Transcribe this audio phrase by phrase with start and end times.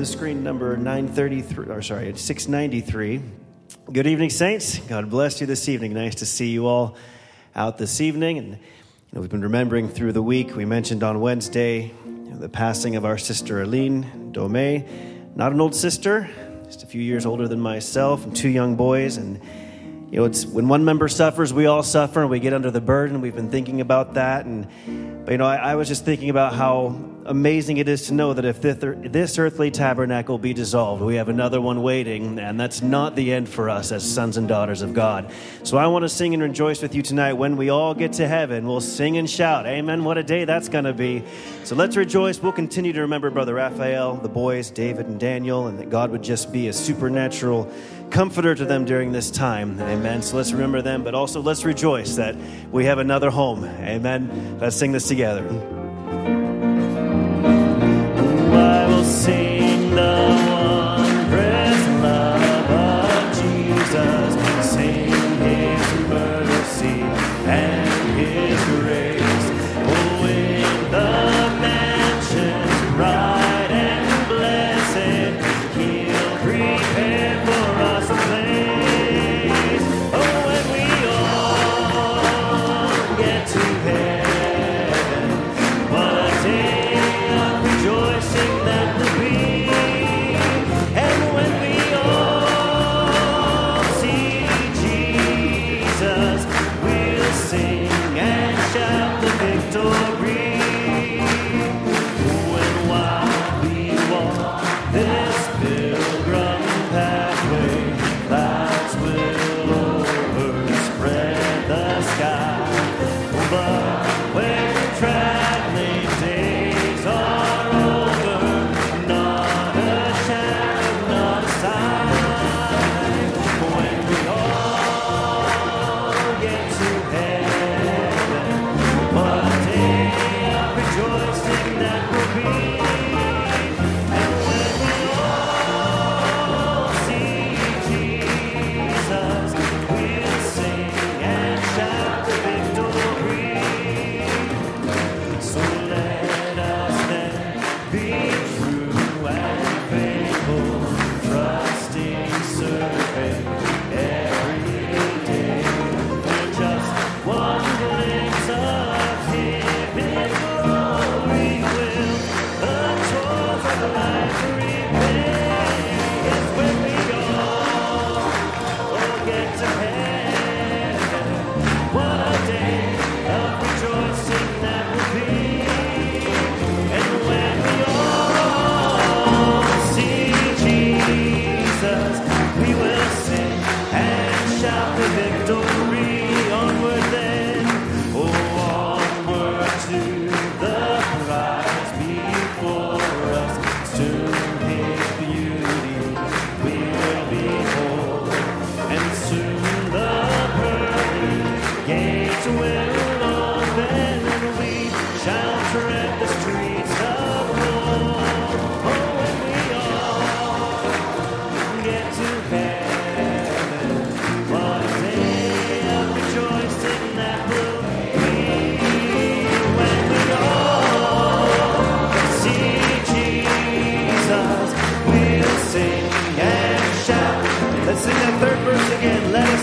[0.00, 3.20] the screen number 933, or sorry, it's 693.
[3.92, 4.78] Good evening, Saints.
[4.78, 5.92] God bless you this evening.
[5.92, 6.96] Nice to see you all
[7.54, 8.38] out this evening.
[8.38, 8.58] And you
[9.12, 10.56] know, we've been remembering through the week.
[10.56, 14.86] We mentioned on Wednesday you know, the passing of our sister Aline Dome.
[15.36, 16.30] Not an old sister,
[16.64, 19.18] just a few years older than myself, and two young boys.
[19.18, 19.38] And
[20.10, 22.80] you know, it's when one member suffers, we all suffer, and we get under the
[22.80, 23.20] burden.
[23.20, 24.66] We've been thinking about that, and
[25.26, 28.32] but you know, I, I was just thinking about how amazing it is to know
[28.32, 33.14] that if this earthly tabernacle be dissolved, we have another one waiting, and that's not
[33.14, 35.30] the end for us as sons and daughters of God.
[35.62, 37.34] So I want to sing and rejoice with you tonight.
[37.34, 39.66] When we all get to heaven, we'll sing and shout.
[39.66, 40.04] Amen.
[40.04, 41.22] What a day that's going to be.
[41.64, 42.40] So let's rejoice.
[42.40, 46.22] We'll continue to remember Brother Raphael, the boys, David and Daniel, and that God would
[46.22, 47.72] just be a supernatural
[48.10, 49.80] comforter to them during this time.
[49.80, 50.22] Amen.
[50.22, 52.34] So let's remember them, but also let's rejoice that
[52.72, 53.64] we have another home.
[53.64, 54.58] Amen.
[54.60, 55.78] Let's sing this together.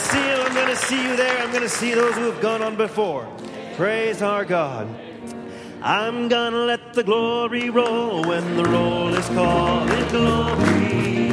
[0.00, 0.18] see.
[0.18, 1.38] I'm going to see you there.
[1.42, 3.26] I'm going to see those who have gone on before.
[3.76, 4.88] Praise our God.
[5.82, 11.30] I'm going to let the glory roll when the roll is called in glory.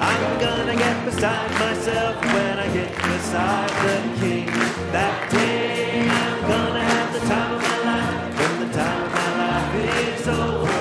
[0.00, 4.46] I'm going to get beside myself when I get beside the King.
[4.92, 9.12] That day I'm going to have the time of my life when the time of
[9.12, 10.79] my life is over.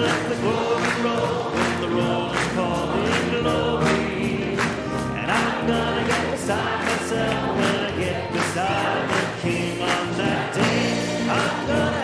[0.00, 0.98] Myself when
[5.28, 10.16] I get beside myself, I'm gonna get beside myself and get beside the King on
[10.16, 11.28] that day.
[11.28, 11.99] I'm gonna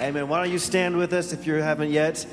[0.00, 0.28] Amen.
[0.28, 2.24] Why don't you stand with us if you haven't yet?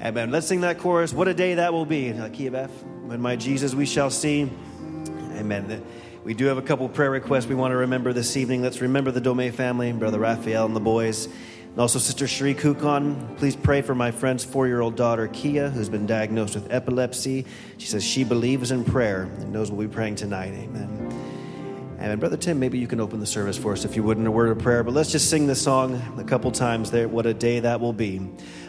[0.00, 0.30] Amen.
[0.30, 1.12] Let's sing that chorus.
[1.12, 2.08] What a day that will be.
[2.10, 2.70] F.
[3.04, 4.50] When my Jesus we shall see.
[5.36, 5.84] Amen.
[6.24, 8.62] We do have a couple prayer requests we want to remember this evening.
[8.62, 11.26] Let's remember the Dome family, Brother Raphael and the boys.
[11.26, 13.36] And also Sister Sheree Kukon.
[13.36, 17.46] Please pray for my friend's four-year-old daughter, Kia, who's been diagnosed with epilepsy.
[17.76, 20.52] She says she believes in prayer and knows we'll be praying tonight.
[20.52, 21.27] Amen.
[22.00, 24.26] And Brother Tim, maybe you can open the service for us if you would in
[24.26, 24.84] a word of prayer.
[24.84, 27.08] But let's just sing this song a couple times there.
[27.08, 28.20] What a day that will be.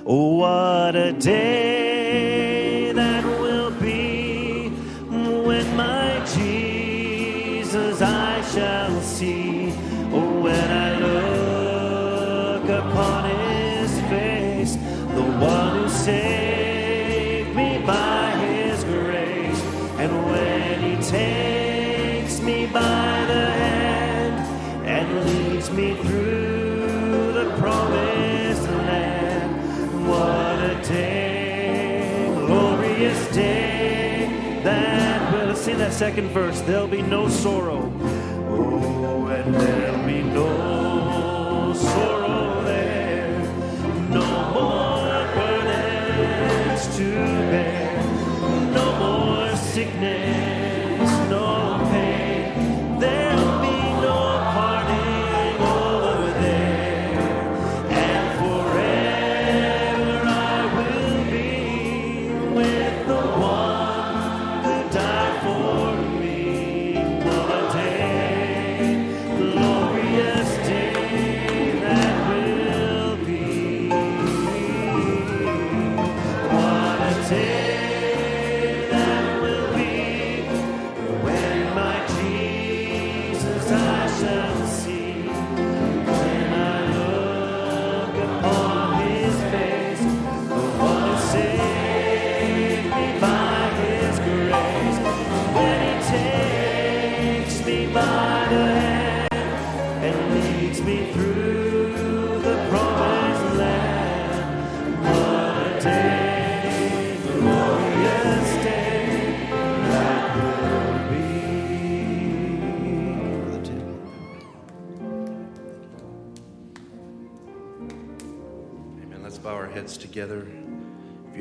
[0.03, 9.73] Oh, what a day that will be when my Jesus I shall see.
[10.11, 13.28] Oh, when I look upon his
[35.99, 36.61] second verse.
[36.61, 37.91] There'll be no sorrow.
[38.49, 40.88] Oh, and there'll be no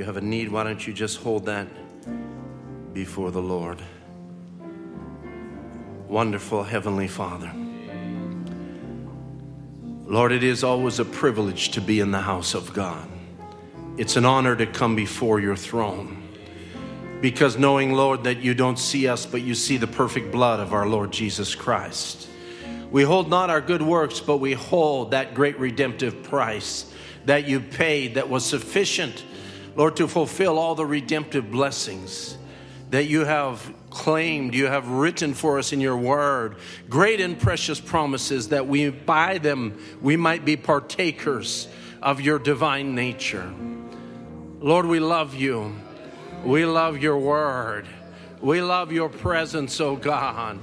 [0.08, 1.68] have a need, why don't you just hold that
[2.94, 3.78] before the Lord?
[6.08, 7.52] Wonderful Heavenly Father.
[10.06, 13.06] Lord, it is always a privilege to be in the house of God.
[13.98, 16.26] It's an honor to come before your throne.
[17.20, 20.72] Because knowing, Lord, that you don't see us, but you see the perfect blood of
[20.72, 22.30] our Lord Jesus Christ.
[22.90, 26.90] We hold not our good works, but we hold that great redemptive price
[27.26, 29.22] that you paid that was sufficient,
[29.78, 32.36] Lord, to fulfill all the redemptive blessings
[32.90, 36.56] that you have claimed, you have written for us in your word.
[36.88, 41.68] Great and precious promises that we, by them, we might be partakers
[42.02, 43.54] of your divine nature.
[44.58, 45.76] Lord, we love you.
[46.44, 47.86] We love your word.
[48.40, 50.58] We love your presence, oh God.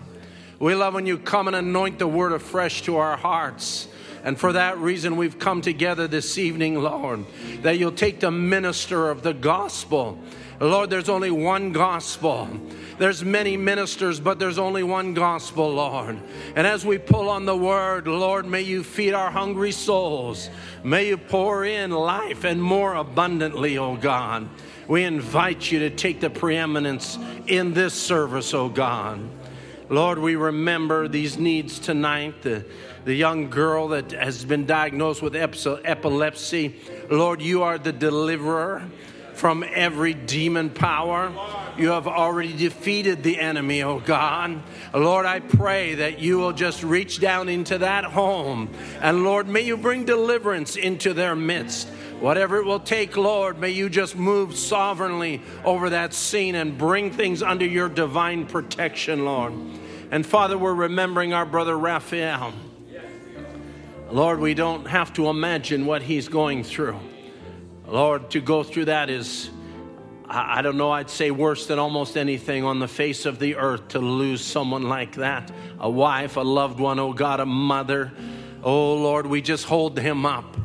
[0.60, 3.88] We love when you come and anoint the word afresh to our hearts.
[4.26, 7.26] And for that reason, we've come together this evening, Lord,
[7.62, 10.18] that you'll take the minister of the gospel.
[10.60, 12.50] Lord, there's only one gospel,
[12.98, 16.18] There's many ministers, but there's only one gospel, Lord.
[16.56, 20.50] And as we pull on the word, Lord, may you feed our hungry souls.
[20.84, 24.48] May you pour in life and more abundantly, oh God.
[24.88, 29.20] We invite you to take the preeminence in this service, oh God.
[29.90, 32.42] Lord, we remember these needs tonight.
[32.42, 32.66] The,
[33.06, 36.76] the young girl that has been diagnosed with epilepsy.
[37.10, 38.84] Lord, you are the deliverer
[39.36, 41.32] from every demon power.
[41.78, 44.64] You have already defeated the enemy, oh God.
[44.94, 48.70] Lord, I pray that you will just reach down into that home.
[49.02, 51.90] And Lord, may you bring deliverance into their midst.
[52.20, 57.12] Whatever it will take, Lord, may you just move sovereignly over that scene and bring
[57.12, 59.54] things under your divine protection, Lord.
[60.12, 62.54] And Father, we're remembering our brother Raphael.
[64.10, 66.98] Lord, we don't have to imagine what he's going through.
[67.88, 69.50] Lord, to go through that is,
[70.28, 73.90] I don't know, I'd say worse than almost anything on the face of the earth
[73.90, 78.14] to lose someone like that a wife, a loved one, oh God, a mother.
[78.64, 80.56] Oh Lord, we just hold him up.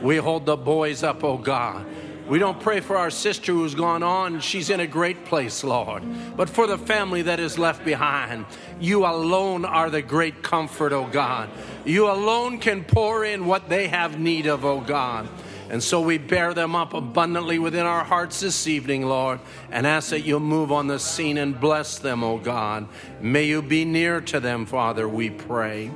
[0.00, 1.86] We hold the boys up, oh God.
[2.28, 4.40] We don't pray for our sister who's gone on.
[4.40, 6.02] She's in a great place, Lord.
[6.36, 8.44] But for the family that is left behind,
[8.78, 11.48] you alone are the great comfort, oh God.
[11.86, 15.26] You alone can pour in what they have need of, oh God.
[15.70, 19.40] And so we bear them up abundantly within our hearts this evening, Lord,
[19.70, 22.88] and ask that you'll move on the scene and bless them, oh God.
[23.22, 25.90] May you be near to them, Father, we pray.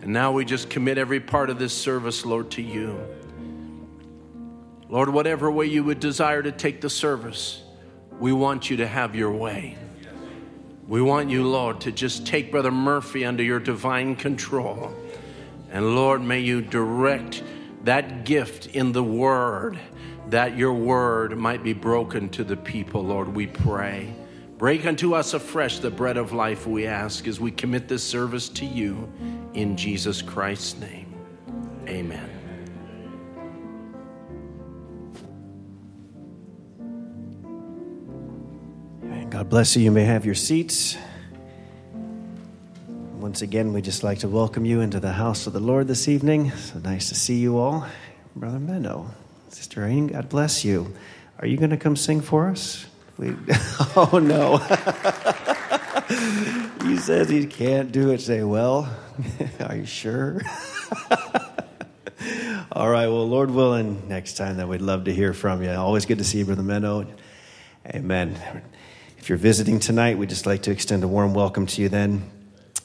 [0.00, 2.98] And now we just commit every part of this service, Lord, to you.
[4.88, 7.62] Lord, whatever way you would desire to take the service,
[8.18, 9.76] we want you to have your way.
[10.86, 14.92] We want you, Lord, to just take Brother Murphy under your divine control.
[15.70, 17.42] And Lord, may you direct
[17.84, 19.78] that gift in the word,
[20.28, 24.14] that your word might be broken to the people, Lord, we pray.
[24.58, 28.48] Break unto us afresh the bread of life, we ask, as we commit this service
[28.50, 29.10] to you
[29.54, 31.12] in Jesus Christ's name.
[31.88, 32.33] Amen.
[39.30, 39.82] God bless you.
[39.82, 40.96] You may have your seats.
[43.18, 46.08] Once again, we'd just like to welcome you into the house of the Lord this
[46.08, 46.50] evening.
[46.52, 47.86] So nice to see you all.
[48.36, 49.08] Brother Menno,
[49.48, 50.94] Sister Aine, God bless you.
[51.38, 52.86] Are you going to come sing for us?
[53.16, 53.34] We,
[53.96, 54.58] oh, no.
[56.86, 58.20] he says he can't do it.
[58.20, 58.94] Say, well,
[59.60, 60.42] are you sure?
[62.70, 65.70] all right, well, Lord willing, next time that we'd love to hear from you.
[65.70, 67.06] Always good to see you, Brother Menno.
[67.86, 68.38] Amen.
[69.24, 72.30] If you're visiting tonight, we'd just like to extend a warm welcome to you then.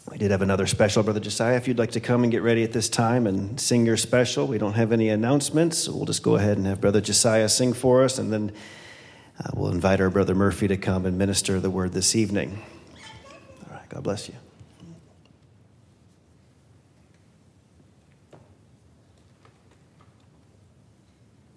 [0.10, 1.58] We did have another special, Brother Josiah.
[1.58, 4.48] If you'd like to come and get ready at this time and sing your special,
[4.48, 5.80] we don't have any announcements.
[5.80, 8.54] So we'll just go ahead and have Brother Josiah sing for us, and then
[9.38, 12.64] uh, we'll invite our Brother Murphy to come and minister the word this evening.
[13.68, 14.36] All right, God bless you.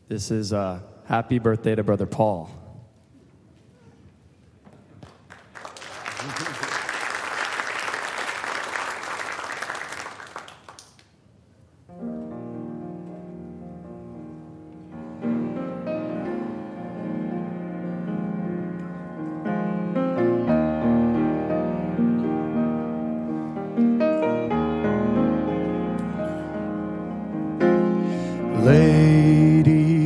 [0.09, 2.51] This is uh, happy birthday to Brother Paul.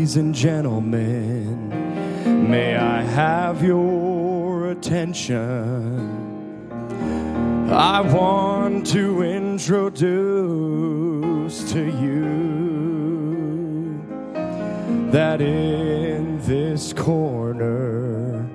[0.06, 1.68] Ladies and gentlemen,
[2.48, 5.42] may I have your attention?
[7.72, 10.04] I want to introduce
[11.72, 12.30] to you
[15.10, 18.48] that in this corner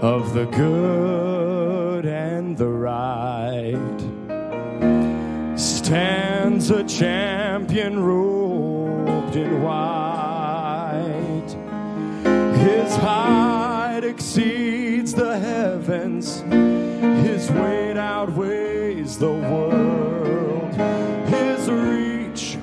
[0.00, 4.00] of the good and the right
[5.58, 10.05] stands a champion robed in white.
[12.66, 16.42] His height exceeds the heavens
[17.36, 20.74] his weight outweighs the world.
[21.28, 22.58] His reach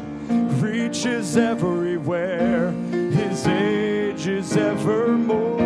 [0.62, 2.72] reaches everywhere.
[2.92, 5.63] His age is evermore.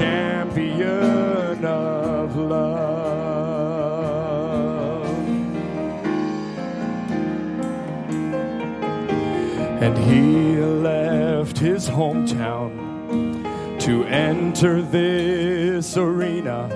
[0.00, 2.80] champion of love.
[9.82, 12.70] And he left his hometown
[13.80, 16.70] to enter this arena,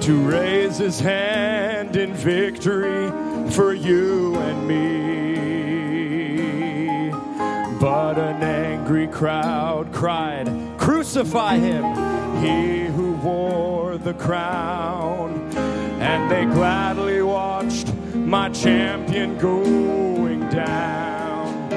[0.00, 3.12] to raise his hand in victory
[3.52, 4.80] for you and me.
[7.78, 10.48] But an angry crowd cried,
[10.80, 11.84] Crucify him,
[12.42, 15.52] he who wore the crown.
[16.00, 21.68] And they gladly watched my champion going down.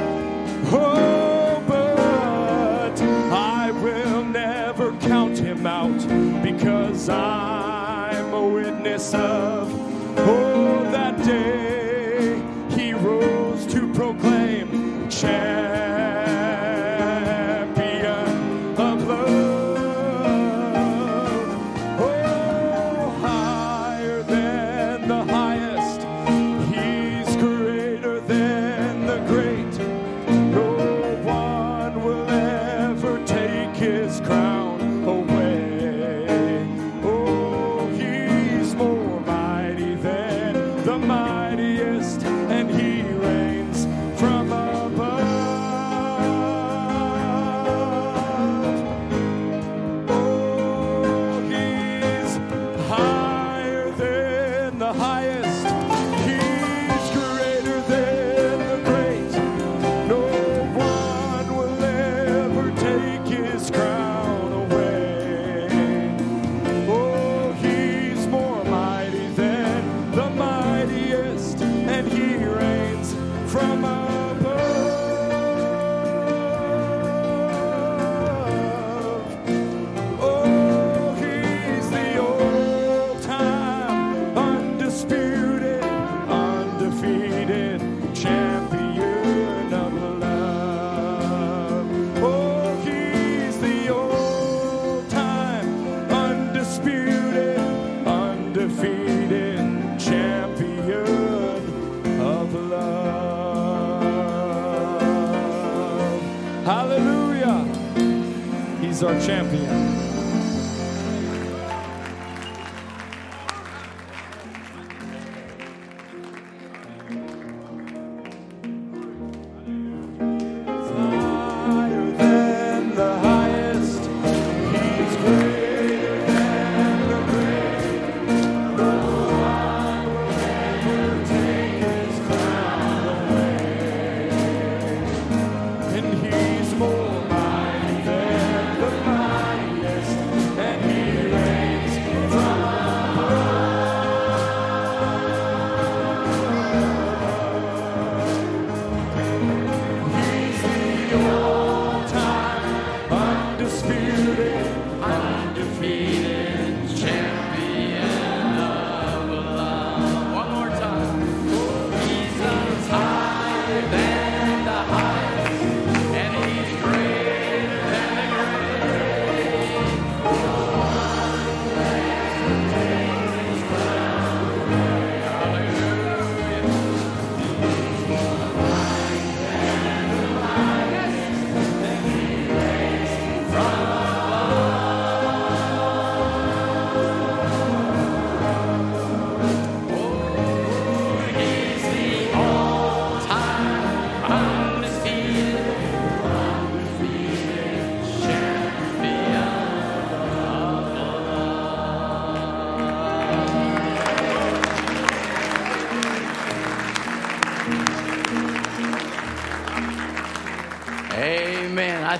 [0.71, 5.99] Oh, but I will never count him out
[6.41, 9.69] because I'm a witness of
[10.19, 15.52] oh that day he rose to proclaim champion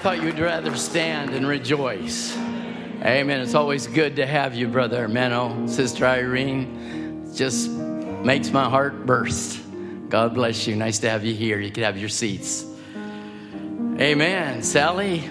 [0.03, 2.37] thought you'd rather stand and rejoice.
[2.37, 3.39] Amen.
[3.39, 7.31] It's always good to have you, Brother Menno, Sister Irene.
[7.33, 9.61] Just makes my heart burst.
[10.09, 10.75] God bless you.
[10.75, 11.61] Nice to have you here.
[11.61, 12.65] You can have your seats.
[13.97, 14.61] Amen.
[14.61, 15.23] Sally,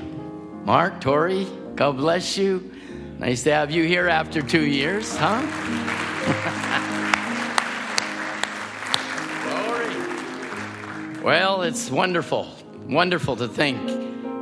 [0.65, 2.73] Mark, Tori, God bless you.
[3.19, 5.43] Nice to have you here after two years, huh?
[11.13, 11.23] Glory.
[11.23, 12.49] Well, it's wonderful,
[12.87, 13.92] wonderful to think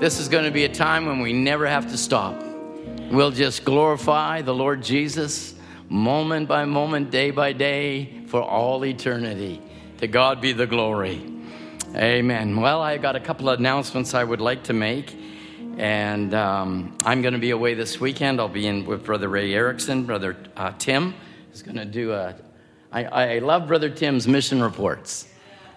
[0.01, 2.43] this is going to be a time when we never have to stop.
[3.11, 5.55] We'll just glorify the Lord Jesus
[5.91, 9.61] moment by moment, day by day, for all eternity.
[9.99, 11.21] To God be the glory.
[11.95, 12.59] Amen.
[12.59, 15.15] Well, I got a couple of announcements I would like to make.
[15.77, 18.41] And um, I'm going to be away this weekend.
[18.41, 20.05] I'll be in with Brother Ray Erickson.
[20.05, 21.15] Brother uh, Tim
[21.53, 22.37] is going to do a.
[22.91, 25.29] I, I love Brother Tim's mission reports.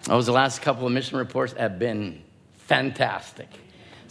[0.04, 2.22] Those last couple of mission reports have been
[2.54, 3.48] fantastic.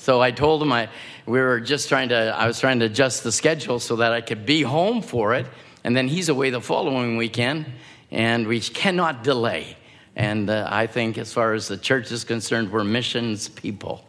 [0.04, 0.90] So I told him I
[1.26, 4.20] we were just trying to I was trying to adjust the schedule so that I
[4.20, 5.46] could be home for it,
[5.86, 7.68] and then he's away the following weekend,
[8.12, 9.78] and we cannot delay.
[10.14, 14.06] And uh, I think, as far as the church is concerned, we're missions people.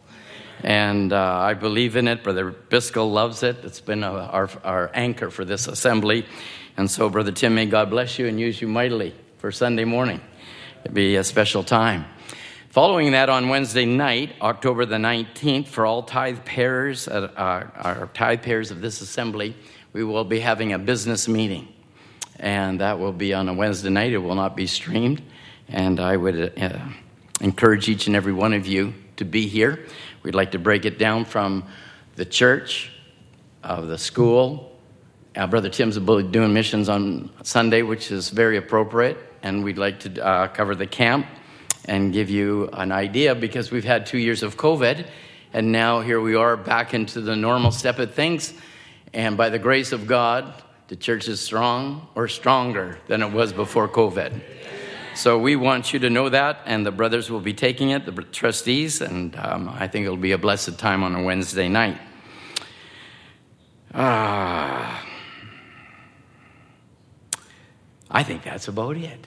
[0.64, 2.24] And uh, I believe in it.
[2.24, 3.58] Brother Biscoe loves it.
[3.62, 6.26] It's been a, our, our anchor for this assembly.
[6.76, 10.20] And so, Brother Tim, may God bless you and use you mightily for Sunday morning.
[10.82, 12.06] It'd be a special time.
[12.74, 18.42] Following that, on Wednesday night, October the 19th, for all tithe payers, uh, our tithe
[18.42, 19.54] payers of this assembly,
[19.92, 21.68] we will be having a business meeting.
[22.40, 24.12] And that will be on a Wednesday night.
[24.12, 25.22] It will not be streamed.
[25.68, 26.80] And I would uh,
[27.40, 29.86] encourage each and every one of you to be here.
[30.24, 31.62] We'd like to break it down from
[32.16, 32.90] the church,
[33.62, 34.76] of the school.
[35.36, 39.16] Uh, Brother Tim's doing missions on Sunday, which is very appropriate.
[39.44, 41.28] And we'd like to uh, cover the camp
[41.86, 45.06] and give you an idea because we've had two years of COVID.
[45.52, 48.52] And now here we are back into the normal step of things.
[49.12, 50.52] And by the grace of God,
[50.88, 54.40] the church is strong or stronger than it was before COVID.
[55.14, 58.12] So we want you to know that, and the brothers will be taking it, the
[58.12, 61.98] trustees, and um, I think it'll be a blessed time on a Wednesday night.
[63.94, 65.00] Uh,
[68.10, 69.26] I think that's about it.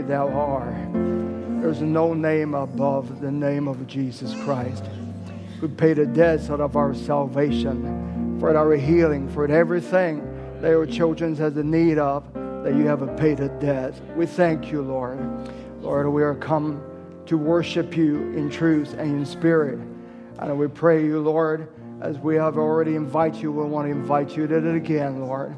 [0.00, 0.92] thou art.
[1.60, 4.84] There's no name above the name of Jesus Christ,
[5.60, 10.22] who paid the debt out of our salvation, for our healing, for everything
[10.60, 12.24] that your children has a need of,
[12.64, 13.94] that you have paid a debt.
[14.16, 15.18] We thank you, Lord.
[15.82, 16.82] Lord, we are come
[17.26, 19.78] to worship you in truth and in spirit.
[20.38, 21.68] And we pray you, Lord,
[22.00, 25.54] as we have already invited you, we want to invite you to it again, Lord.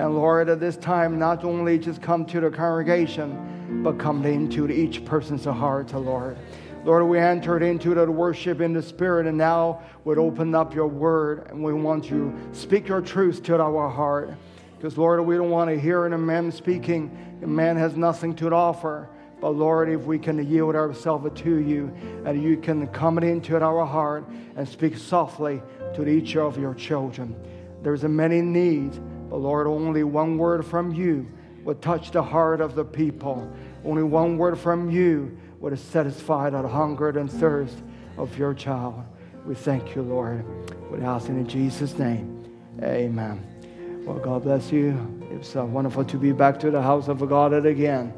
[0.00, 4.66] And Lord, at this time, not only just come to the congregation, but come into
[4.70, 6.38] each person's heart, Lord.
[6.86, 10.86] Lord, we entered into the worship in the spirit and now would open up your
[10.86, 14.30] word and we want you speak your truth to our heart.
[14.74, 18.50] Because, Lord, we don't want to hear a man speaking, a man has nothing to
[18.54, 19.06] offer.
[19.38, 23.84] But Lord, if we can yield ourselves to you and you can come into our
[23.84, 24.24] heart
[24.56, 25.60] and speak softly
[25.94, 27.36] to each of your children.
[27.82, 28.98] There's many needs,
[29.30, 31.26] but Lord, only one word from you
[31.64, 33.48] would touch the heart of the people.
[33.84, 37.76] Only one word from you would satisfy that hunger and thirst
[38.18, 39.04] of your child.
[39.46, 40.44] We thank you, Lord.
[40.90, 42.44] We ask in Jesus' name.
[42.82, 44.02] Amen.
[44.04, 44.98] Well, God bless you.
[45.30, 48.12] It's uh, wonderful to be back to the house of God again.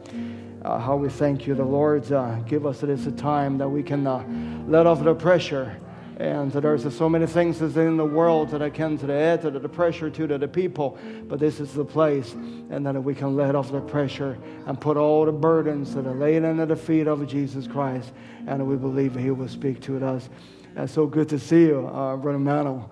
[0.65, 2.11] Uh, how we thank you, the Lord.
[2.11, 4.25] Uh, give us this time that we can uh,
[4.67, 5.77] let off the pressure.
[6.19, 9.43] And there's so many things that's in the world that I can to the add
[9.43, 10.99] to the pressure to the people,
[11.29, 14.97] but this is the place, and that we can let off the pressure and put
[14.97, 18.13] all the burdens that are laid under the feet of Jesus Christ,
[18.47, 20.29] and we believe He will speak to us.
[20.77, 22.83] And so good to see you, uh, Brother.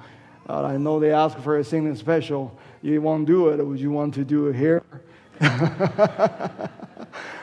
[0.48, 3.90] Uh, I know they asked for a singing special you won't do it, would you
[3.90, 4.82] want to do it here?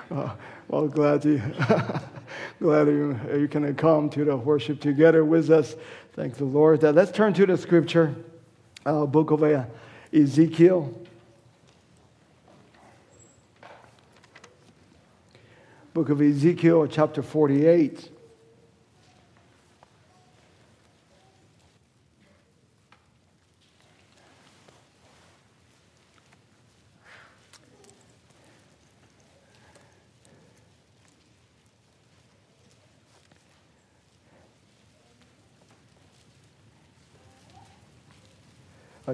[0.09, 1.41] well, glad you,
[2.59, 5.75] glad you, you can come to the worship together with us.
[6.13, 6.83] Thank the Lord.
[6.83, 8.15] Uh, let's turn to the scripture,
[8.85, 9.65] uh, book of uh,
[10.11, 10.93] Ezekiel.
[15.93, 18.16] Book of Ezekiel, chapter 48.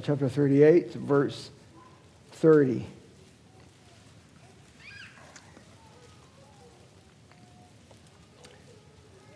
[0.01, 1.51] Chapter 38, verse
[2.31, 2.87] 30.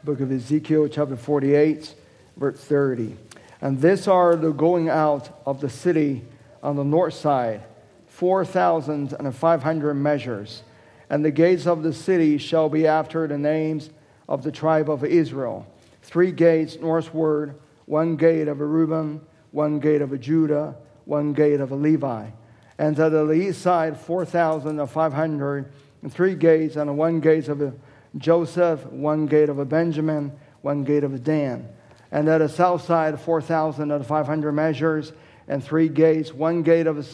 [0.03, 1.93] Book of Ezekiel, chapter 48,
[2.37, 3.15] verse 30.
[3.61, 6.23] And this are the going out of the city
[6.63, 7.61] on the north side,
[8.07, 10.63] 4,500 measures.
[11.09, 13.91] And the gates of the city shall be after the names
[14.27, 15.67] of the tribe of Israel.
[16.01, 17.53] Three gates northward,
[17.85, 19.21] one gate of Reuben,
[19.57, 22.27] one gate of a Judah, one gate of a Levi.
[22.77, 25.71] And to the east side, 4,500,
[26.03, 27.73] and three gates, and one gate of a
[28.17, 31.67] Joseph, one gate of a Benjamin, one gate of a Dan.
[32.11, 35.13] And at the south side, 4,500 measures,
[35.47, 37.05] and three gates, one gate of a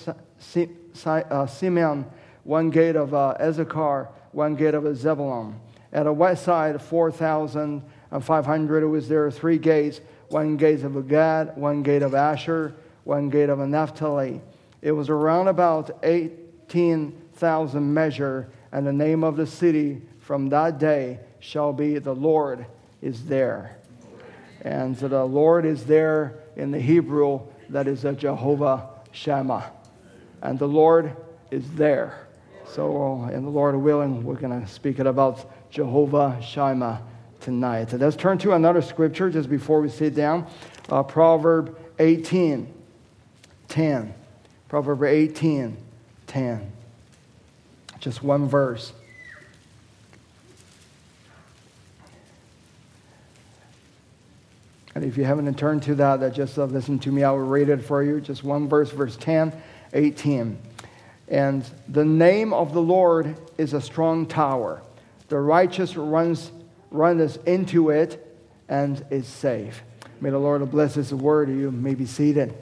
[1.05, 2.05] uh, Simeon,
[2.43, 5.61] one gate of a Issachar, one gate of a Zebulun.
[5.93, 10.01] At the west side, 4,500, was there three gates,
[10.33, 14.41] one gate of Gad, one gate of Asher, one gate of Naphtali.
[14.81, 21.19] It was around about 18,000 measure, and the name of the city from that day
[21.39, 22.65] shall be the Lord
[22.99, 23.77] is there.
[24.61, 29.71] And so the Lord is there in the Hebrew, that is a Jehovah Shammah.
[30.41, 31.15] And the Lord
[31.51, 32.27] is there.
[32.65, 37.03] So, uh, and the Lord willing, we're going to speak it about Jehovah Shammah
[37.43, 37.91] tonight.
[37.91, 40.47] So let's turn to another scripture just before we sit down.
[40.89, 42.73] Uh, Proverb 18,
[43.67, 44.13] 10.
[44.69, 45.77] Proverb 18,
[46.25, 46.71] 10.
[47.99, 48.93] Just one verse.
[54.95, 57.23] And if you haven't turned to that, that just uh, listen to me.
[57.23, 58.21] I will read it for you.
[58.21, 59.53] Just one verse, verse 10,
[59.93, 60.57] 18.
[61.27, 64.81] And the name of the Lord is a strong tower.
[65.29, 66.51] The righteous runs
[66.93, 68.23] run us into it
[68.69, 69.83] and is safe.
[70.21, 71.49] May the Lord bless His word.
[71.49, 72.53] You may be seated.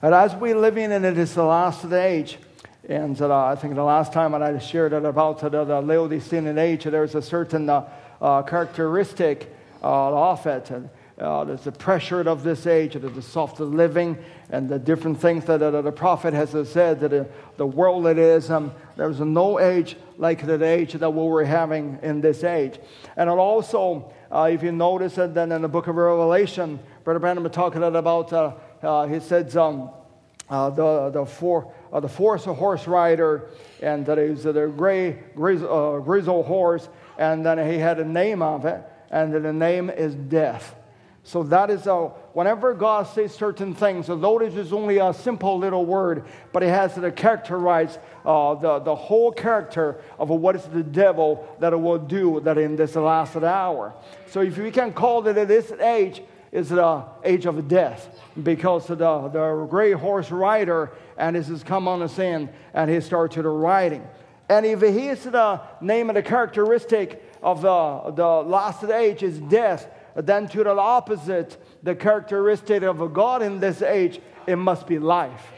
[0.00, 2.38] And as we're living in this last of the age,
[2.88, 6.82] and uh, I think the last time I shared it about the, the Laodicean age,
[6.84, 7.88] there's a certain uh,
[8.20, 10.72] uh, characteristic uh, of it.
[11.18, 14.16] Uh, there's the pressure of this age, there's the soft living,
[14.50, 17.24] and the different things that, uh, the prophet has said, that uh,
[17.58, 21.98] the world it is, um, there's no age like the age that we were having
[22.02, 22.78] in this age.
[23.16, 27.48] And also, uh, if you notice it, then in the book of Revelation, Brother Branham
[27.50, 29.90] talking about, uh, uh, he said, um,
[30.48, 33.50] the, the, four, the fourth horse rider,
[33.82, 38.82] and that is the gray, grizzle horse, and then he had a name of it,
[39.10, 40.74] and the name is death.
[41.24, 45.56] So that is a, whenever God says certain things, the lotus is only a simple
[45.56, 50.64] little word, but it has to characterize uh, the, the whole character of what is
[50.64, 53.94] the devil that it will do that in this last hour.
[54.26, 58.96] So if we can call it this age, is the age of death because the,
[58.96, 64.06] the gray horse rider and this has come on the scene and he started riding.
[64.50, 69.38] And if he is the name of the characteristic of the, the last age is
[69.38, 74.86] death, then to the opposite, the characteristic of a God in this age, it must
[74.86, 75.52] be life.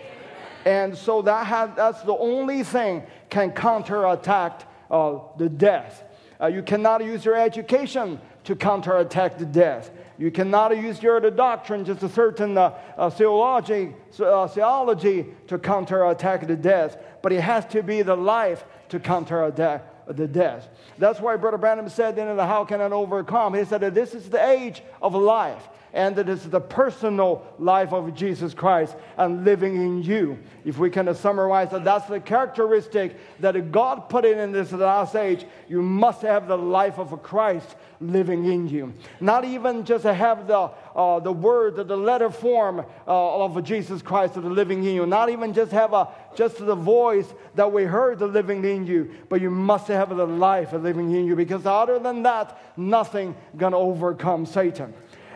[0.64, 6.05] And so that that's the only thing can counterattack uh, the death.
[6.40, 9.90] Uh, you cannot use your education to counterattack the death.
[10.19, 16.47] You cannot use your doctrine, just a certain uh, uh, theology, uh, theology to counterattack
[16.47, 16.99] the death.
[17.23, 20.69] But it has to be the life to counterattack the death.
[20.99, 23.55] That's why Brother Branham said then How Can I Overcome?
[23.55, 28.15] He said this is the age of life and that it's the personal life of
[28.15, 30.37] Jesus Christ and living in you.
[30.65, 35.15] If we can summarize that, that's the characteristic that God put in in this last
[35.15, 35.47] age.
[35.69, 38.93] You must have the life of Christ living in you.
[39.21, 44.37] Not even just have the, uh, the word, the letter form uh, of Jesus Christ
[44.37, 45.07] living in you.
[45.07, 49.41] Not even just have a, just the voice that we heard living in you, but
[49.41, 54.45] you must have the life living in you because other than that, nothing gonna overcome
[54.45, 54.93] Satan.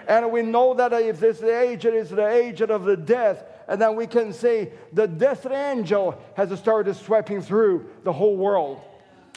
[0.08, 3.44] And we know that if this age, it is the age of the death.
[3.68, 8.80] And then we can say the death angel has started sweeping through the whole world.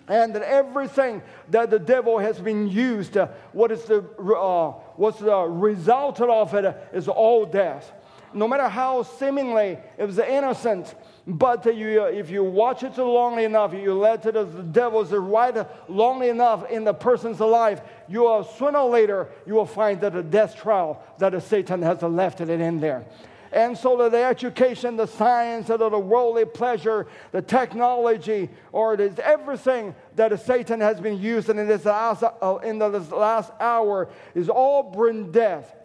[0.08, 5.20] And that everything that the devil has been used, uh, what is the, uh, what's
[5.20, 7.92] the result of it is all death.
[8.34, 10.96] No matter how seemingly it was innocent,
[11.28, 16.70] but you, if you watch it long enough, you let the devils ride long enough
[16.70, 20.56] in the person's life, you will sooner or later you will find that a death
[20.56, 23.06] trial that Satan has left it in there.
[23.54, 29.94] And so the education, the science, the worldly pleasure, the technology, or it is everything
[30.16, 34.84] that Satan has been using in this last, uh, in this last hour is all
[34.84, 35.76] bring death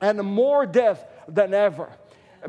[0.00, 1.90] and the more death than ever.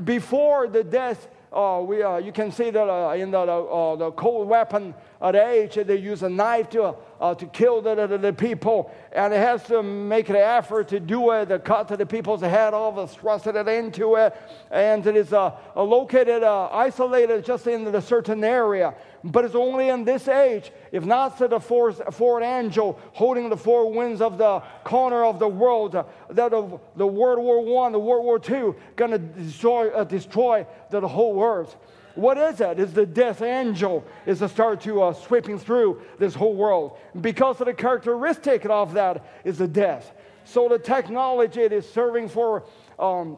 [0.03, 4.11] Before the death uh, we, uh, you can see that uh, in the, uh, the
[4.11, 8.91] cold weapon age, they use a knife to, uh, to kill the, the, the, people,
[9.11, 12.41] and it has to make an effort to do it, to cut to the people's
[12.41, 14.35] head off, thrust it into it,
[14.71, 18.93] and it is uh, located, isolated just in a certain area.
[19.23, 23.57] But it's only in this age, if not to the fourth, fourth angel holding the
[23.57, 27.99] four winds of the corner of the world, that the, the World War One, the
[27.99, 31.75] World War Two, gonna destroy, uh, destroy the whole earth.
[32.15, 32.79] What is that?
[32.79, 36.97] Is the death angel is to start to uh, sweeping through this whole world.
[37.19, 40.13] Because of the characteristic of that is the death.
[40.45, 42.63] So the technology it is serving for
[42.97, 43.37] um,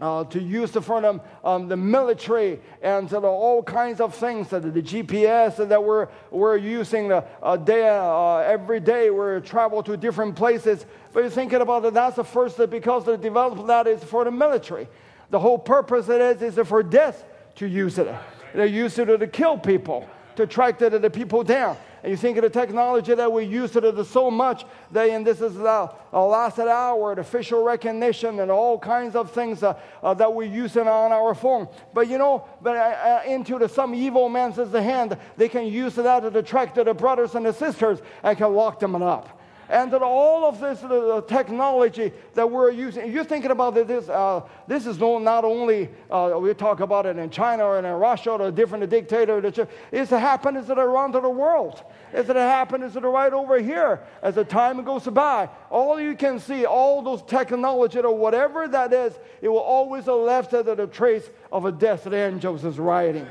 [0.00, 4.52] uh, to use the, for them, um, the military and uh, all kinds of things,
[4.52, 9.10] uh, the, the GPS that we're, we're using uh, uh day, uh, every day.
[9.10, 10.86] We travel to different places.
[11.12, 14.24] But you're thinking about it, that's the first, that because the development that is for
[14.24, 14.86] the military.
[15.30, 17.24] The whole purpose it is is for death
[17.58, 18.12] to use it.
[18.54, 21.76] They use it to kill people, to track the, the people down.
[22.02, 25.40] And you think of the technology that we use it so much that, and this
[25.40, 30.32] is the last hour, the facial recognition and all kinds of things uh, uh, that
[30.32, 31.66] we use it on our phone.
[31.92, 35.96] But you know, but uh, uh into the, some evil man's hand, they can use
[35.96, 39.37] that to attract the brothers and the sisters and can lock them up
[39.68, 44.40] and that all of this uh, technology that we're using, you're thinking about this, uh,
[44.66, 48.48] this is not only, uh, we talk about it in China or in Russia or
[48.48, 49.42] a different dictator,
[49.92, 51.82] it's happening around the world.
[52.12, 55.48] It's happening right over here as the time goes by.
[55.70, 59.12] All you can see, all those technology or whatever that is,
[59.42, 63.26] it will always have left the trace of a death that angels is writing.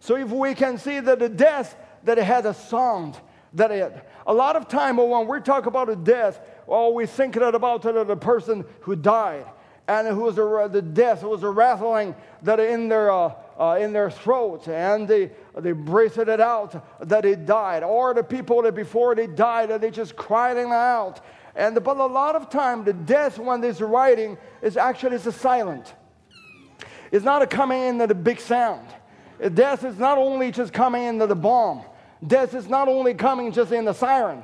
[0.00, 3.18] So if we can see that the death that it had a sound,
[3.54, 7.36] that it, a lot of time when we talk about a death, well, we think
[7.36, 9.46] about the person who died
[9.88, 13.92] and who was a, the death was a rattling that in their uh, uh, in
[13.92, 17.84] their throats and they they breathed it out that he died.
[17.84, 21.24] Or the people that before they died they just cried it out.
[21.54, 25.32] And but a lot of time the death when they're writing is actually it's a
[25.32, 25.94] silent.
[27.12, 28.88] It's not a coming into the big sound.
[29.54, 31.84] Death is not only just coming into the bomb
[32.26, 34.42] Death is not only coming just in the siren.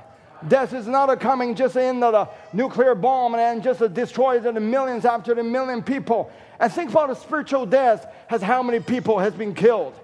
[0.49, 5.05] Death is not a coming just in the nuclear bomb and just destroy the millions
[5.05, 6.33] after the million people.
[6.59, 9.95] And think about the spiritual death as how many people has been killed.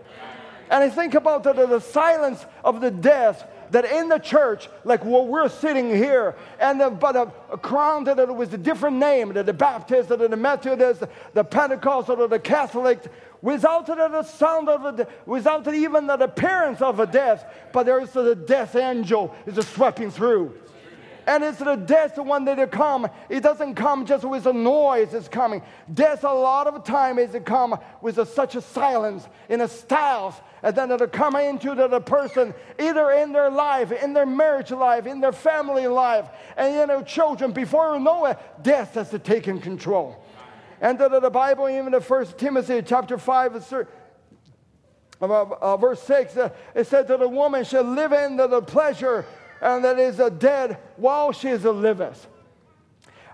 [0.70, 4.68] And I think about the, the, the silence of the death that in the church,
[4.84, 8.96] like where we're sitting here, and the, but a, crown that it was a different
[8.96, 11.02] name, that the Baptist, that the Methodist,
[11.34, 13.04] the Pentecostal, the Catholic,
[13.42, 18.10] without the sound of the, without even the appearance of a death, but there is
[18.10, 20.54] the death angel is sweeping through.
[21.28, 23.06] And it's the death when they come.
[23.28, 25.12] It doesn't come just with a noise.
[25.12, 25.60] It's coming.
[25.92, 30.34] Death a lot of time is come with a, such a silence in a style,
[30.62, 34.70] and then it'll come into the, the, person either in their life, in their marriage
[34.70, 36.26] life, in their family life,
[36.56, 37.52] and in their children.
[37.52, 40.24] Before you know it, death has to take in control.
[40.80, 43.84] And the, the Bible, even the First Timothy chapter five, uh,
[45.20, 49.24] uh, verse six, uh, it said that a woman should live in the, the pleasure
[49.60, 52.26] and that is a dead while she is a liveth.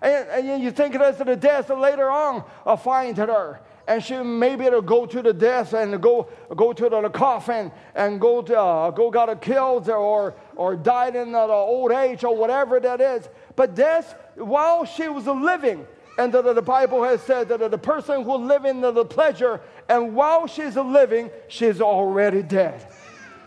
[0.01, 3.61] And, and you think it is the death, and later on, I'll find her.
[3.87, 8.19] And she maybe to go to the death and go, go to the, coffin and
[8.19, 12.81] go, to, uh, go got killed or, or died in the old age or whatever
[12.81, 13.29] that is.
[13.57, 15.87] But death, while she was living,
[16.19, 20.15] and the, the Bible has said that the person who live in the pleasure, and
[20.15, 22.87] while she's living, she's already dead.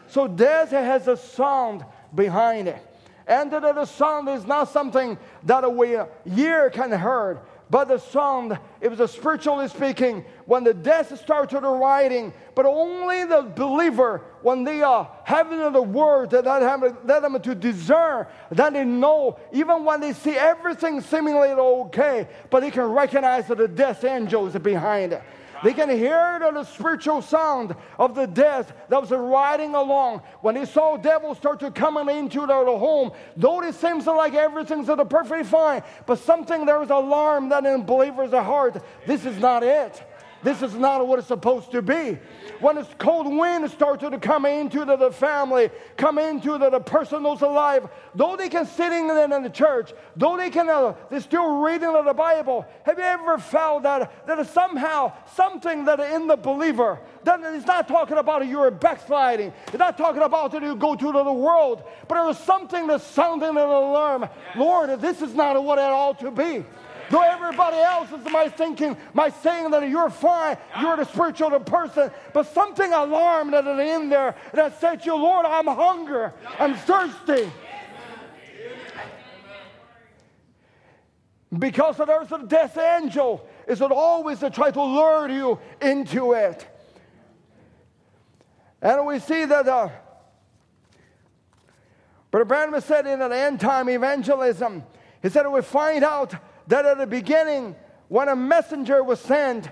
[0.07, 2.81] So death has a sound behind it.
[3.27, 7.39] And that the sound is not something that a ear can hear,
[7.69, 13.25] but the sound, it was a spiritually speaking, when the death started writing, but only
[13.25, 18.85] the believer, when they are having the word that led them to discern, that they
[18.85, 24.03] know, even when they see everything seemingly okay, but they can recognize that the death
[24.05, 25.21] angel is behind it.
[25.63, 30.21] They can hear the spiritual sound of the death that was riding along.
[30.41, 34.87] When they saw devils start to come into their home, though it seems like everything's
[34.87, 40.01] perfectly fine, but something there is alarm that in believers' heart, this is not it.
[40.47, 42.17] This is not what it's supposed to be.
[42.61, 46.79] When this cold wind started to come into the, the family, come into the, the
[46.79, 50.95] person who's alive, though they can sit in, in the church, though they can, uh,
[51.09, 52.65] they're still reading the Bible.
[52.83, 57.89] Have you ever felt that, that somehow something that in the believer, that it's not
[57.89, 62.23] talking about you're backsliding, it's not talking about that you go to the world, but
[62.23, 64.29] there's something that's sounding an alarm.
[64.55, 66.63] Lord, this is not what it ought to be.
[67.09, 72.11] Though everybody else is my thinking, my saying that you're fine, you're the spiritual person,
[72.33, 76.29] but something alarmed that is end there that said to you, Lord, I'm hungry,
[76.59, 77.51] I'm thirsty.
[81.57, 86.67] Because there's a death angel, is it always to try to lure you into it.
[88.81, 89.89] And we see that uh,
[92.31, 94.83] Brother Branham said in an end time evangelism,
[95.21, 96.35] he said we find out
[96.67, 97.75] that at the beginning,
[98.07, 99.69] when a messenger was sent,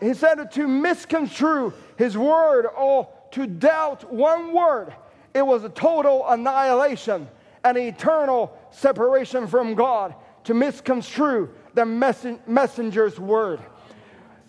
[0.00, 4.94] he said to misconstrue his word or to doubt one word,
[5.34, 7.26] it was a total annihilation,
[7.64, 10.14] an eternal separation from God
[10.44, 13.60] to misconstrue the messenger's word.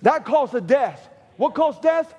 [0.02, 1.10] That caused a death.
[1.38, 2.14] What caused death?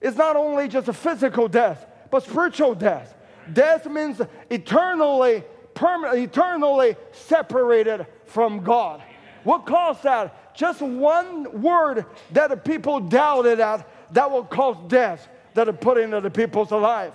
[0.00, 3.14] It's not only just a physical death, but spiritual death.
[3.52, 5.42] Death means eternally,
[5.74, 9.02] permanently, eternally separated from God.
[9.44, 10.54] What caused that?
[10.54, 15.98] Just one word that the people doubted at that will cause death that are put
[15.98, 17.12] into the people's life.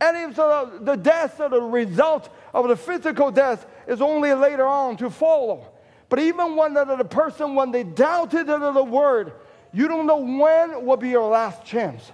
[0.00, 4.66] And if the, the death or the result of the physical death is only later
[4.66, 5.66] on to follow.
[6.08, 9.32] But even when the, the person, when they doubted the word,
[9.72, 12.12] you don't know when will be your last chance.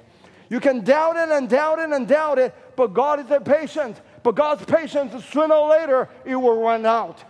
[0.48, 4.00] You can doubt it and doubt it and doubt it, but God is patient.
[4.22, 7.22] But God's patience, sooner or later, it will run out.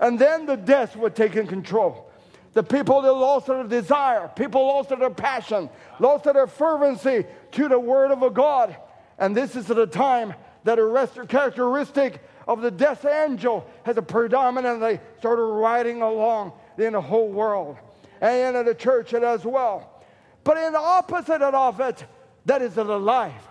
[0.00, 2.10] And then the death would take in control.
[2.54, 5.70] The people that lost their desire, people lost their passion,
[6.00, 8.74] lost their fervency to the word of a God.
[9.18, 10.34] And this is the time
[10.64, 17.00] that a characteristic of the death angel has a predominantly started riding along in the
[17.00, 17.76] whole world
[18.20, 20.02] and in the church as well.
[20.42, 22.04] But in the opposite of it,
[22.46, 23.46] that is the life.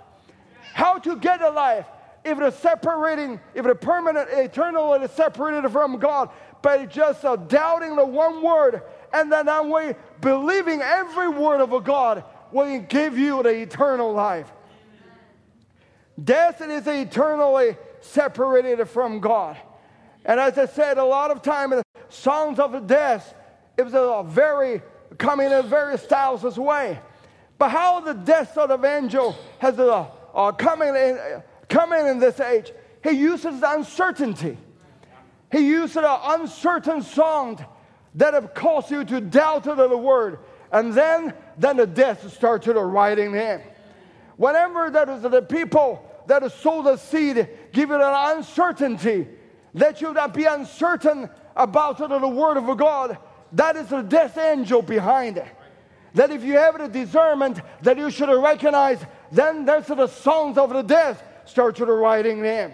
[0.74, 1.86] How to get a life?
[2.24, 6.30] If it is separating, if it is permanent, eternal, it is separated from God,
[6.62, 8.82] but just uh, doubting the one word
[9.14, 14.12] and then that way believing every word of a God will give you the eternal
[14.14, 14.52] life.
[16.22, 19.58] Death is eternally separated from God.
[20.26, 23.34] And as I said, a lot of time the songs of the death,
[23.78, 24.82] it was a very
[25.18, 27.00] coming in a very styles as way.
[27.58, 32.40] But how the death of the angel has a, uh, coming in, coming in this
[32.40, 34.58] age, he uses the uncertainty.
[35.52, 37.64] He uses an uncertain song
[38.16, 40.40] that have caused you to doubt the word.
[40.72, 43.62] And then, then the death started writing in.
[44.38, 49.28] Whenever there is the people that sow the seed, give it an uncertainty,
[49.74, 53.18] Let you not be uncertain about the word of God,
[53.54, 55.48] that is the death angel behind it.
[56.14, 59.00] That if you have the discernment that you should recognize,
[59.32, 62.74] then there's the songs of the death start to the writing in.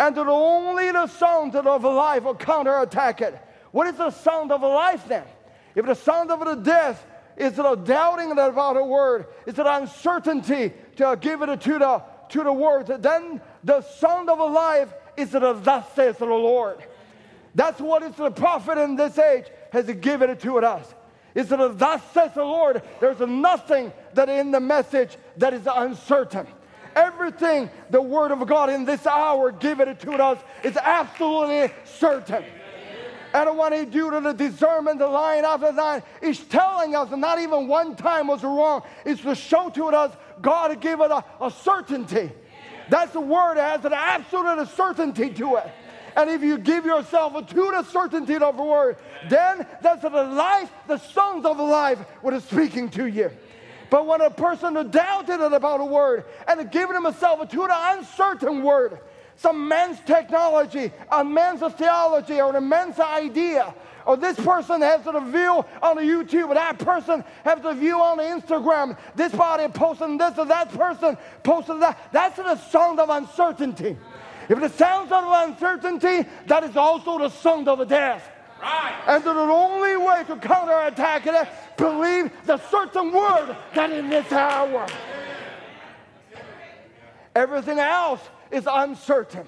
[0.00, 3.38] And that only the sound of life will counterattack it.
[3.72, 5.24] What is the sound of a life then?
[5.74, 7.04] If the sound of the death
[7.36, 12.44] is the doubting about a word, is the uncertainty to give it to the to
[12.44, 16.78] the word, then the sound of life is the thus says the Lord.
[17.54, 20.94] That's what is the prophet in this age has given it to us.
[21.34, 26.46] Is that thus says the Lord, there's nothing that in the message that is uncertain.
[26.98, 32.44] Everything the word of God in this hour given to us is absolutely certain.
[33.32, 37.38] And when he do to the discernment, the line after line, he's telling us not
[37.38, 38.82] even one time was wrong.
[39.04, 42.32] It's to show to us God gave it a, a certainty.
[42.88, 45.70] That's the word that has an absolute certainty to it.
[46.16, 48.96] And if you give yourself to the certainty of the word,
[49.28, 53.30] then that's the life, the sons of life, what is speaking to you.
[53.90, 58.62] But when a person doubted it about a word and given himself to the uncertain
[58.62, 58.98] word,
[59.36, 63.72] some man's technology, a man's theology, or a man's idea,
[64.04, 68.00] or this person has a view on the YouTube, or that person has a view
[68.00, 71.98] on the Instagram, this body posting this, or that person posting that.
[72.10, 73.96] That's the sound of uncertainty.
[74.48, 78.28] If it sounds of uncertainty, that is also the sound of death.
[78.62, 84.86] And the only way to counterattack it, believe the certain word that in this hour.
[87.34, 89.46] Everything else is uncertain.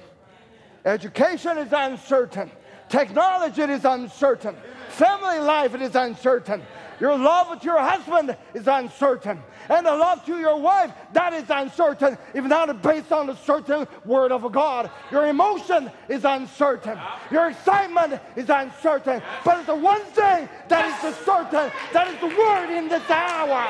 [0.85, 2.51] Education is uncertain.
[2.89, 4.57] Technology is uncertain.
[4.89, 6.63] Family life is uncertain.
[7.01, 9.43] Your love with your husband is uncertain.
[9.69, 13.89] And the love to your wife, that is uncertain, if not based on the certain
[14.05, 14.91] word of God.
[15.11, 16.99] Your emotion is uncertain.
[17.31, 19.23] Your excitement is uncertain.
[19.45, 23.65] But it's the one thing that is certain, that is the word in this hour.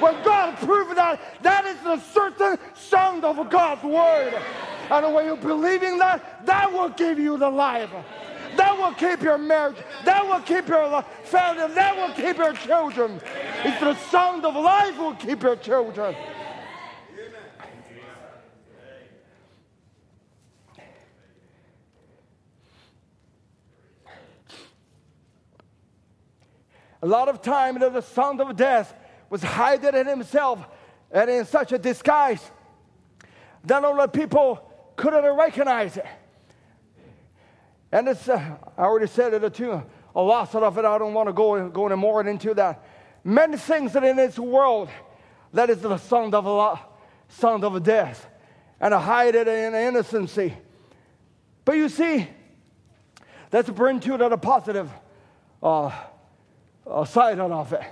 [0.00, 4.34] When God proved that, that is the certain sound of God's word.
[4.90, 7.90] And when you're believing that, that will give you the life.
[8.56, 9.76] That will keep your marriage.
[10.04, 11.74] That will keep your family.
[11.74, 13.20] That will keep your children.
[13.64, 16.14] It's the sound of life will keep your children.
[27.02, 28.94] A lot of time the sound of death
[29.28, 30.64] was hiding in himself
[31.10, 32.50] and in such a disguise
[33.64, 36.06] that the people couldn't recognize it.
[37.92, 39.82] And it's, uh, I already said it too,
[40.16, 40.84] a lot of it.
[40.86, 42.82] I don't want to go, go any more into that.
[43.22, 44.88] Many things that in this world,
[45.52, 46.80] that is the sound of a
[47.28, 48.26] sound of death,
[48.80, 50.54] and I hide it in innocency.
[51.64, 52.26] But you see,
[53.52, 54.90] let's bring to that a positive
[55.62, 55.92] uh,
[56.86, 57.82] uh, side of it.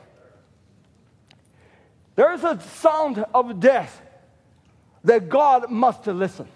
[2.16, 4.00] There is a sound of death
[5.04, 6.48] that God must listen.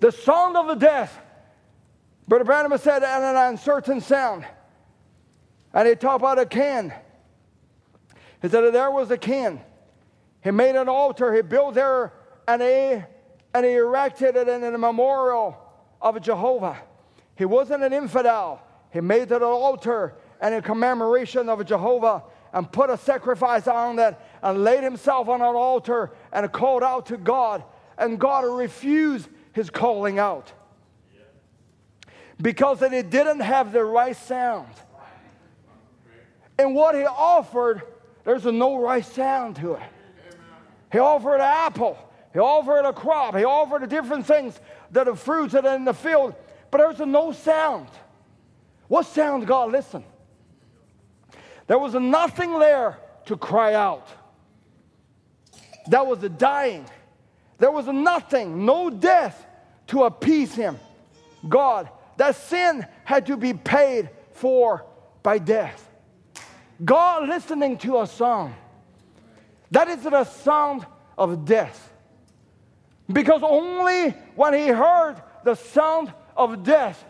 [0.00, 1.18] The sound of death
[2.30, 4.46] Brother Branham said, and an uncertain sound.
[5.74, 6.94] And he talked about a Cain.
[8.40, 9.60] He said, there was a Cain.
[10.40, 11.34] He made an altar.
[11.34, 12.12] He built there
[12.46, 13.02] and he,
[13.52, 15.56] and he erected it in a memorial
[16.00, 16.78] of Jehovah.
[17.34, 18.62] He wasn't an infidel.
[18.92, 22.22] He made it an altar and a commemoration of Jehovah
[22.52, 27.06] and put a sacrifice on that and laid himself on an altar and called out
[27.06, 27.64] to God.
[27.98, 30.52] And God refused his calling out
[32.40, 34.68] because it didn't have the right sound.
[36.58, 37.82] And what he offered,
[38.24, 39.82] there's a no right sound to it.
[40.92, 41.96] He offered an apple,
[42.32, 44.58] he offered a crop, he offered different things
[44.90, 46.34] that are fruits that are in the field,
[46.70, 47.88] but there's a no sound.
[48.88, 49.70] What sound, God?
[49.70, 50.04] Listen.
[51.66, 54.08] There was nothing there to cry out.
[55.86, 56.84] That was a dying.
[57.58, 59.46] There was nothing, no death
[59.88, 60.78] to appease him.
[61.48, 61.88] God
[62.20, 64.84] that sin had to be paid for
[65.22, 65.88] by death.
[66.84, 68.54] God listening to a song,
[69.70, 70.84] that is the sound
[71.16, 71.90] of death.
[73.10, 77.02] Because only when he heard the sound of death,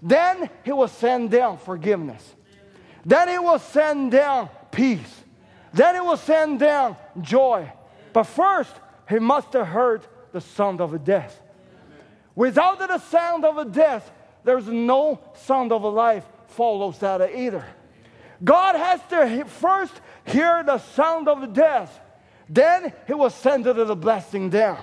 [0.00, 2.22] then he will send down forgiveness.
[3.04, 5.22] Then he will send down peace.
[5.72, 7.72] Then he will send down joy.
[8.12, 8.72] But first,
[9.08, 11.40] he must have heard the sound of death.
[12.36, 14.12] Without the sound of death,
[14.44, 17.64] there's no sound of life follows that either.
[18.42, 19.92] God has to first
[20.24, 21.98] hear the sound of death,
[22.48, 24.78] then he will send the blessing there.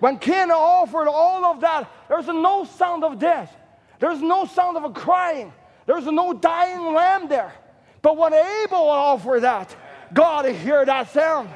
[0.00, 3.54] When Cain offered all of that, there's no sound of death.
[3.98, 5.52] There's no sound of a crying.
[5.86, 7.52] There's no dying lamb there.
[8.00, 9.74] But when Abel offered that,
[10.12, 11.50] God hear that sound.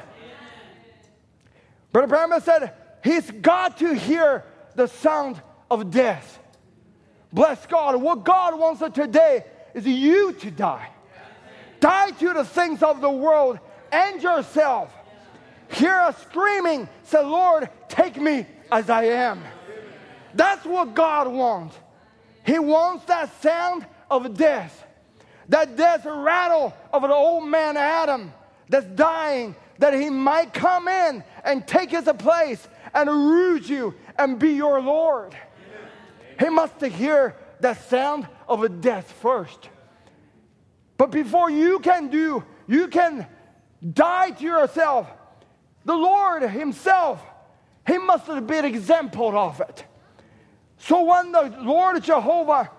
[1.91, 2.73] Brother Branham said,
[3.03, 4.43] He's got to hear
[4.75, 6.39] the sound of death.
[7.35, 8.01] Bless God.
[8.01, 10.89] What God wants us today is you to die.
[11.81, 13.59] Die to the things of the world
[13.91, 14.89] and yourself.
[15.69, 19.43] Hear us screaming, say, Lord, take me as I am.
[20.33, 21.77] That's what God wants.
[22.45, 24.85] He wants that sound of death,
[25.49, 28.31] that death rattle of an old man Adam
[28.69, 34.39] that's dying, that he might come in and take his place and root you and
[34.39, 35.35] be your Lord.
[36.39, 39.69] He must hear the sound of a death first.
[40.97, 43.27] But before you can do, you can
[43.93, 45.07] die to yourself.
[45.83, 47.23] The Lord Himself,
[47.85, 49.85] He must be an example of it.
[50.77, 52.69] So when the Lord Jehovah,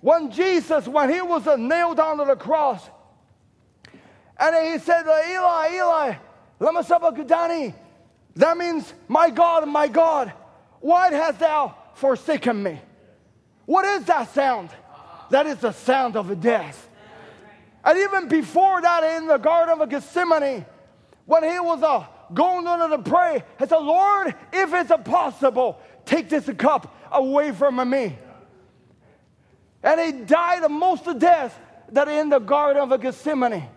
[0.00, 2.88] when Jesus, when He was nailed onto the cross,
[4.38, 6.14] and He said, Eli, Eli,
[6.60, 7.74] lama sabachthani,
[8.36, 10.32] that means, my God, my God,
[10.80, 12.80] why hast thou forsaken me?
[13.66, 14.70] What is that sound?
[15.30, 16.88] That is the sound of a death.
[17.84, 20.64] And even before that, in the Garden of Gethsemane,
[21.26, 26.28] when he was uh, going under to pray, he said, Lord, if it's possible, take
[26.28, 28.18] this cup away from me.
[29.82, 31.58] And he died the most of death
[31.92, 33.68] that in the Garden of Gethsemane.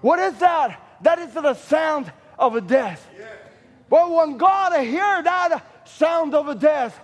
[0.00, 0.98] What is that?
[1.02, 3.06] That is the sound of a death.
[3.88, 6.98] But when God heard that sound of a death,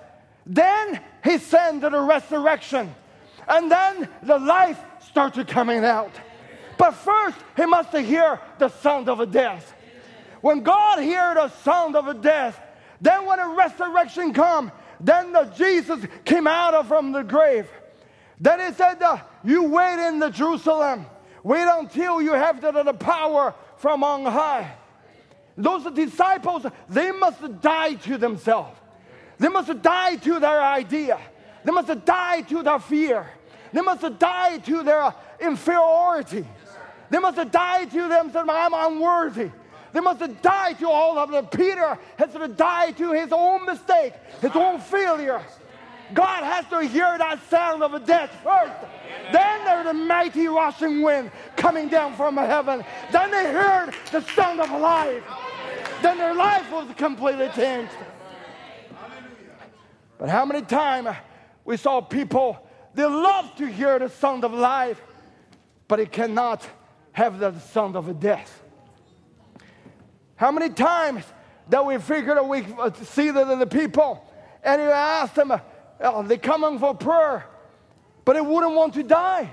[0.47, 2.95] then he sent the resurrection.
[3.49, 6.12] And then the life started coming out.
[6.78, 9.74] But first, he must hear the sound of a death.
[10.40, 12.61] When God heard the sound of a death,
[13.01, 17.68] then when the resurrection come, then the Jesus came out of from the grave.
[18.40, 21.07] Then he said, uh, "You wait in the Jerusalem.
[21.45, 24.74] Wait until you have the, the power from on high."
[25.57, 28.78] Those disciples, they must die to themselves.
[29.43, 31.18] They must die to their idea.
[31.64, 33.26] They must die to their fear.
[33.72, 36.47] They must die to their inferiority.
[37.11, 38.51] They must die to them themselves.
[38.53, 39.51] I'm unworthy.
[39.93, 41.47] They must die to all of them.
[41.47, 45.43] Peter has to die to his own mistake, his own failure.
[46.14, 48.93] God has to hear that sound of death first.
[49.32, 52.84] Then there's a mighty rushing wind coming down from heaven.
[53.11, 55.24] Then they heard the sound of life.
[56.01, 57.93] Then their life was completely changed.
[60.22, 61.16] But how many times
[61.64, 62.56] we saw people,
[62.94, 65.02] they love to hear the sound of life,
[65.88, 66.64] but it cannot
[67.10, 68.62] have the sound of death.
[70.36, 71.24] How many times
[71.70, 72.64] that we figured that we
[73.02, 74.24] see the, the people
[74.62, 75.60] and you ask them,
[76.00, 77.44] oh, they coming for prayer,
[78.24, 79.50] but they wouldn't want to die.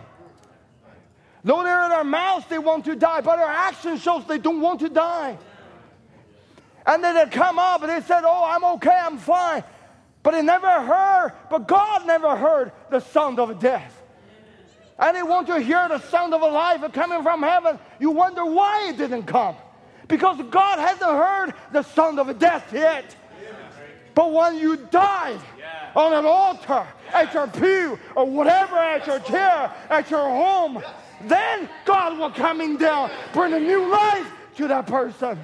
[1.44, 4.62] Though they're in their mouths, they want to die, but their action shows they don't
[4.62, 5.36] want to die.
[6.86, 9.64] And then they come up and they said, Oh, I'm okay, I'm fine.
[10.22, 13.96] But they never heard, but God never heard the sound of death.
[14.98, 17.80] And they want to hear the sound of life coming from heaven.
[18.00, 19.56] You wonder why it didn't come.
[20.10, 23.16] Because God hasn't heard the sound of death yet.
[24.14, 25.40] But when you died
[25.96, 30.84] on an altar, at your pew, or whatever, at your chair, at your home,
[31.22, 35.40] then God will coming down, bring a new life to that person.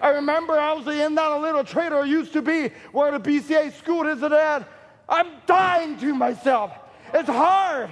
[0.00, 4.06] I remember I was in that little trailer used to be where the BCA school
[4.06, 4.68] is at.
[5.08, 6.72] I'm dying to myself.
[7.12, 7.90] It's hard.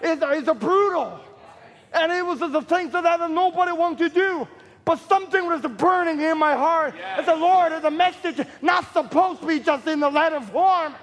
[0.00, 1.20] It's, it's brutal.
[1.92, 4.48] And it was the things that that nobody wanted to do.
[4.84, 6.94] But something was burning in my heart.
[6.96, 7.26] Yes.
[7.26, 10.94] The Lord, as a message, not supposed to be just in the letter form.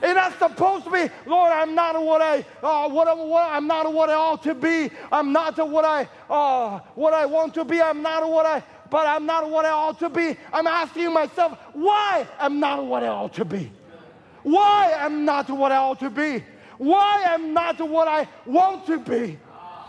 [0.00, 3.92] It's not supposed to be, Lord, I'm not what I, uh, what, what, I'm not
[3.92, 4.90] what I ought to be.
[5.10, 7.82] I'm not what I, uh, what I want to be.
[7.82, 10.36] I'm not what I, but I'm not what I ought to be.
[10.52, 13.72] I'm asking myself, why I'm not what I ought to be?
[14.42, 16.44] Why I'm not what I ought to be?
[16.78, 19.38] Why I'm not what I want to be?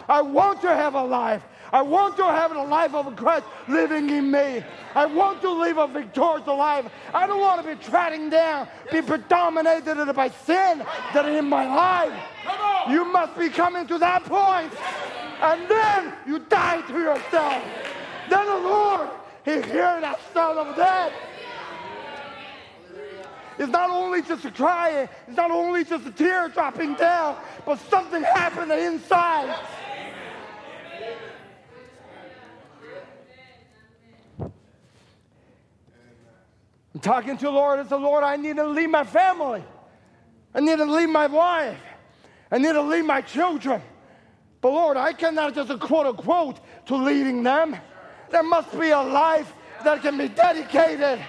[0.07, 1.43] I want to have a life.
[1.71, 4.63] I want to have a life of Christ living in me.
[4.95, 6.85] I want to live a victorious life.
[7.13, 10.79] I don't want to be treading down, be predominated by sin
[11.13, 12.19] that is in my life.
[12.89, 14.73] You must be coming to that point.
[15.41, 17.63] And then you die to yourself.
[18.29, 19.09] Then the Lord,
[19.45, 21.13] He hears that sound of death.
[23.57, 27.77] It's not only just a crying, it's not only just a tear dropping down, but
[27.89, 29.53] something happened inside.
[36.93, 39.63] I'm talking to the Lord as the Lord, I need to leave my family.
[40.53, 41.77] I need to leave my wife.
[42.51, 43.81] I need to leave my children.
[44.61, 47.75] But Lord, I cannot just quote unquote to leading them.
[48.31, 49.51] There must be a life
[49.83, 51.19] that can be dedicated.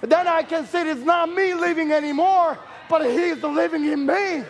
[0.00, 2.58] then I can see it's not me living anymore,
[2.88, 4.44] but He's living in me.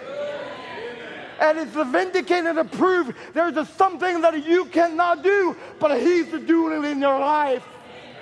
[1.41, 6.89] And it's vindicated to prove there's something that you cannot do, but He's doing it
[6.89, 7.67] in your life.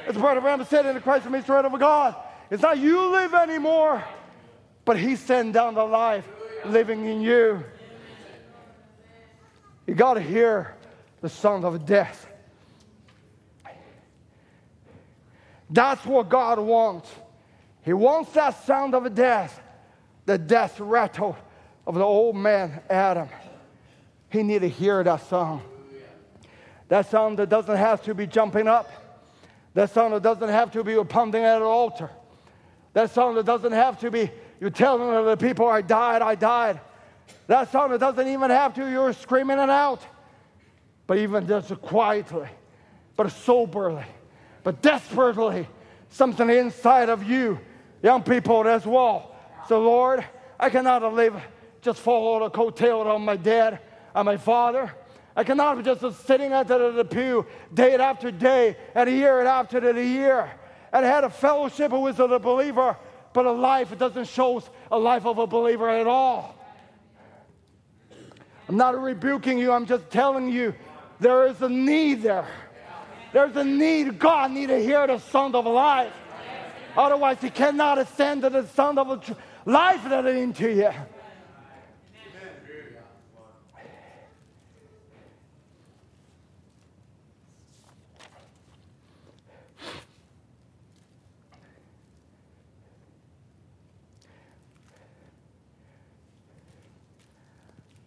[0.07, 2.15] As Brother Branham said in the Christ the Mystery of God,
[2.51, 4.03] it's not you live anymore,
[4.85, 6.27] but He sent down the life
[6.65, 7.65] living in you.
[9.87, 10.75] You got to hear
[11.21, 12.28] the sound of death.
[15.71, 17.11] That's what God wants.
[17.83, 19.61] He wants that sound of death,
[20.27, 21.37] the death rattle
[21.87, 23.29] of the old man Adam.
[24.31, 25.63] He need to hear that sound.
[26.89, 28.91] That sound that doesn't have to be jumping up.
[29.75, 32.11] That sound that doesn't have to be pounding at an altar.
[32.95, 36.81] That sound that doesn't have to be you telling the people, I died, I died.
[37.47, 40.03] That sound that doesn't even have to, you're screaming it out.
[41.07, 42.49] But even just quietly,
[43.17, 44.05] but soberly,
[44.69, 45.67] but desperately,
[46.11, 47.59] something inside of you,
[48.03, 49.35] young people as well.
[49.67, 50.23] So, Lord,
[50.61, 51.41] I cannot live
[51.81, 53.79] just follow the coattail of my dad
[54.15, 54.93] and my father.
[55.35, 60.05] I cannot be just sitting at the pew day after day and year after the
[60.05, 60.53] year
[60.93, 62.95] and had a fellowship with a believer,
[63.33, 64.63] but a life it doesn't show
[64.93, 66.55] a life of a believer at all.
[68.69, 70.75] I'm not rebuking you, I'm just telling you
[71.21, 72.47] there is a need there.
[73.33, 74.19] There's a need.
[74.19, 76.13] God need to hear the sound of life.
[76.97, 80.91] Otherwise, he cannot ascend to the sound of life that is into you.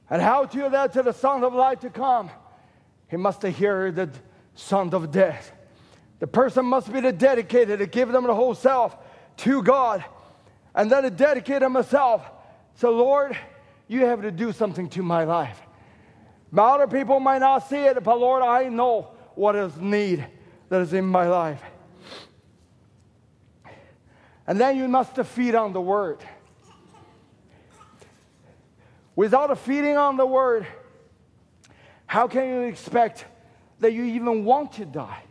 [0.09, 2.29] And how to that to the sound of life to come?
[3.09, 4.09] He must hear the
[4.55, 5.51] sound of death.
[6.19, 8.95] The person must be the dedicated to give them the whole self
[9.37, 10.03] to God
[10.75, 12.29] and then to dedicate myself.
[12.75, 13.37] So, Lord,
[13.87, 15.59] you have to do something to my life.
[16.51, 20.25] My Other people might not see it, but Lord, I know what is need
[20.69, 21.61] that is in my life.
[24.45, 26.19] And then you must feed on the word.
[29.15, 30.65] Without a feeding on the word,
[32.05, 33.25] how can you expect
[33.81, 35.23] that you even want to die?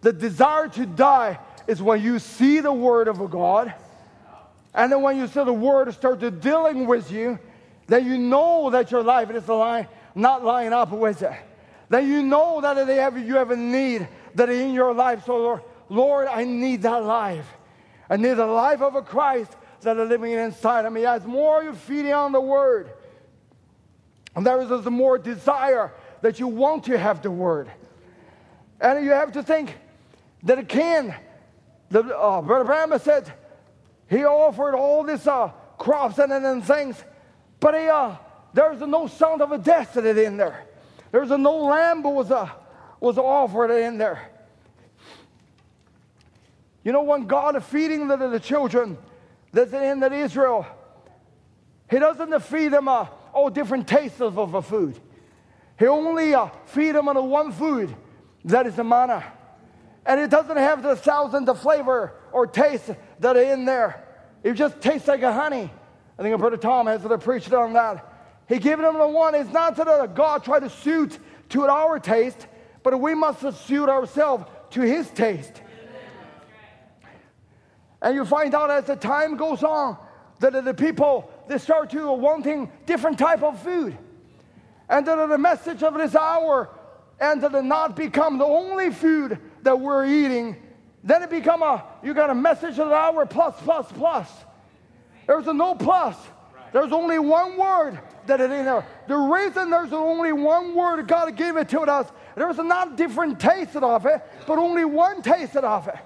[0.00, 3.74] The desire to die is when you see the word of God,
[4.74, 7.38] and then when you see the word start to dealing with you,
[7.86, 11.32] then you know that your life is line, not lining up with it.
[11.88, 15.24] Then you know that they have, you have a need that in your life.
[15.24, 17.46] So, Lord, Lord, I need that life.
[18.10, 21.06] I need the life of a Christ that are living inside of me.
[21.06, 22.90] As more you're feeding on the word,
[24.34, 25.92] and there is more desire
[26.22, 27.70] that you want to have the word.
[28.80, 29.76] And you have to think
[30.42, 31.14] that it can.
[31.90, 33.32] The, uh, Brother Branham said
[34.08, 35.48] he offered all these uh,
[35.78, 37.02] crops and, and things,
[37.60, 38.16] but he, uh,
[38.52, 40.66] there's no sound of a death in there.
[41.12, 42.48] There's no lamb was, uh,
[43.00, 44.30] was offered in there.
[46.84, 48.96] You know, when God is feeding the, the children,
[49.52, 50.66] that's in that Israel,
[51.90, 55.00] he doesn't feed them uh, all different tastes of, of food.
[55.78, 57.94] He only uh, feed them on the one food,
[58.44, 59.24] that is the manna.
[60.06, 64.04] And it doesn't have the thousand of flavor or taste that are in there.
[64.42, 65.70] It just tastes like a honey.
[66.18, 68.12] I think Brother Tom has to preached on that.
[68.48, 69.34] He gave them the one.
[69.34, 71.18] It's not that God try to suit
[71.50, 72.46] to our taste,
[72.82, 75.62] but we must suit ourselves to His taste.
[78.00, 79.98] And you find out as the time goes on
[80.38, 83.96] that the people they start to wanting different type of food.
[84.88, 86.70] And that the message of this hour
[87.18, 90.56] and that it not become the only food that we're eating,
[91.02, 94.30] then it become a you got a message of the hour plus plus plus.
[95.26, 96.16] There's a no plus.
[96.72, 98.86] There's only one word that it in there.
[99.08, 103.76] The reason there's only one word God gave it to us, there's not different tastes
[103.76, 105.96] of it, but only one taste of it.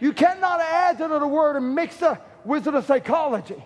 [0.00, 3.62] You cannot add to the word and mix a wizard of psychology.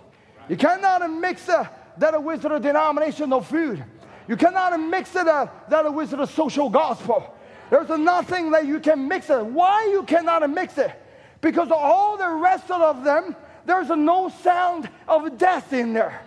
[0.48, 3.84] You cannot mix a, that a wizard of denominational food.
[4.29, 7.35] You cannot mix it a, that wizard of social gospel.
[7.70, 9.45] There's nothing that you can mix it.
[9.45, 10.93] Why you cannot mix it?
[11.41, 16.22] Because all the rest of them, there's no sound of death in there.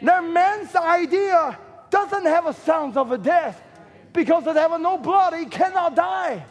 [0.00, 1.58] Their man's idea
[1.90, 3.62] doesn't have a sound of a death
[4.12, 5.34] because they have no blood.
[5.34, 6.44] He cannot die.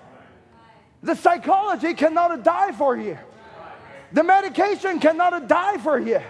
[1.03, 3.17] The psychology cannot die for you.
[4.13, 6.21] The medication cannot die for you.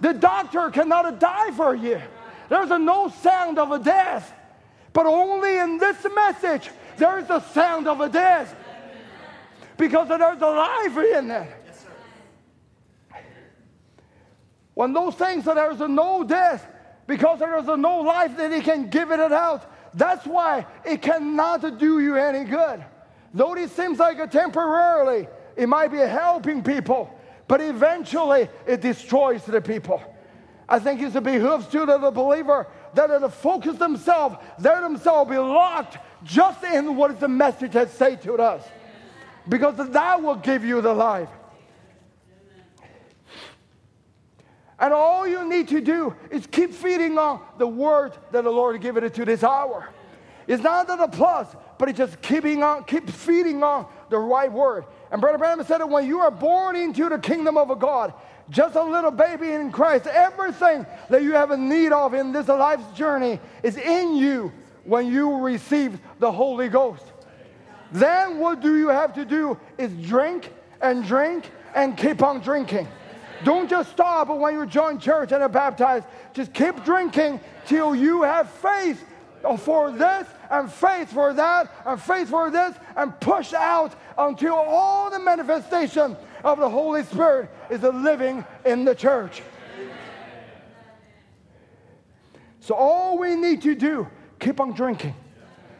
[0.00, 2.00] The doctor cannot die for you.
[2.48, 4.32] There's a no sound of a death.
[4.92, 8.54] But only in this message, there is a sound of a death.
[9.76, 11.48] because there's a life in it.
[14.74, 16.66] When those things that there's a no death,
[17.06, 19.70] because there is a no life that He can give it out.
[19.94, 22.84] That's why it cannot do you any good.
[23.32, 27.10] Though it seems like a temporarily, it might be helping people,
[27.48, 30.02] but eventually it destroys the people.
[30.68, 35.38] I think it's a behooves to the believer that to focus themselves, let themselves be
[35.38, 38.64] locked just in what the message has said to us.
[39.48, 41.28] Because that will give you the life.
[44.78, 48.80] And all you need to do is keep feeding on the word that the Lord
[48.80, 49.88] given it to this hour.
[50.46, 51.48] It's not that a plus,
[51.78, 54.84] but it's just keeping on, keep feeding on the right word.
[55.10, 58.12] And Brother Branham said that when you are born into the kingdom of God,
[58.50, 62.48] just a little baby in Christ, everything that you have a need of in this
[62.48, 64.52] life's journey is in you
[64.84, 67.02] when you receive the Holy Ghost.
[67.92, 72.88] Then what do you have to do is drink and drink and keep on drinking.
[73.44, 76.06] Don't just stop when you join church and are baptized.
[76.32, 79.04] Just keep drinking till you have faith
[79.58, 85.10] for this and faith for that and faith for this and push out until all
[85.10, 86.16] the manifestation
[86.46, 89.42] of the Holy Spirit is living in the church.
[92.60, 95.14] So all we need to do, keep on drinking.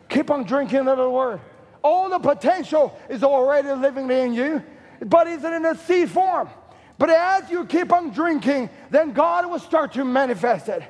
[0.08, 1.40] Keep on drinking of the word.
[1.82, 4.62] All the potential is already living in you,
[5.04, 6.48] but it's in a seed form.
[6.98, 10.82] But as you keep on drinking, then God will start to manifest it.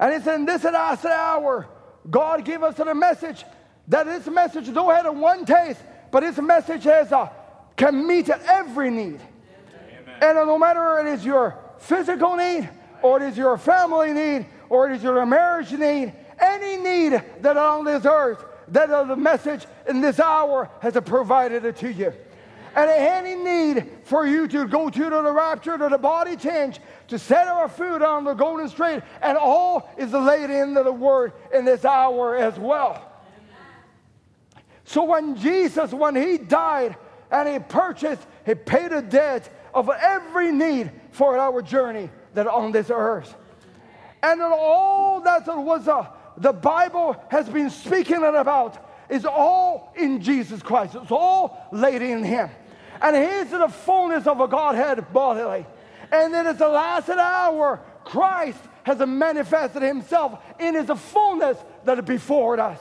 [0.00, 1.68] And it's in this last hour,
[2.08, 3.44] God gave us a message
[3.88, 5.80] that this message don't have a one taste,
[6.10, 7.30] but this message has a,
[7.76, 9.20] can meet every need.
[9.20, 10.16] Amen.
[10.22, 12.68] And no matter it is your physical need,
[13.02, 17.58] or it is your family need, or it is your marriage need, any need that
[17.58, 22.12] on this earth, that the message in this hour has provided it to you.
[22.74, 27.18] And any need for you to go to the rapture, to the body change, to
[27.18, 31.64] set our food on the golden straight, and all is laid into the word in
[31.64, 33.06] this hour as well.
[34.84, 36.96] So when Jesus, when he died
[37.30, 42.72] and he purchased, he paid a debt of every need for our journey that on
[42.72, 43.34] this earth.
[44.22, 46.06] And all that was uh,
[46.36, 50.94] the Bible has been speaking about is all in Jesus Christ.
[50.94, 52.50] It's all laid in him.
[53.00, 55.66] And he's in the fullness of a Godhead bodily.
[56.12, 62.04] And then at the last hour, Christ has manifested himself in his fullness that is
[62.04, 62.78] before us.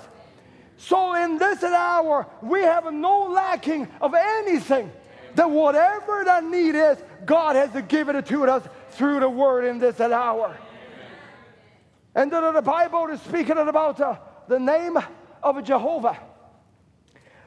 [0.77, 4.91] So in this hour, we have no lacking of anything.
[5.35, 9.77] That whatever that need is, God has given it to us through the word in
[9.77, 10.57] this hour.
[12.15, 14.17] And then the Bible is speaking about uh,
[14.47, 14.97] the name
[15.43, 16.17] of Jehovah.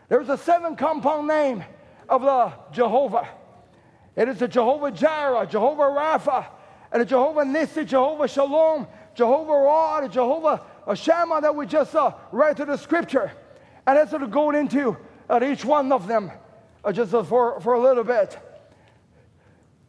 [0.09, 1.64] There's a seven compound name
[2.13, 3.27] of the Jehovah.
[4.15, 6.47] It is the Jehovah Jireh, Jehovah Rapha,
[6.93, 10.61] and the Jehovah Nissi, Jehovah Shalom, Jehovah Ra, Jehovah
[10.95, 13.33] Shammah that we just uh, read to the scripture.
[13.87, 14.95] And that's sort of going into
[15.31, 16.31] uh, each one of them
[16.85, 18.39] uh, just uh, for, for a little bit.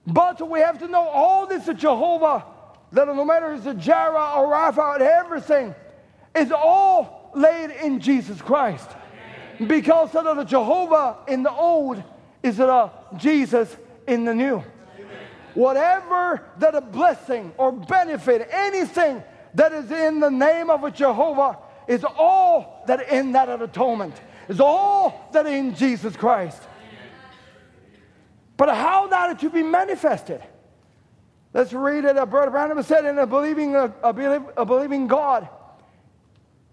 [0.08, 2.46] But we have to know all this is Jehovah,
[2.94, 5.76] that no matter it's a Jireh or Rapha, everything
[6.34, 8.90] is all laid in Jesus Christ.
[9.68, 12.02] Because of the Jehovah in the old
[12.44, 13.76] is it a Jesus
[14.06, 14.64] in the new.
[15.54, 19.24] Whatever that a blessing or benefit, anything
[19.54, 24.20] that is in the name of a Jehovah is all that in that atonement,
[24.50, 26.62] is all that in Jesus Christ.
[28.58, 30.41] But how that to be manifested?
[31.54, 32.18] Let's read it.
[32.18, 35.48] A brother Branham said in a believing, a, a, believing God.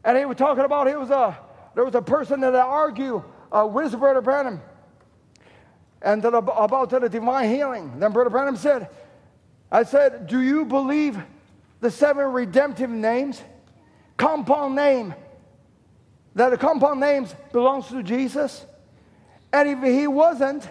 [0.04, 1.38] And he was talking about it was a,
[1.74, 4.62] there was a person that argued uh, with Brother Branham
[6.02, 7.98] and that about the divine healing.
[7.98, 8.88] Then Brother Branham said,
[9.70, 11.18] I said, Do you believe
[11.80, 13.42] the seven redemptive names?
[14.16, 15.14] Compound name.
[16.34, 18.64] That the compound names belongs to Jesus?
[19.52, 20.68] And if he wasn't,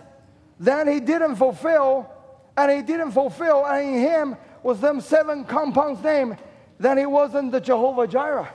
[0.59, 2.09] then he didn't fulfill,
[2.57, 6.35] and he didn't fulfill, and in him was them seven compounds name,
[6.79, 8.53] then he wasn't the Jehovah Jireh.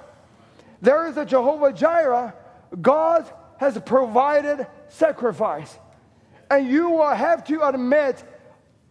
[0.81, 2.35] There is a Jehovah Jireh.
[2.81, 5.79] God has provided sacrifice.
[6.51, 8.23] And you will have to admit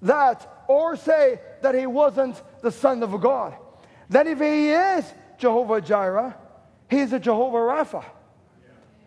[0.01, 3.56] that or say that he wasn't the Son of God.
[4.10, 5.06] That if he is
[5.38, 6.36] Jehovah Jireh,
[6.89, 8.06] he is a Jehovah Rapha,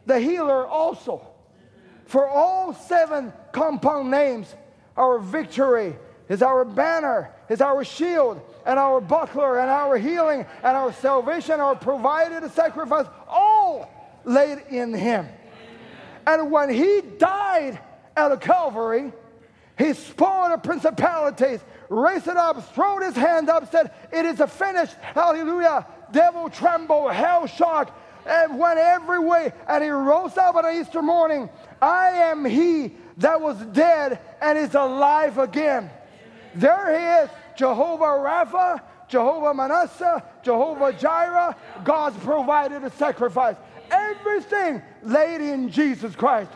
[0.06, 1.26] the healer also.
[2.06, 4.54] For all seven compound names,
[4.96, 5.96] our victory,
[6.28, 11.60] is our banner, is our shield, and our buckler, and our healing, and our salvation,
[11.60, 13.90] our provided sacrifice, all
[14.24, 15.28] laid in Him.
[16.26, 17.78] And when He died
[18.16, 19.12] at the Calvary,
[19.78, 24.46] He spoiled the principalities, raised it up, throwed His hand up, said, It is a
[24.46, 24.94] finished.
[25.14, 25.86] Hallelujah.
[26.12, 27.96] Devil tremble, hell shock,
[28.26, 29.52] and went every way.
[29.68, 31.50] And He rose up on Easter morning.
[31.80, 35.90] I am He that was dead and is alive again.
[36.54, 41.56] There he is, Jehovah Rapha, Jehovah Manasseh, Jehovah Jireh.
[41.84, 43.56] God's provided a sacrifice.
[43.90, 46.50] Everything laid in Jesus Christ.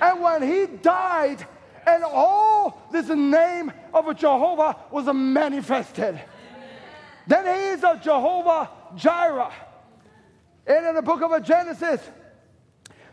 [0.00, 1.46] And when he died,
[1.86, 6.20] and all this name of Jehovah was manifested.
[7.26, 9.52] Then he is a Jehovah Jireh.
[10.66, 12.00] And in the book of Genesis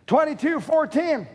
[0.06, 1.28] 22 14,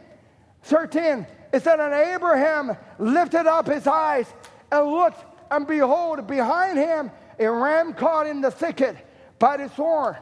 [0.62, 4.26] 13, it said, And Abraham lifted up his eyes
[4.70, 8.96] and looked, and behold, behind him a ram caught in the thicket
[9.38, 10.16] by the horn.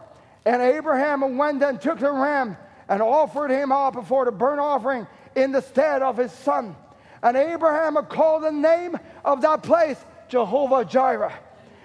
[0.44, 2.56] And Abraham went and took the ram
[2.88, 6.76] and offered him up before the burnt offering in the stead of his son.
[7.22, 11.32] And Abraham called the name of that place Jehovah Jireh.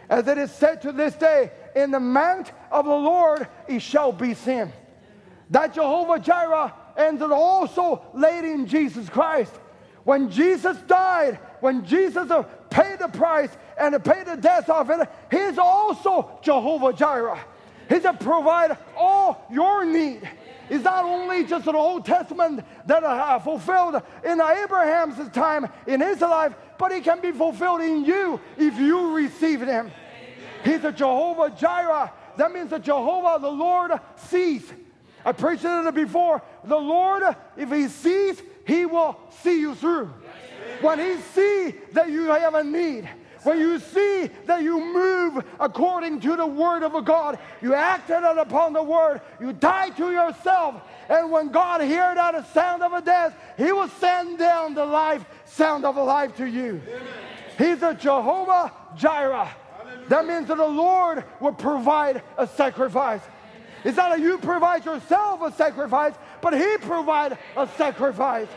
[0.10, 4.12] As it is said to this day, in the mount of the Lord it shall
[4.12, 4.72] be seen.
[5.50, 9.52] That Jehovah Jireh and also laid in Jesus Christ.
[10.04, 15.10] When Jesus died, when Jesus uh, paid the price and paid the death of it,
[15.32, 17.40] He's also Jehovah Jireh.
[17.90, 20.28] He's a provider all your need.
[20.70, 26.22] It's not only just an Old Testament that uh, fulfilled in Abraham's time in his
[26.22, 29.92] life, but it can be fulfilled in you if you receive Him.
[30.64, 32.12] He's a Jehovah Jireh.
[32.38, 34.72] That means that Jehovah, the Lord, sees.
[35.24, 36.42] I preached it before.
[36.64, 37.24] The Lord,
[37.56, 40.14] if He sees, He will see you through.
[40.82, 43.08] When He sees that you have a need,
[43.46, 48.74] when you see that you move according to the word of God, you acted upon
[48.74, 50.82] the word, you die to yourself.
[51.10, 55.24] And when God hears that sound of a death, He will send down the life,
[55.46, 56.82] sound of a life to you.
[56.88, 57.08] Amen.
[57.58, 59.50] He's a Jehovah Jireh.
[60.10, 63.22] That means that the Lord will provide a sacrifice.
[63.84, 68.48] It's not that you provide yourself a sacrifice, but He provides a sacrifice.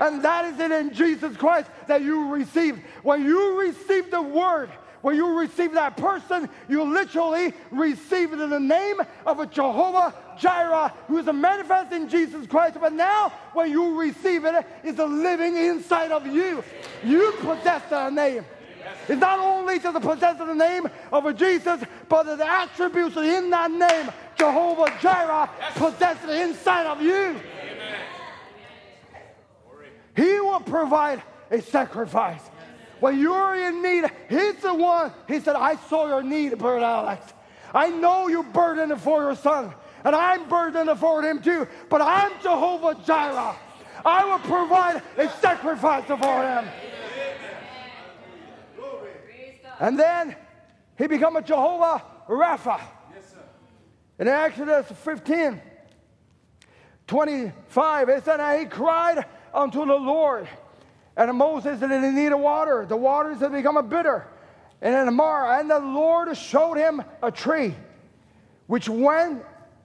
[0.00, 2.80] And that is it in Jesus Christ that you receive.
[3.02, 4.70] When you receive the word,
[5.00, 8.96] when you receive that person, you literally receive it in the name
[9.26, 12.76] of a Jehovah Jireh who is a manifest in Jesus Christ.
[12.80, 16.64] But now, when you receive it, it's a living inside of you.
[17.04, 18.44] You possess that name.
[19.08, 23.16] It's not only just the possess of the name of a Jesus, but the attributes
[23.16, 27.36] in that name, Jehovah Jireh, possess it inside of you.
[30.18, 32.42] He will provide a sacrifice.
[32.98, 35.12] When you're in need, He's the one.
[35.28, 37.32] He said, I saw your need, Brother Alex.
[37.72, 41.68] I know you burdened for your son, and I'm burdened for him too.
[41.88, 43.54] But I'm Jehovah Jireh.
[44.04, 46.64] I will provide a sacrifice for him.
[49.78, 50.34] And then
[50.96, 52.80] he become a Jehovah Rapha.
[53.14, 53.34] Yes,
[54.18, 55.60] in Exodus 15,
[57.06, 60.48] 25, it said, and he cried unto the Lord.
[61.16, 62.86] And Moses said, need of water.
[62.86, 64.26] The waters had become a bitter.
[64.80, 67.74] And in Marah, and the Lord showed him a tree,
[68.68, 69.42] which when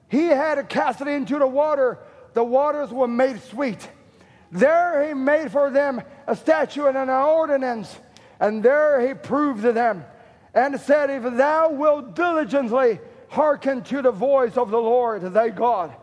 [0.08, 1.98] he had cast it into the water,
[2.34, 3.90] the waters were made sweet.
[4.52, 7.98] There he made for them a statute and an ordinance,
[8.40, 10.06] and there he proved to them,
[10.54, 13.00] and said, If thou wilt diligently
[13.30, 15.96] hearken to the voice of the Lord thy God,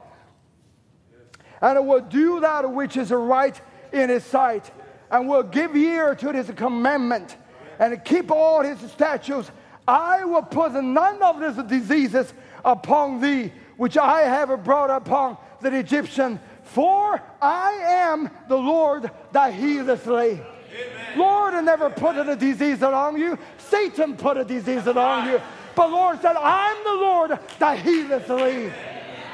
[1.60, 3.60] and will do that which is right
[3.92, 4.70] in his sight,
[5.10, 7.36] and will give ear to his commandment,
[7.78, 9.50] and keep all his statutes.
[9.88, 12.32] I will put none of these diseases
[12.64, 19.54] upon thee, which I have brought upon the Egyptian, for I am the Lord that
[19.54, 20.40] healeth thee.
[21.16, 23.36] Lord never put a disease on you.
[23.58, 25.40] Satan put a disease on you.
[25.74, 28.70] But Lord said, I'm the Lord that healeth thee.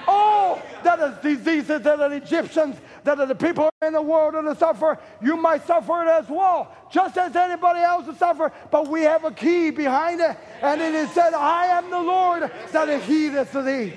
[0.08, 4.44] Oh, that is diseases that are Egyptians, that are the people in the world that
[4.44, 8.52] are suffering, You might suffer it as well, just as anybody else will suffer.
[8.70, 12.50] But we have a key behind it, and it is said, I am the Lord
[12.72, 13.92] that healeth thee.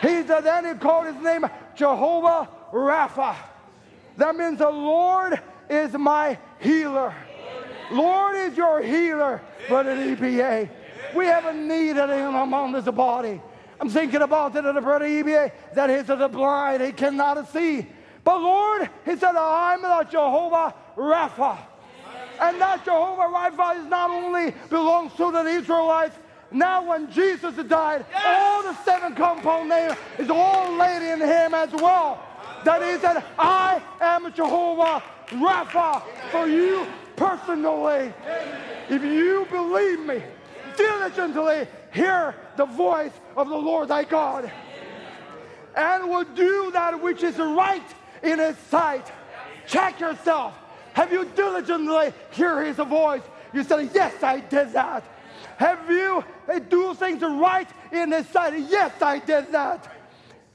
[0.00, 3.36] He said, then he called his name Jehovah Rapha.
[4.16, 5.40] That means the Lord
[5.70, 7.14] is my healer.
[7.90, 10.68] Lord is your healer, brother EPA.
[11.14, 13.40] We have a need of him among this body.
[13.82, 17.84] I'm thinking about it, of the brother EBA, that he's the blind, he cannot see.
[18.22, 21.58] But Lord, he said, I'm the Jehovah Rapha.
[22.40, 26.16] And that Jehovah Rapha is not only belongs to the Israelites,
[26.52, 31.72] now when Jesus died, all the seven compound name is all laid in him as
[31.72, 32.24] well.
[32.64, 38.14] That is that I am Jehovah Rapha for you personally.
[38.88, 40.22] If you believe me,
[40.76, 44.50] diligently hear the voice of the Lord thy God
[45.74, 47.82] and will do that which is right
[48.22, 49.10] in his sight.
[49.66, 50.54] Check yourself.
[50.94, 53.22] Have you diligently hear his voice?
[53.52, 55.04] You said, Yes, I did that.
[55.56, 58.58] Have you uh, do things right in his sight?
[58.68, 59.90] Yes, I did that.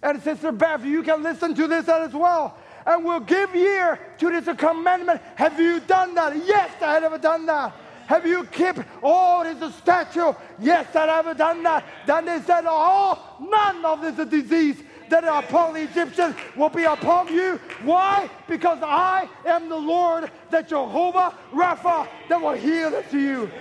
[0.03, 2.57] And Sister Beth, you can listen to this as well.
[2.85, 5.21] And will give ear to this commandment.
[5.35, 6.35] Have you done that?
[6.45, 7.73] Yes, I have done that.
[8.07, 10.31] Have you kept oh, all his statue?
[10.59, 11.83] Yes, I have done that.
[12.05, 16.85] Then they said, Oh, none of this disease that are upon the Egyptians will be
[16.85, 17.59] upon you.
[17.83, 18.29] Why?
[18.47, 23.51] Because I am the Lord, that Jehovah Rapha, that will heal it to you.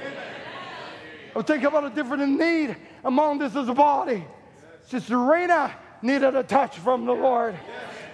[1.34, 4.24] Oh, I'm thinking about a different need among this a body.
[4.86, 7.56] Sister Rena needed a touch from the Lord.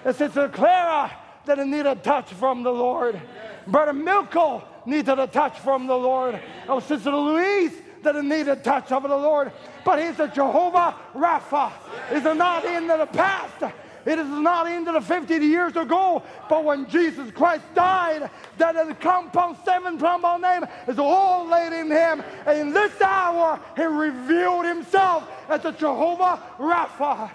[0.02, 1.14] And Sister Clara
[1.44, 3.20] that needed a touch from the Lord.
[3.66, 6.40] Brother Milko needed a touch from the Lord.
[6.68, 7.72] Oh, Sister Louise
[8.02, 9.52] that needed a touch of the Lord.
[9.84, 11.72] But he's a Jehovah Rapha.
[12.10, 13.74] It's not in the past.
[14.04, 18.28] It is not into the 50 years ago, but when Jesus Christ died,
[18.58, 22.22] that the compound seven compound name is all laid in him.
[22.44, 27.30] And in this hour, he revealed himself as a Jehovah Rapha.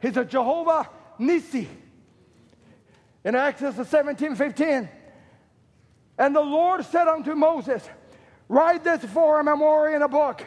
[0.00, 0.88] He's a Jehovah
[1.18, 1.66] Nissi.
[3.28, 4.88] In Exodus 17 15.
[6.16, 7.86] And the Lord said unto Moses,
[8.48, 10.42] Write this for a memorial in a book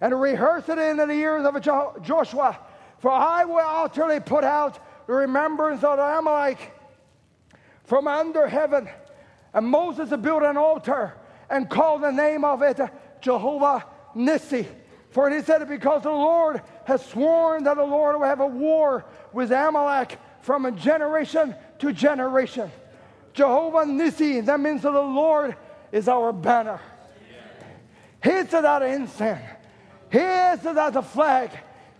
[0.00, 1.60] and rehearse it in the ears of
[2.04, 2.56] Joshua.
[3.00, 4.78] For I will utterly put out
[5.08, 6.72] the remembrance of Amalek
[7.82, 8.88] from under heaven.
[9.52, 11.14] And Moses built an altar
[11.50, 12.78] and called the name of it
[13.20, 14.68] Jehovah Nissi.
[15.10, 19.04] For he said, Because the Lord has sworn that the Lord will have a war
[19.32, 22.70] with Amalek from a generation to generation.
[23.32, 25.56] Jehovah Nissi, that means that the Lord
[25.92, 26.80] is our banner.
[28.22, 29.40] He is that incense.
[30.10, 31.50] He is that the flag.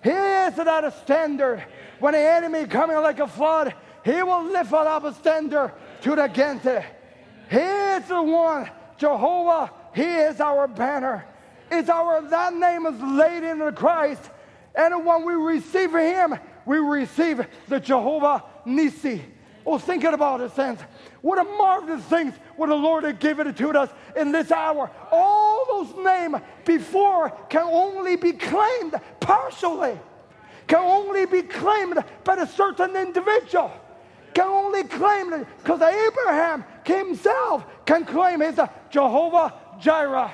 [0.03, 1.65] He is that a standard.
[1.99, 3.75] When the enemy coming like a flood,
[4.05, 5.73] he will lift up a standard
[6.03, 6.85] to the against it.
[7.51, 9.73] He is the one, Jehovah.
[9.95, 11.27] He is our banner.
[11.71, 14.23] It's our that name is laid in the Christ.
[14.75, 19.23] And when we receive him, we receive the Jehovah Nissi.
[19.73, 20.81] Oh, thinking about it, sense.
[21.23, 24.91] What a marvelous thing what the Lord had given to us in this hour.
[25.13, 29.97] All those names before can only be claimed partially,
[30.67, 33.71] can only be claimed by a certain individual,
[34.35, 38.59] can only claim it because Abraham himself can claim his
[38.91, 40.33] Jehovah Jireh.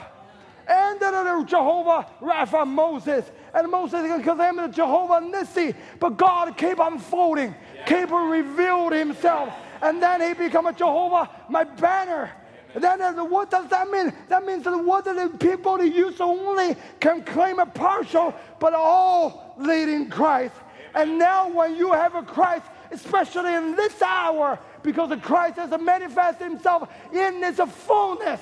[0.68, 3.30] And then Jehovah Rapha Moses.
[3.54, 5.74] And Moses because I'm the Jehovah Nissi.
[6.00, 7.54] But God kept unfolding,
[7.86, 9.52] kept revealed himself
[9.82, 12.30] and then he become a Jehovah, my banner.
[12.74, 14.12] And then uh, what does that mean?
[14.28, 19.54] That means that what the people that use only can claim a partial, but all
[19.58, 20.54] leading Christ.
[20.94, 25.70] And now when you have a Christ, especially in this hour, because the Christ has
[25.80, 28.40] manifested himself in his fullness.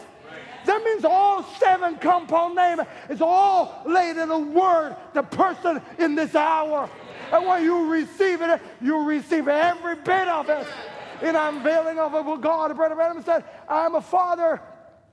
[0.65, 6.15] That means all seven compound name is all laid in the word, the person in
[6.15, 6.89] this hour.
[7.32, 10.66] And when you receive it, you receive every bit of it
[11.23, 12.24] in unveiling of it.
[12.24, 14.61] with God, Brother Adam said, I'm a father.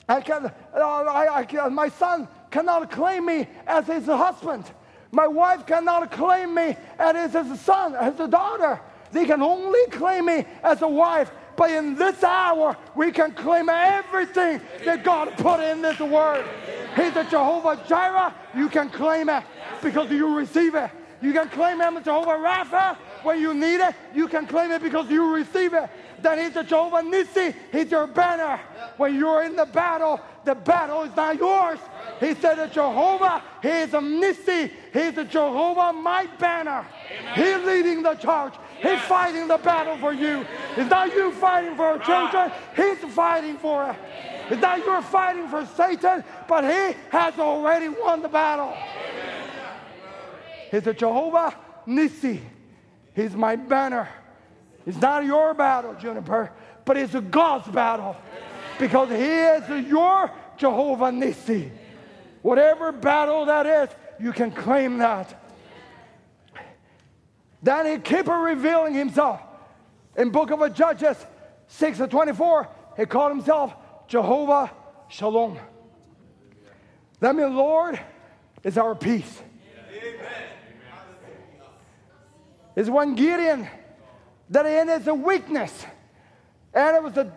[0.07, 4.69] I can, uh, I, I, my son cannot claim me as his husband.
[5.11, 8.79] My wife cannot claim me as his son, as a daughter.
[9.11, 11.31] They can only claim me as a wife.
[11.61, 16.43] But in this hour, we can claim everything that God put in this word.
[16.95, 18.33] He's a Jehovah Jireh.
[18.55, 19.43] You can claim it
[19.83, 20.89] because you receive it.
[21.21, 24.81] You can claim him as Jehovah Rapha when you need it, you can claim it
[24.81, 25.89] because you receive it.
[26.21, 27.53] Then He's a Jehovah Nissi.
[27.71, 28.59] He's your banner.
[28.97, 31.79] When you're in the battle, the battle is not yours.
[32.19, 34.71] He said that Jehovah, He is a Nissi.
[34.93, 36.85] He's a Jehovah, my banner.
[37.33, 38.53] He's leading the charge.
[38.81, 40.45] He's fighting the battle for you.
[40.75, 42.51] It's not you fighting for children.
[42.75, 43.95] He's fighting for it.
[44.49, 48.75] It's not you're fighting for Satan, but he has already won the battle.
[50.71, 51.55] He's a Jehovah
[51.87, 52.39] Nissi.
[53.13, 54.09] He's my banner.
[54.85, 56.51] It's not your battle, Juniper,
[56.85, 58.15] but it's a God's battle
[58.79, 61.69] because He is your Jehovah Nissi.
[62.41, 65.40] Whatever battle that is, you can claim that.
[67.61, 69.41] Then He keep revealing Himself.
[70.15, 71.17] In Book of Judges
[71.67, 72.67] 6 to 24,
[72.97, 73.73] he called himself
[74.07, 74.71] Jehovah
[75.07, 75.57] Shalom.
[77.19, 77.99] That means Lord
[78.63, 79.41] is our peace.
[82.75, 83.67] Is when Gideon
[84.49, 85.85] that in his weakness,
[86.73, 87.31] and it was the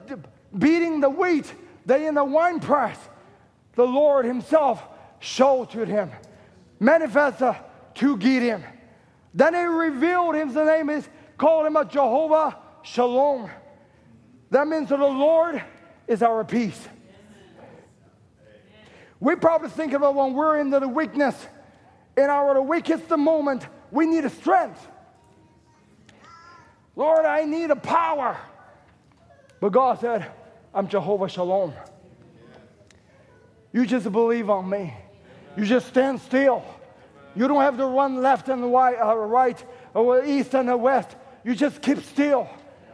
[0.57, 1.53] beating the wheat,
[1.87, 2.99] that in the wine press,
[3.75, 4.83] the Lord Himself
[5.19, 6.11] showed to him,
[6.79, 7.57] manifested
[7.95, 8.65] to Gideon.
[9.35, 10.55] Then He revealed Him.
[10.55, 13.51] The name is called Him a Jehovah Shalom.
[14.51, 15.63] That means that the Lord
[16.07, 16.89] is our peace.
[19.19, 21.35] We probably think about when we're in the weakness,
[22.17, 24.87] in our weakest moment, we need a strength.
[26.95, 28.37] Lord, I need a power.
[29.61, 30.31] But God said,
[30.73, 31.73] I'm Jehovah Shalom.
[33.73, 34.95] You just believe on me.
[35.57, 36.65] You just stand still.
[37.37, 38.97] You don't have to run left and right,
[39.95, 41.15] uh, or east and west.
[41.45, 42.49] You just keep still.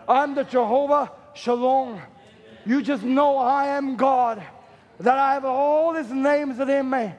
[0.09, 2.01] I'm the Jehovah Shalom.
[2.67, 4.43] You just know I am God,
[4.99, 7.13] that I have all these names that in me.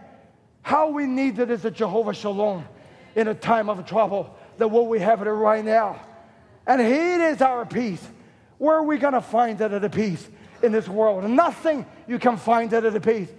[0.61, 2.65] How we need it is a Jehovah Shalom
[3.15, 5.99] in a time of trouble, that what we have it right now.
[6.67, 8.05] And He is our peace.
[8.57, 10.27] Where are we going to find that at a peace
[10.61, 11.27] in this world?
[11.29, 13.29] Nothing you can find that at a peace.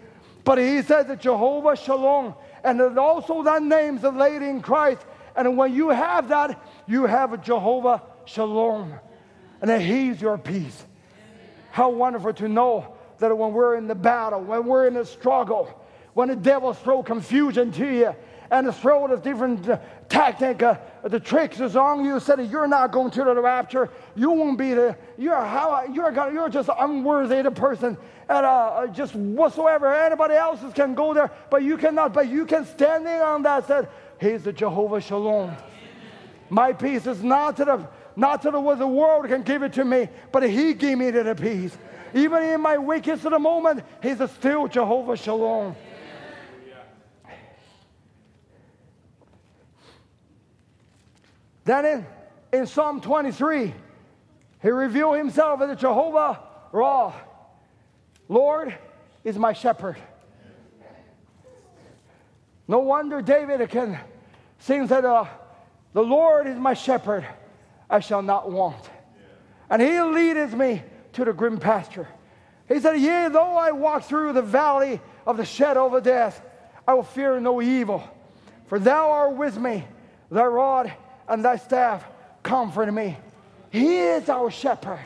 [0.45, 2.35] But He says that Jehovah Shalom,
[2.65, 5.05] and also that name's laid in Christ.
[5.35, 8.95] And when you have that, you have a Jehovah Shalom,
[9.61, 10.85] and that He's your peace.
[11.71, 15.69] How wonderful to know that when we're in the battle, when we're in the struggle,
[16.15, 18.15] when the devil throw confusion to you
[18.53, 19.79] and throw the different uh,
[20.11, 24.31] tactic, uh, the tricks is on you, said you're not going to the rapture, you
[24.31, 27.97] won't be the, you're how, you're, you're just unworthy the person,
[28.29, 32.67] and uh, just whatsoever, anybody else can go there, but you cannot, but you can
[32.67, 33.89] standing on that, said,
[34.21, 35.57] he's the Jehovah Shalom.
[36.51, 39.73] My peace is not to the not to the what the world can give it
[39.73, 41.75] to me, but He gave me the peace.
[42.13, 45.75] Even in my weakest of the moment, He's still Jehovah Shalom.
[51.65, 52.07] Then in,
[52.53, 53.75] in Psalm 23,
[54.63, 56.41] he revealed himself as a Jehovah
[56.73, 57.13] Ra.
[58.29, 58.75] Lord
[59.25, 59.97] is my shepherd.
[62.67, 63.99] No wonder David can
[64.59, 65.27] sing that uh,
[65.93, 67.27] the Lord is my shepherd.
[67.91, 68.89] I shall not want.
[69.69, 70.83] And he leadeth me
[71.15, 72.09] to the green pasture.
[72.69, 76.41] He said, Yea, though I walk through the valley of the shadow of death,
[76.87, 78.03] I will fear no evil.
[78.67, 79.85] For thou art with me,
[80.31, 80.93] thy rod
[81.29, 82.05] and thy staff
[82.43, 83.17] comfort me.
[83.71, 85.01] He is our shepherd.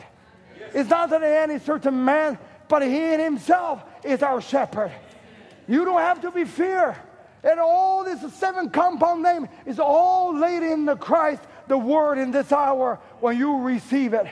[0.73, 2.37] It's not that any certain man,
[2.67, 4.91] but he in himself is our shepherd.
[5.67, 6.97] You don't have to be fear.
[7.43, 12.31] And all this seven compound name is all laid in the Christ the word in
[12.31, 14.27] this hour when you receive it.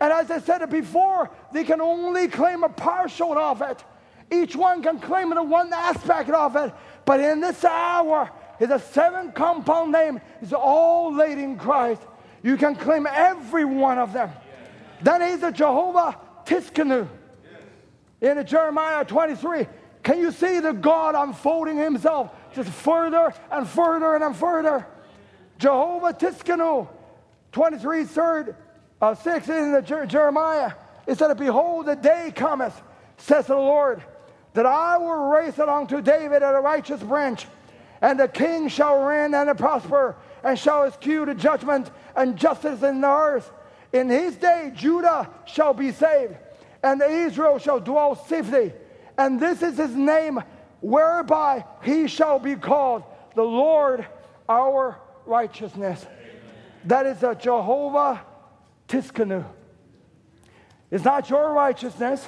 [0.00, 3.82] And as I said it before, they can only claim a partial of it.
[4.30, 6.72] Each one can claim the one aspect of it.
[7.04, 8.30] But in this hour,
[8.60, 10.20] is a seven compound name.
[10.40, 12.02] It's all laid in Christ.
[12.42, 14.30] You can claim every one of them.
[15.02, 17.08] Then he's a Jehovah Tsidkenu.
[18.20, 19.66] In Jeremiah 23,
[20.02, 24.86] can you see the God unfolding himself just further and further and further?
[25.58, 26.88] Jehovah Tsidkenu,
[27.52, 28.56] 23, third,
[29.00, 30.72] uh, 6 in the Jer- Jeremiah,
[31.06, 32.80] it said, Behold, the day cometh,
[33.18, 34.02] says the Lord,
[34.54, 37.46] that I will raise it unto David at a righteous branch,
[38.00, 43.08] and the king shall reign and prosper, and shall execute judgment and justice in the
[43.08, 43.50] earth.
[43.92, 46.34] In his day, Judah shall be saved,
[46.82, 48.72] and Israel shall dwell safely.
[49.18, 50.42] And this is his name,
[50.80, 53.04] whereby he shall be called
[53.34, 54.06] the Lord
[54.48, 56.04] our righteousness.
[56.84, 58.22] That is a Jehovah
[58.88, 59.44] Tsidkenu.
[60.90, 62.26] It's not your righteousness,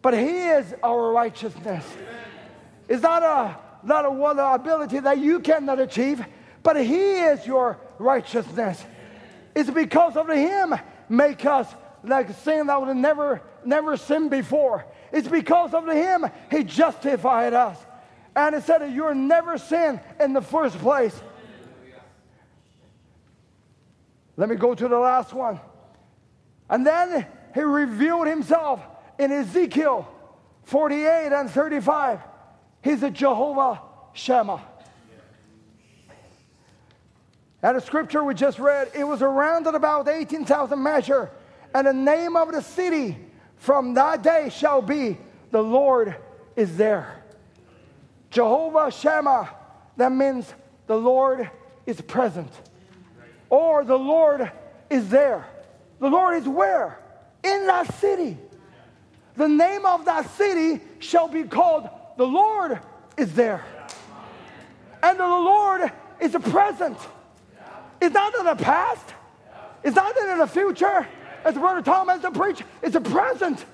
[0.00, 1.84] but He is our righteousness.
[2.88, 6.24] It's not a not a one ability that you cannot achieve,
[6.62, 8.84] but He is your righteousness.
[9.54, 10.74] It's because of Him
[11.08, 11.72] make us
[12.04, 14.84] like sin that would never never sinned before.
[15.12, 17.78] It's because of Him He justified us,
[18.34, 21.20] and it said that you're never sin in the first place.
[24.36, 25.60] Let me go to the last one.
[26.68, 28.80] And then he revealed himself
[29.18, 30.08] in Ezekiel
[30.64, 32.20] 48 and 35.
[32.82, 33.80] He's a Jehovah
[34.12, 34.62] Shammah.
[37.62, 41.30] And the scripture we just read, it was around at about 18,000 measure.
[41.74, 43.16] And the name of the city
[43.56, 45.16] from that day shall be,
[45.52, 46.16] the Lord
[46.56, 47.22] is there.
[48.30, 49.48] Jehovah Shammah,
[49.96, 50.52] that means
[50.86, 51.48] the Lord
[51.86, 52.50] is present
[53.48, 54.50] or the Lord
[54.90, 55.46] is there.
[56.00, 56.98] The Lord is where?
[57.42, 58.36] in that city.
[59.36, 62.78] The name of that city shall be called the Lord
[63.16, 63.64] is there.
[65.02, 65.90] And the Lord
[66.20, 66.98] is a present.
[68.00, 69.14] It's not in the past.
[69.82, 71.06] It's not in the future.
[71.44, 73.64] As Brother Thomas has preached, it's a present.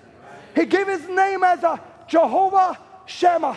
[0.54, 3.56] He gave his name as a Jehovah Shammah.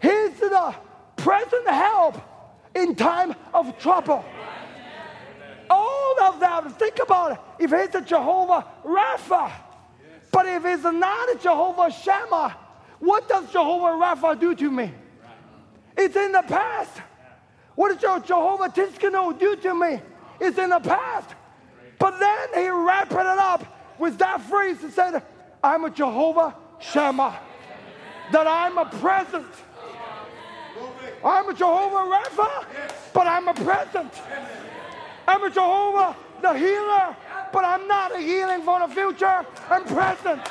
[0.00, 0.74] He's the
[1.16, 2.20] present help
[2.74, 4.24] in time of trouble.
[5.68, 7.38] All of that, think about it.
[7.58, 9.52] If he's a Jehovah Rapha,
[10.30, 12.56] but if he's not a Jehovah Shammah,
[13.02, 14.92] what does Jehovah Rapha do to me?
[15.96, 17.00] It's in the past.
[17.74, 20.00] What does Jehovah Tsidkenu do to me?
[20.40, 21.30] It's in the past.
[21.98, 23.66] But then he wrapped it up
[23.98, 25.20] with that phrase and said,
[25.64, 27.38] I'm a Jehovah Shammah.
[28.30, 29.46] That I'm a present.
[31.24, 32.66] I'm a Jehovah Rapha,
[33.12, 34.12] but I'm a present.
[35.26, 37.16] I'm a Jehovah the healer,
[37.52, 39.46] but I'm not a healing for the future.
[39.70, 40.42] I'm present.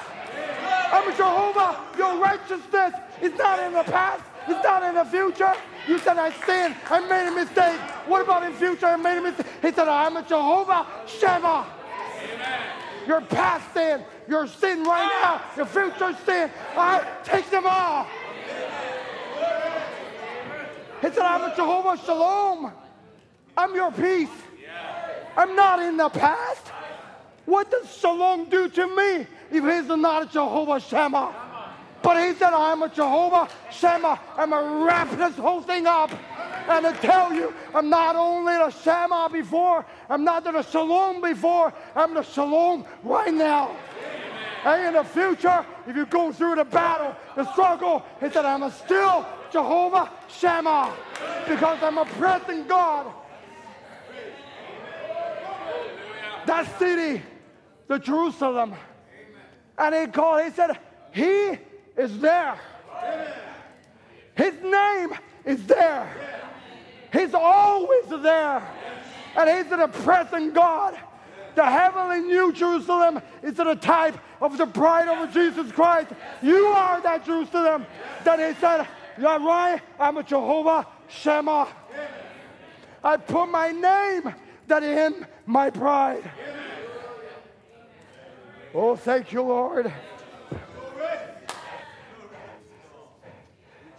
[0.92, 1.80] I'm a Jehovah.
[1.98, 4.24] Your righteousness is not in the past.
[4.48, 5.54] It's not in the future.
[5.88, 6.76] You said I sinned.
[6.90, 7.80] I made a mistake.
[8.08, 8.88] What about in future?
[8.88, 9.46] I made a mistake.
[9.62, 11.66] He said I'm a Jehovah Shammah.
[13.08, 18.08] Your past sin, your sin right now, your future sin, I take them all.
[21.02, 22.72] He said I'm a Jehovah Shalom.
[23.58, 24.30] I'm your peace.
[25.36, 26.68] I'm not in the past.
[27.46, 31.36] What does Shalom do to me if he's not a Jehovah Shammah?
[32.02, 34.20] But he said, I'm a Jehovah Shammah.
[34.38, 36.12] I'm going to wrap this whole thing up
[36.68, 41.74] and to tell you, I'm not only the Shammah before, I'm not the Shalom before,
[41.96, 43.76] I'm the Shalom right now.
[44.64, 48.70] And in the future, if you go through the battle, the struggle, he said, I'm
[48.72, 50.96] still Jehovah Shammah
[51.48, 53.12] because I'm a present God.
[56.46, 57.22] That city,
[57.88, 58.76] the Jerusalem.
[59.82, 60.78] And he called, he said,
[61.12, 61.58] He
[61.98, 62.56] is there.
[64.36, 65.10] His name
[65.44, 66.08] is there.
[67.12, 68.62] He's always there.
[69.36, 70.96] And he's the present God.
[71.56, 76.12] The heavenly New Jerusalem is the type of the bride of Jesus Christ.
[76.44, 77.88] You are that Jerusalem
[78.24, 78.88] that he said,
[79.18, 81.68] You're right, I'm a Jehovah Shammah.
[83.04, 84.34] I put my name
[84.68, 86.30] that in my bride.
[88.74, 89.92] Oh, thank you, Lord.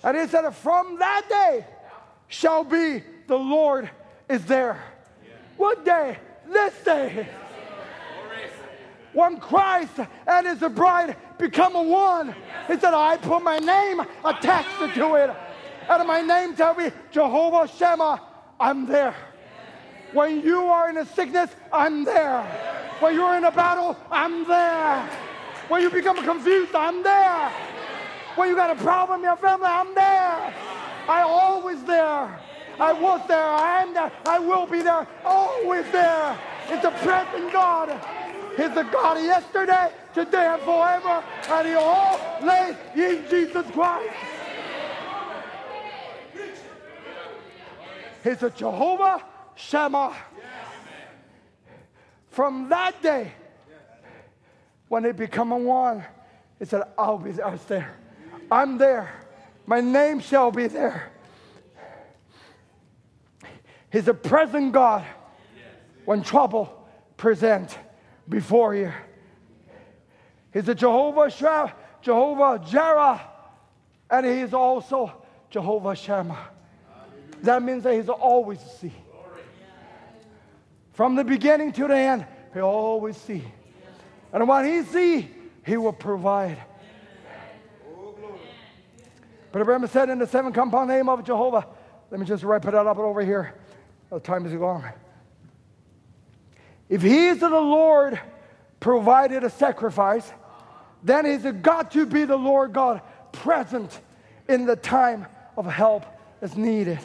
[0.05, 1.67] And he said, From that day
[2.29, 3.89] shall be the Lord
[4.29, 4.83] is there.
[5.57, 6.19] What day?
[6.51, 7.29] This day.
[9.13, 9.93] When Christ
[10.27, 12.35] and his bride become a one,
[12.67, 15.31] he said, I put my name attached to it.
[15.89, 18.21] And my name shall be Jehovah Shammah.
[18.59, 19.15] I'm there.
[20.13, 22.92] When you are in a sickness, I'm there.
[23.03, 25.11] When you're in a battle, I'm there.
[25.67, 27.51] When you become confused, I'm there.
[28.37, 30.55] When you got a problem in your family, I'm there.
[31.09, 32.39] I always there.
[32.79, 33.45] I was there.
[33.45, 34.13] I am there.
[34.25, 35.09] I will be there.
[35.25, 36.39] Always there.
[36.69, 37.89] It's a present God.
[38.57, 41.25] He's the God of yesterday, today, and forever.
[41.51, 44.15] And he all lays in Jesus Christ.
[48.23, 49.25] He's a Jehovah
[49.57, 50.15] Shammah.
[52.33, 53.31] From that day,
[54.89, 56.03] when they become a one,
[56.59, 57.47] he said, I'll be there.
[57.47, 57.95] I was there.
[58.51, 59.13] I'm there.
[59.67, 61.13] My name shall be there.
[63.91, 65.05] He's a present God
[66.07, 66.89] when trouble
[67.19, 67.79] present
[68.27, 68.91] before you.
[70.55, 73.21] He's a Jehovah Shah, Jehovah Jireh,
[74.11, 75.13] and he's also
[75.51, 76.49] Jehovah Shammah.
[77.43, 78.93] That means that he's always see.
[81.03, 82.25] From the beginning to the end,
[82.55, 83.43] he always see.
[84.33, 85.29] And what he see,
[85.67, 86.59] he will provide.
[89.51, 91.67] But Abraham said in the seven compound name of Jehovah,
[92.09, 93.53] let me just write it up over here.
[94.11, 94.85] The time is long.
[96.89, 98.21] If he is the Lord
[98.79, 100.33] provided a sacrifice,
[101.03, 103.03] then he's got to be the Lord God
[103.33, 104.01] present
[104.49, 105.27] in the time
[105.57, 106.07] of help
[106.39, 107.01] that's needed.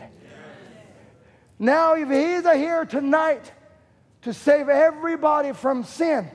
[1.58, 3.54] Now, if he's here tonight
[4.28, 6.30] to save everybody from sin,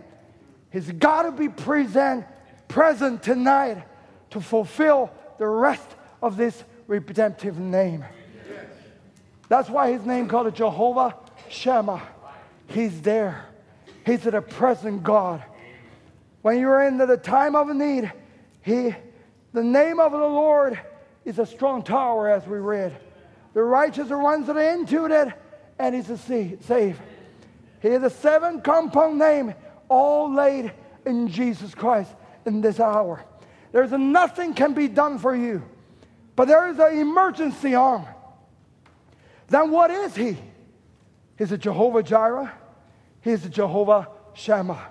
[0.70, 2.24] he's got to be present,
[2.66, 3.84] present tonight
[4.30, 5.86] to fulfill the rest
[6.22, 8.02] of this redemptive name.
[9.50, 11.14] That's why his name called it Jehovah
[11.50, 12.00] Shammah.
[12.68, 13.44] He's there.
[14.06, 15.44] He's the present God.
[16.40, 18.10] When you're in the time of need,
[18.62, 18.94] he,
[19.52, 20.80] the name of the Lord
[21.26, 22.96] is a strong tower, as we read.
[23.52, 25.34] The righteous are ones that are into it,
[25.78, 26.98] and he's a save.
[27.82, 29.54] He is a seven compound name,
[29.88, 30.72] all laid
[31.04, 32.12] in Jesus Christ
[32.46, 33.24] in this hour.
[33.72, 35.64] There's nothing can be done for you,
[36.36, 38.06] but there is an emergency arm.
[39.48, 40.36] Then what is he?
[41.36, 42.52] He's a Jehovah Jireh.
[43.20, 44.88] He's a Jehovah Shammah.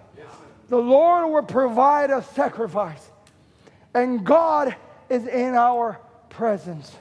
[0.68, 3.09] the Lord will provide a sacrifice,
[3.93, 4.76] and God
[5.09, 5.99] is in our
[6.30, 6.93] presence.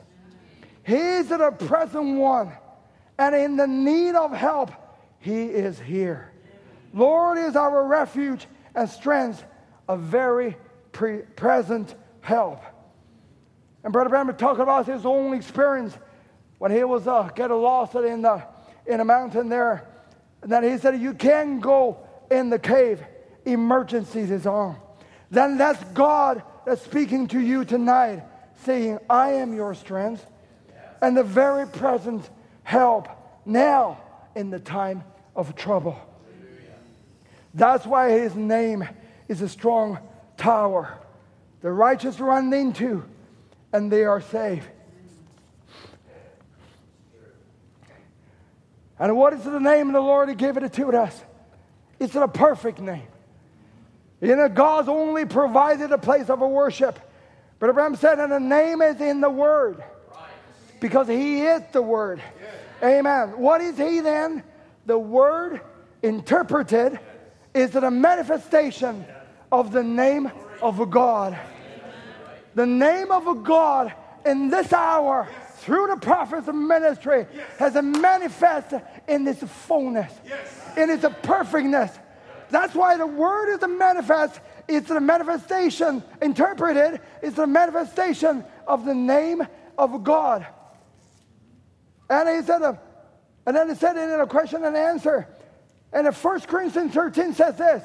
[0.85, 2.53] He's the present one,
[3.19, 4.73] and in the need of help,
[5.21, 6.33] He is here.
[6.93, 9.45] Lord is our refuge and strength,
[9.89, 10.57] a very
[10.93, 12.63] pre- present help.
[13.85, 15.97] And Brother Branham talked about his own experience
[16.59, 18.43] when he was uh, getting lost in the
[18.87, 19.87] in a mountain there.
[20.43, 21.99] And then he said, "You can go
[22.31, 23.03] in the cave.
[23.45, 24.77] Emergencies is on."
[25.31, 28.23] Then that's God that's speaking to you tonight,
[28.65, 30.27] saying, "I am your strength
[31.01, 32.29] and the very present
[32.63, 33.09] help
[33.45, 34.01] now
[34.35, 35.03] in the time
[35.35, 35.97] of trouble."
[37.55, 38.89] That's why his name
[39.29, 39.99] is a strong
[40.37, 40.95] tower.
[41.63, 43.05] The righteous run into,
[43.73, 44.69] and they are saved.
[48.99, 51.25] And what is the name of the Lord who gave it to us?
[51.99, 53.09] It's a perfect name.
[54.21, 56.99] You know, God's only provided a place of worship.
[57.59, 59.83] But Abraham said, and the name is in the Word.
[60.81, 62.21] Because He is the Word.
[62.83, 63.39] Amen.
[63.39, 64.43] What is He then?
[64.87, 65.61] The Word
[66.03, 66.99] interpreted
[67.55, 69.05] is a manifestation
[69.53, 70.31] of the name
[70.63, 71.39] of God.
[72.55, 73.93] The name of God
[74.25, 77.27] in this hour through the prophet's ministry
[77.59, 78.75] has a manifest
[79.07, 80.13] in its fullness,
[80.77, 81.99] in its perfectness.
[82.51, 84.41] That's why the word is a manifest.
[84.67, 89.47] It's a manifestation, interpreted, it's a manifestation of the name
[89.77, 90.47] of God.
[92.09, 92.79] And he said,
[93.47, 95.27] and then it said it in a question and answer.
[95.93, 97.83] And in 1 Corinthians 13 says this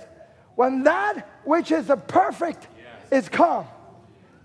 [0.56, 3.24] when that which is a perfect yes.
[3.24, 3.66] is come,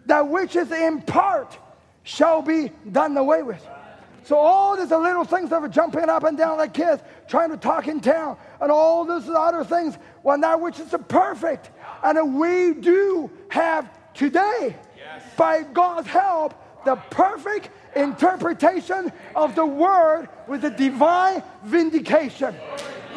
[0.07, 1.57] that which is in part
[2.03, 3.65] shall be done away with.
[4.25, 7.57] So all these little things that are jumping up and down like kids, trying to
[7.57, 11.71] talk in town, and all these other things, when that which is the perfect,
[12.03, 15.23] and we do have today, yes.
[15.37, 16.55] by God's help,
[16.85, 22.55] the perfect interpretation of the word with the divine vindication.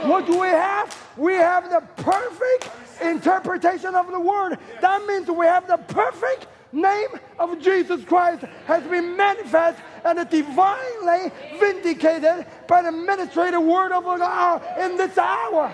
[0.03, 0.95] What do we have?
[1.17, 2.69] We have the perfect
[3.01, 4.57] interpretation of the word.
[4.81, 7.09] That means we have the perfect name
[7.39, 14.61] of Jesus Christ has been manifest and divinely vindicated by the administrative word of God
[14.79, 15.73] in this hour.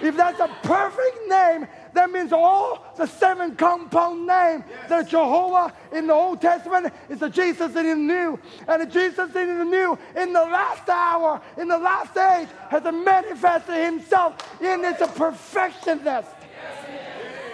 [0.00, 4.88] If that's a perfect name, that means all the seven compound names yes.
[4.88, 8.38] that Jehovah in the Old Testament is the Jesus in the New.
[8.68, 12.84] And the Jesus in the New in the last hour, in the last age, has
[12.84, 16.26] manifested himself in its perfectionness.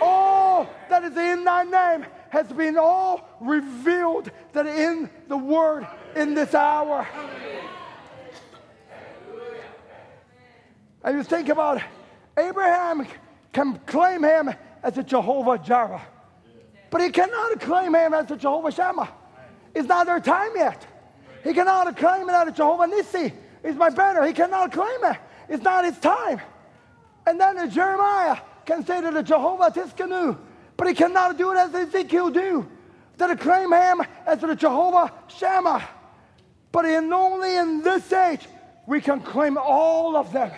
[0.00, 6.34] All that is in thy name has been all revealed that in the word in
[6.34, 7.06] this hour.
[11.04, 11.82] And you think about
[12.36, 13.06] Abraham
[13.52, 14.51] can claim him
[14.82, 16.02] as a Jehovah Jireh,
[16.90, 19.09] but he cannot claim him as a Jehovah Shammah.
[19.74, 20.86] It's not their time yet.
[21.43, 23.32] He cannot claim it as a Jehovah Nissi.
[23.65, 24.27] He's my banner.
[24.27, 25.16] He cannot claim it.
[25.48, 26.40] It's not his time.
[27.27, 30.39] And then Jeremiah can say to the Jehovah Tsidkenu,
[30.77, 32.69] but he cannot do it as Ezekiel do.
[33.16, 35.82] That claim him as the Jehovah Shammah.
[36.73, 38.47] But in only in this age
[38.86, 40.51] we can claim all of them.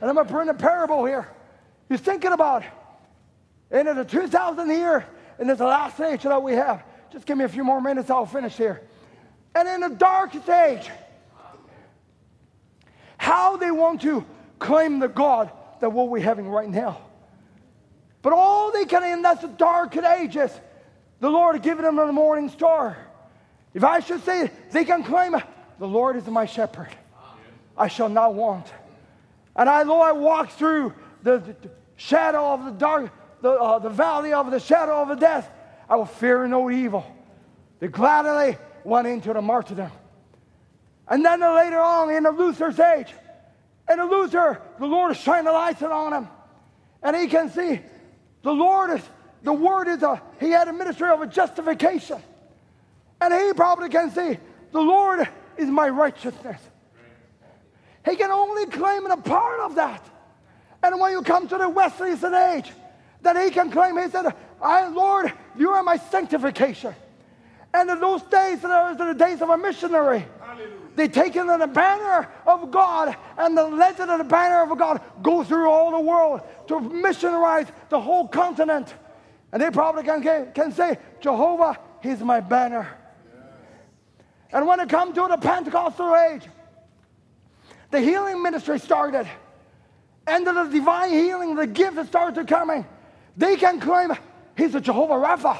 [0.00, 1.28] And I'm going to bring a parable here.
[1.88, 2.64] You're thinking about
[3.70, 5.06] in the 2000 year,
[5.38, 6.82] and it's the last age that we have.
[7.10, 8.82] Just give me a few more minutes, I'll finish here.
[9.54, 10.90] And in the darkest age,
[13.16, 14.24] how they want to
[14.58, 15.50] claim the God
[15.80, 17.00] that what we're having right now.
[18.22, 20.50] But all they can in that's the dark ages,
[21.20, 22.96] the Lord given them the morning star.
[23.74, 25.36] If I should say they can claim
[25.78, 26.88] the Lord is my shepherd,
[27.76, 28.66] I shall not want.
[29.56, 31.56] And I, though I walk through the,
[31.96, 35.48] shadow of the dark, the, uh, the valley of the shadow of the death,
[35.88, 37.04] I will fear no evil.
[37.80, 39.92] They gladly went into the martyrdom.
[41.08, 43.12] And then later on in the Luther's age,
[43.86, 46.28] and the Luther, the Lord is shining the lights on him.
[47.02, 47.80] And he can see
[48.42, 49.02] the Lord is,
[49.42, 52.22] the word is a, he had a ministry of a justification.
[53.20, 54.38] And he probably can see,
[54.72, 55.28] the Lord
[55.58, 56.60] is my righteousness.
[58.04, 60.04] He can only claim a part of that.
[60.82, 62.70] And when you come to the Wesleyan age,
[63.22, 64.26] that he can claim, he said,
[64.60, 66.94] I, Lord, you are my sanctification.
[67.72, 70.26] And in those days, there was the days of a missionary.
[70.40, 70.70] Hallelujah.
[70.94, 75.00] They take in the banner of God, and the legend of the banner of God
[75.22, 78.94] go through all the world to missionarize the whole continent.
[79.52, 82.86] And they probably can, can say, Jehovah, He's my banner.
[84.52, 86.42] And when it comes to the Pentecostal age,
[87.94, 89.28] the healing ministry started.
[90.26, 92.84] And the divine healing, the gift started coming.
[93.36, 94.10] They can claim,
[94.56, 95.56] He's a Jehovah Rapha.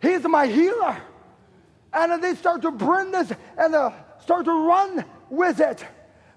[0.00, 0.96] He's my healer.
[1.92, 5.84] And they start to bring this and uh, start to run with it.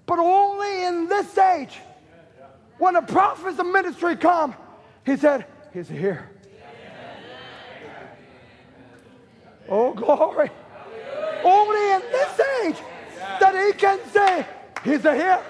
[0.06, 1.78] But only in this age,
[2.78, 4.54] when the prophet's of ministry come,
[5.04, 6.30] he said, He's here.
[9.68, 10.50] Oh, glory.
[11.44, 12.76] Only in this age
[13.38, 14.46] that he can say,
[14.84, 15.42] He's here.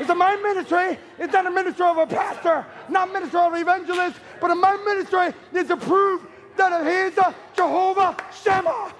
[0.00, 0.98] It's a my ministry.
[1.18, 4.76] It's not a ministry of a pastor, not ministry of an evangelist, but a my
[4.84, 6.26] ministry is to prove
[6.56, 8.92] that he's a Jehovah Shammah.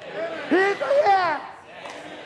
[0.49, 1.41] He's here.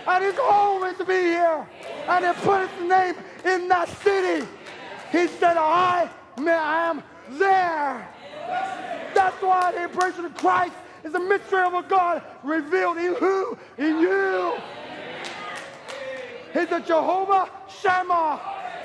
[0.06, 1.66] And he's always to be here.
[2.08, 3.14] And he put his name
[3.44, 4.46] in that city.
[5.12, 8.08] He said, I am there.
[9.14, 10.74] That's why the embrace of Christ
[11.04, 13.58] is a mystery of a God revealed in who?
[13.76, 14.54] In you.
[16.58, 18.40] He's a Jehovah Shammah.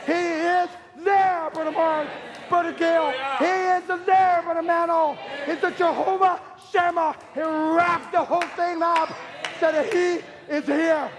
[0.06, 0.70] He is
[1.04, 2.08] there, Brother Mark,
[2.48, 3.12] Brother Gail.
[3.40, 5.18] He is there, Brother Mano.
[5.48, 6.40] He's a Jehovah
[6.72, 7.16] Shammah.
[7.34, 9.10] He wrapped the whole thing up,
[9.60, 10.20] said that he
[10.54, 11.10] is here.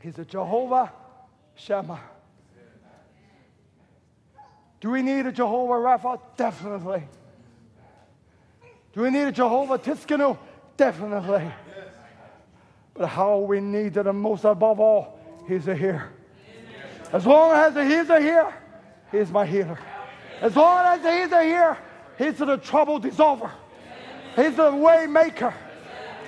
[0.00, 0.90] He's a Jehovah
[1.54, 2.00] Shammah.
[4.80, 6.18] Do we need a Jehovah Rapha?
[6.38, 7.02] Definitely.
[8.92, 10.36] Do we need a Jehovah Tsidkenu?
[10.76, 11.50] Definitely.
[12.94, 16.10] But how we need it most above all, He's a here.
[17.12, 18.52] As long as He's a here,
[19.12, 19.78] He's my healer.
[20.40, 21.78] As long as He's a here,
[22.18, 23.50] He's the trouble dissolver.
[24.36, 25.54] He's the way maker.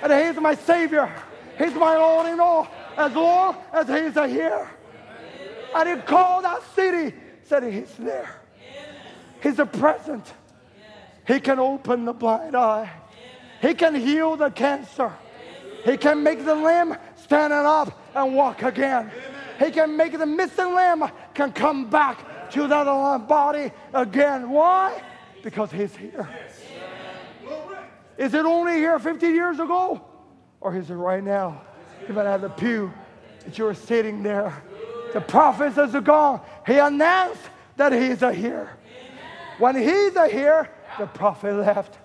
[0.01, 1.11] And He's my Savior.
[1.57, 2.67] He's my all in all.
[2.97, 4.69] As long as He's a here.
[5.75, 8.39] And He called that city, said He's there.
[9.41, 10.33] He's a present.
[11.27, 12.91] He can open the blind eye.
[13.61, 15.11] He can heal the cancer.
[15.85, 19.11] He can make the limb stand up and walk again.
[19.59, 24.49] He can make the missing limb can come back to that body again.
[24.49, 25.01] Why?
[25.41, 26.29] Because he's here.
[28.17, 30.01] Is it only here 50 years ago?
[30.61, 31.61] Or is it right now?
[32.09, 32.93] Even at the pew
[33.45, 34.61] that you're sitting there.
[35.13, 36.41] The prophets are gone.
[36.65, 37.41] He announced
[37.77, 38.77] that he's here.
[39.57, 41.97] When he's here, the prophet left.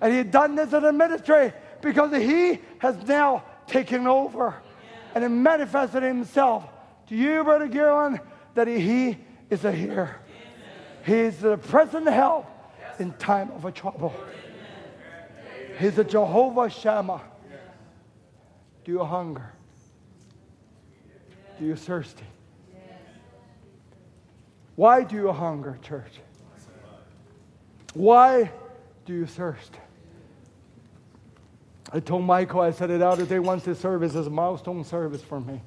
[0.00, 4.54] And he had done this in the ministry because he has now taken over
[5.14, 6.64] and it manifested himself
[7.08, 8.20] to you, Brother Gillen,
[8.54, 9.16] that he
[9.48, 10.16] is a here.
[11.04, 12.46] He is the present help
[12.98, 14.12] in time of a trouble.
[15.78, 17.22] He's a Jehovah Shammah.
[18.84, 19.52] Do you hunger?
[21.58, 22.24] Do you thirsty?
[24.74, 26.20] Why do you hunger, church?
[27.96, 28.50] Why
[29.06, 29.72] do you thirst?
[31.94, 35.22] I told Michael, I said it out today once this service is a milestone service
[35.22, 35.62] for me.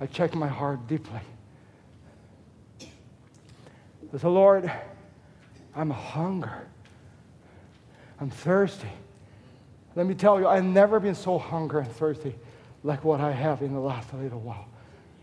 [0.00, 1.20] I checked my heart deeply.
[2.80, 4.72] I said, Lord,
[5.76, 6.66] I'm hunger.
[8.20, 8.90] I'm thirsty.
[9.94, 12.34] Let me tell you, I've never been so hungry and thirsty
[12.82, 14.66] like what I have in the last little while.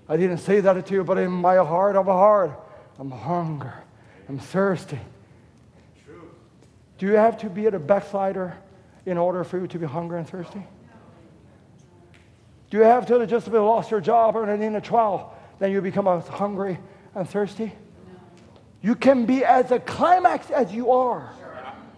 [0.07, 2.57] I didn't say that to you, but in my heart of a heart,
[2.97, 3.72] I'm hungry.
[4.30, 4.99] I'm thirsty.
[6.98, 8.56] Do you have to be a backslider
[9.06, 10.66] in order for you to be hungry and thirsty?
[12.70, 15.82] Do you have to just have lost your job or in a trial, then you
[15.82, 16.80] become hungry
[17.14, 17.74] and thirsty?
[18.82, 21.32] You can be as a climax as you are.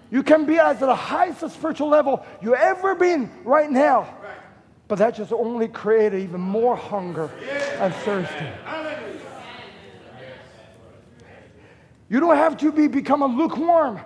[0.10, 4.14] You can be as the highest spiritual level you ever been right now.
[4.88, 7.30] But that just only created even more hunger
[7.80, 8.48] and thirsty.
[12.10, 13.99] You don't have to be become a lukewarm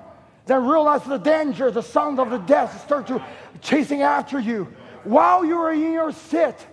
[0.46, 3.24] then realize the danger, the sound of the death start to
[3.62, 4.66] chasing after you.
[5.04, 6.68] While you are in your sit,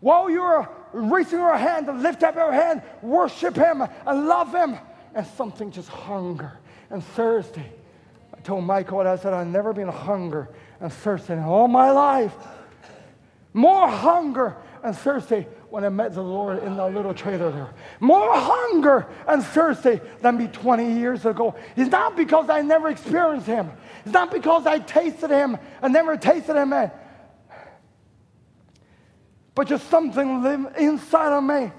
[0.00, 4.54] while you are raising your hand and lift up your hand, worship Him and love
[4.54, 4.78] Him,
[5.14, 6.58] and something just hunger
[6.90, 7.64] and thirsty.
[8.34, 10.48] I told Michael, I said, I've never been hunger
[10.80, 12.34] and thirsty in all my life.
[13.52, 17.68] More hunger and thirsty when I met the Lord in that little trailer there.
[18.00, 21.54] More hunger and thirsty than me 20 years ago.
[21.76, 23.70] It's not because I never experienced Him.
[24.04, 26.72] It's not because I tasted Him and never tasted Him.
[29.54, 31.70] But just something live inside of me.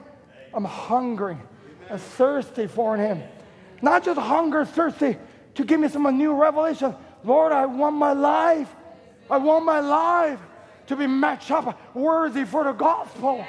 [0.53, 1.37] I'm hungry
[1.89, 3.23] and thirsty for Him.
[3.81, 5.17] Not just hunger, thirsty
[5.55, 6.93] to give me some new revelation.
[7.23, 8.69] Lord, I want my life.
[9.31, 10.39] I want my life
[10.87, 13.45] to be matched up worthy for the gospel.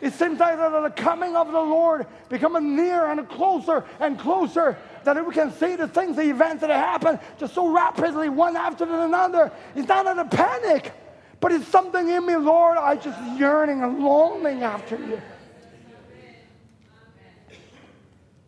[0.00, 4.76] It seems like that the coming of the Lord becoming near and closer and closer
[5.04, 8.84] that we can see the things, the events that happen just so rapidly, one after
[8.84, 9.50] another.
[9.74, 10.92] It's not in a panic,
[11.40, 12.78] but it's something in me, Lord.
[12.78, 15.20] I just yearning and longing after you.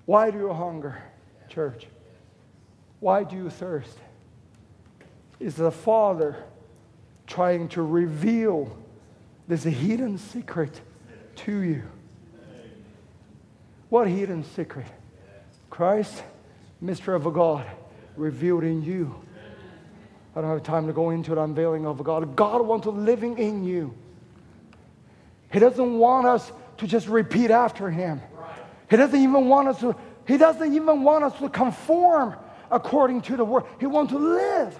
[0.07, 1.03] Why do you hunger,
[1.49, 1.87] church?
[3.01, 3.97] Why do you thirst?
[5.41, 6.45] Is the Father
[7.27, 8.77] trying to reveal
[9.49, 10.81] this hidden secret
[11.45, 11.83] to you?
[13.89, 14.87] What hidden secret?
[15.69, 16.23] Christ,
[16.81, 17.67] mystery of God,
[18.17, 19.15] revealed in you.
[20.35, 22.37] I don't have time to go into the unveiling of God.
[22.37, 23.95] God wants to living in you.
[25.53, 28.23] He doesn't want us to just repeat after Him.
[28.89, 29.97] He doesn't even want us to.
[30.27, 32.37] He doesn't even want us to conform
[32.71, 33.65] according to the word.
[33.81, 34.79] He wants to live.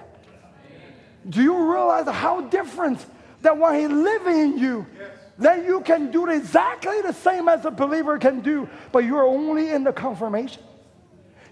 [1.29, 3.05] Do you realize how different
[3.43, 4.87] that when He living in you,
[5.41, 9.71] that you can do exactly the same as a believer can do, but you're only
[9.71, 10.63] in the confirmation.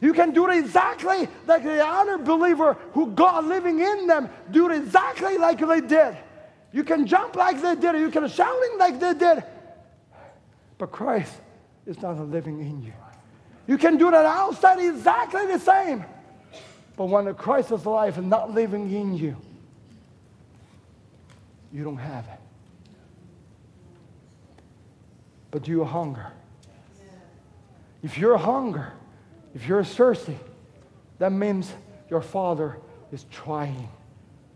[0.01, 4.70] You can do it exactly like the other believer who God living in them do
[4.70, 6.16] it exactly like they did.
[6.73, 9.43] You can jump like they did, you can shouting like they did.
[10.77, 11.32] But Christ
[11.86, 12.93] is not living in you.
[13.66, 16.05] You can do that outside exactly the same.
[16.97, 19.36] But when the Christ is alive and not living in you,
[21.73, 22.47] you don't have it.
[25.50, 26.26] But do you hunger?
[28.02, 28.92] If you're hunger,
[29.54, 30.38] if you're thirsty,
[31.18, 31.72] that means
[32.10, 32.78] your Father
[33.12, 33.88] is trying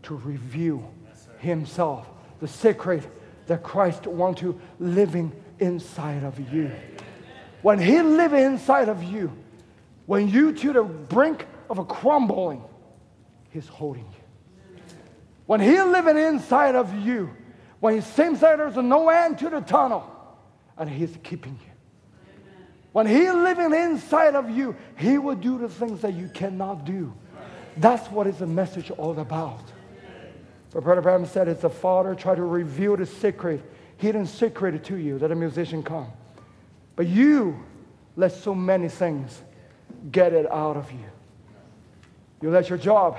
[0.05, 0.93] to reveal
[1.39, 2.09] Himself,
[2.41, 3.09] the secret
[3.47, 6.71] that Christ wants to living inside of you.
[7.63, 9.33] When He lives inside of you,
[10.07, 12.63] when you to the brink of a crumbling,
[13.51, 14.85] He's holding you.
[15.47, 17.31] When He living inside of you,
[17.81, 20.12] when it seems like there's no end to the tunnel,
[20.83, 21.73] and He's keeping you.
[22.93, 27.13] When He living inside of you, He will do the things that you cannot do.
[27.77, 29.63] That's what is the message all about.
[30.73, 33.63] But Brother Branham said it's the Father try to reveal the secret,
[33.97, 36.09] hidden secret to you, that a musician come.
[36.97, 37.63] But you
[38.17, 39.41] let so many things
[40.11, 41.05] get it out of you.
[42.41, 43.19] You let your job,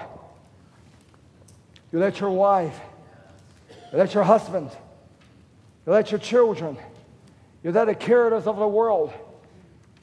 [1.91, 2.79] you let your wife,
[3.91, 4.69] you let your husband,
[5.85, 6.77] you let your children,
[7.63, 7.95] you let the
[8.47, 9.13] of the world.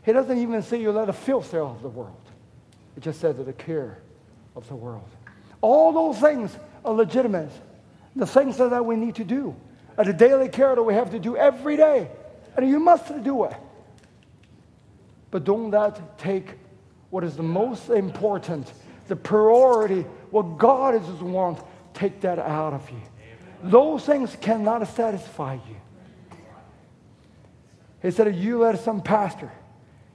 [0.02, 2.16] He doesn't even say you let the filth of the world.
[2.96, 3.98] It just says that the care
[4.56, 5.08] of the world.
[5.60, 7.50] All those things are legitimate.
[8.16, 9.54] The things that we need to do.
[9.96, 12.10] And the daily care that we have to do every day.
[12.56, 13.54] And you must do it.
[15.30, 16.54] But don't that take
[17.10, 18.72] what is the most important,
[19.08, 21.60] the priority, what God is want,
[21.92, 23.00] take that out of you.
[23.62, 25.76] Those things cannot satisfy you.
[28.02, 29.50] He said, You let some pastor,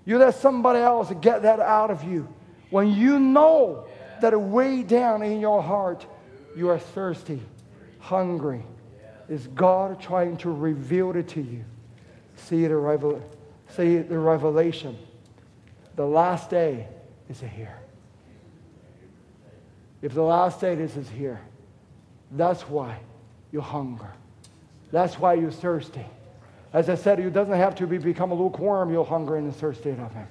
[0.05, 2.27] you let somebody else get that out of you.
[2.69, 3.87] When you know
[4.21, 6.05] that way down in your heart,
[6.55, 7.41] you are thirsty,
[7.99, 8.63] hungry,
[9.29, 11.63] is God trying to reveal it to you.
[12.35, 13.21] See the, revel-
[13.69, 14.97] see the revelation.
[15.95, 16.87] The last day
[17.29, 17.77] is here.
[20.01, 21.41] If the last day is here,
[22.31, 22.99] that's why
[23.51, 24.11] you hunger.
[24.91, 26.05] That's why you're thirsty.
[26.75, 29.91] As I said, you doesn't have to be, become a lukewarm, you'll hunger and thirsty
[29.91, 30.27] of Him.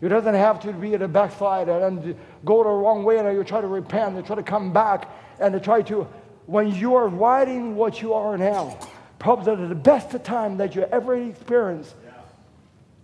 [0.00, 2.14] You doesn't have to be at a backside and
[2.44, 5.10] go the wrong way and you try to repent and try to come back
[5.40, 6.06] and try to,
[6.46, 8.78] when you are riding what you are now,
[9.18, 11.96] probably the best time that you ever experienced.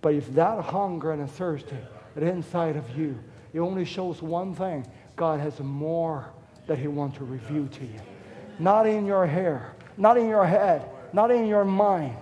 [0.01, 1.67] But if that hunger and thirst
[2.15, 3.19] inside of you,
[3.53, 4.87] it only shows one thing
[5.17, 6.31] God has more
[6.69, 8.01] that He wants to reveal to you.
[8.61, 12.15] Not in your hair, not in your head, not in your mind,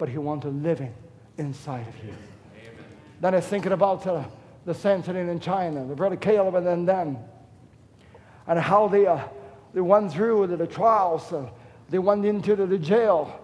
[0.00, 0.94] but He wants a living
[1.36, 2.14] inside of you.
[2.56, 2.84] Amen.
[3.20, 4.24] Then I was thinking about uh,
[4.64, 7.18] the Samson in China, the brother Caleb and then them,
[8.46, 9.20] and how they, uh,
[9.74, 11.46] they went through the, the trials, uh,
[11.90, 13.38] they went into the, the, jail,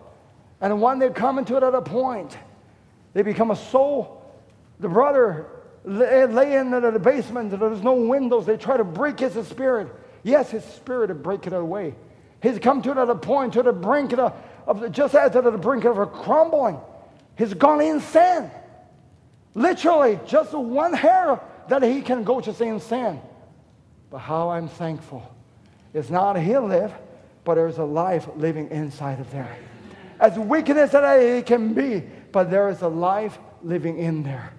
[0.62, 2.39] and when they come into that point,
[3.12, 4.24] they become a soul.
[4.81, 5.47] The brother
[5.85, 9.89] lay, lay in the, the basement, there's no windows, they try to break his spirit.
[10.23, 11.95] Yes, his spirit to break it away.
[12.43, 14.33] He's come to that point, to the brink of the,
[14.66, 16.78] of the, just at the brink of a crumbling.
[17.36, 18.51] He's gone insane.
[19.55, 23.20] Literally, just one hair that he can go just insane.
[24.10, 25.34] But how I'm thankful.
[25.94, 26.93] It's not he live,
[27.44, 29.56] but there's a life living inside of there.
[30.20, 32.02] As weakness as it can be,
[32.32, 34.52] but there is a life living in there.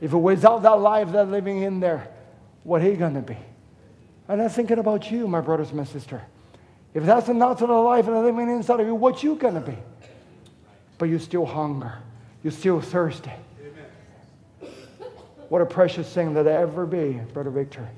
[0.00, 2.08] If without that life that living in there,
[2.64, 3.36] what He's going to be.
[4.28, 6.22] And I'm thinking about you, my brothers and my sister.
[6.94, 9.34] If that's the not of the life and the living inside of you, what you
[9.36, 9.76] going to be?
[10.98, 11.98] But you still hunger.
[12.42, 13.32] You're still thirsty.
[13.60, 14.72] Amen.
[15.48, 17.88] What a precious thing that ever be, Brother Victor.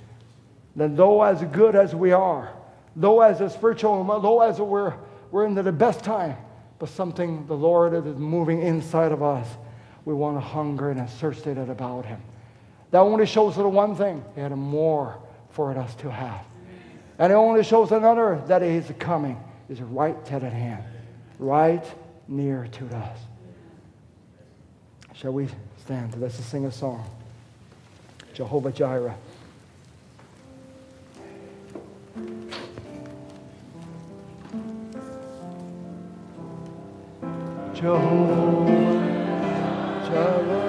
[0.76, 2.52] That though as good as we are,
[2.94, 4.94] though as a spiritual, though as we're,
[5.30, 6.36] we're into the best time,
[6.78, 9.48] but something the Lord is moving inside of us,
[10.04, 12.20] we want to hunger and thirst it about Him.
[12.90, 15.18] That only shows the one thing, He had more
[15.50, 16.44] for us to have.
[17.18, 19.38] And it only shows another that He is coming,
[19.68, 20.82] is right at hand,
[21.38, 21.84] right
[22.26, 23.18] near to us.
[25.14, 25.48] Shall we
[25.84, 26.20] stand?
[26.20, 27.08] Let's sing a song.
[28.34, 29.14] Jehovah Jireh.
[37.74, 38.64] Jehovah
[40.06, 40.64] Jireh.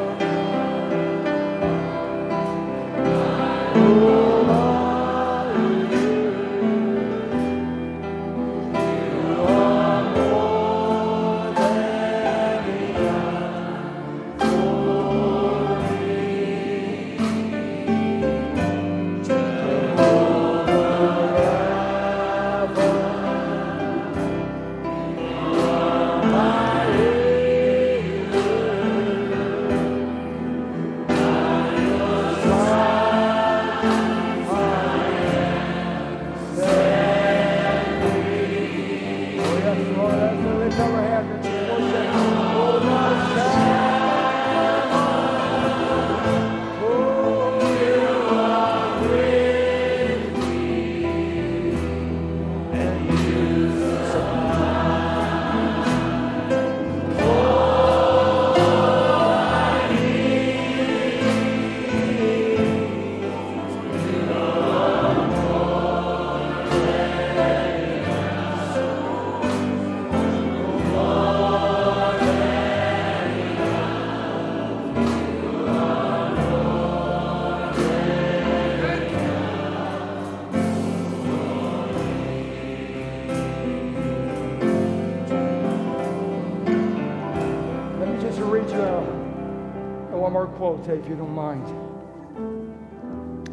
[90.73, 91.65] If you don't mind.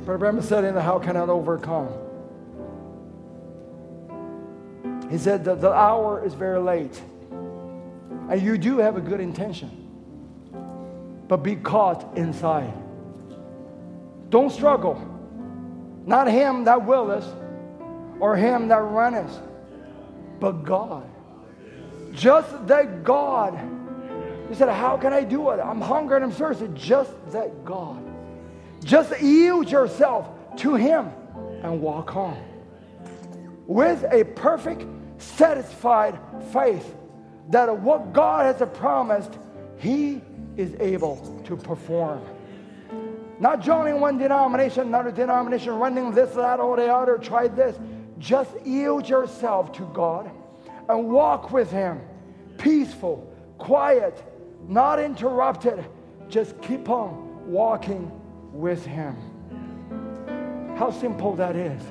[0.05, 1.89] Brother Branham said in the How Can I Overcome?
[5.11, 7.01] He said that the hour is very late.
[8.31, 9.71] And you do have a good intention.
[11.29, 12.73] But be caught inside.
[14.31, 15.01] Don't struggle.
[16.07, 17.27] Not him that willeth
[18.21, 19.39] or him that runneth,
[20.41, 21.09] but God.
[22.13, 23.59] Just that God
[24.53, 25.61] he said, How can I do it?
[25.61, 26.69] I'm hungry and I'm thirsty.
[26.75, 28.05] Just that God.
[28.85, 31.11] Just yield yourself to Him
[31.63, 32.37] and walk on.
[33.67, 34.85] With a perfect,
[35.17, 36.19] satisfied
[36.53, 36.95] faith
[37.49, 39.39] that what God has promised,
[39.79, 40.21] He
[40.59, 42.23] is able to perform.
[43.41, 47.75] Not joining one denomination, another denomination, running this, that, or the other, try this.
[48.19, 50.31] Just yield yourself to God
[50.91, 52.03] and walk with Him.
[52.59, 54.23] Peaceful, quiet,
[54.69, 55.85] not interrupted.
[56.29, 58.11] Just keep on walking
[58.53, 59.17] with Him.
[60.77, 61.83] How simple that is.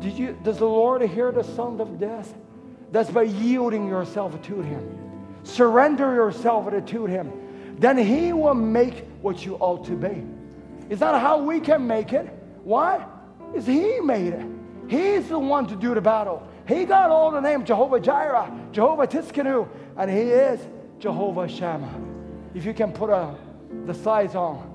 [0.00, 2.34] Did you, does the Lord hear the sound of death?
[2.90, 4.98] That's by yielding yourself to Him.
[5.42, 7.76] Surrender yourself to Him.
[7.78, 10.24] Then He will make what you ought to be.
[10.88, 12.26] It's not how we can make it.
[12.64, 13.04] Why?
[13.54, 14.46] It's He made it.
[14.88, 16.46] He's the one to do the battle.
[16.66, 20.60] He got all the name Jehovah Jireh, Jehovah Tsidkenu, and He is
[21.00, 21.98] Jehovah Shammah.
[22.54, 23.34] If you can put a,
[23.86, 24.66] the size on,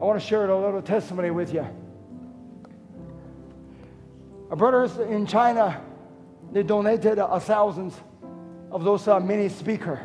[0.00, 1.66] I want to share a little testimony with you.
[4.50, 5.80] Our brothers in China,
[6.52, 7.94] they donated a, thousands
[8.70, 10.00] of those uh, mini speaker,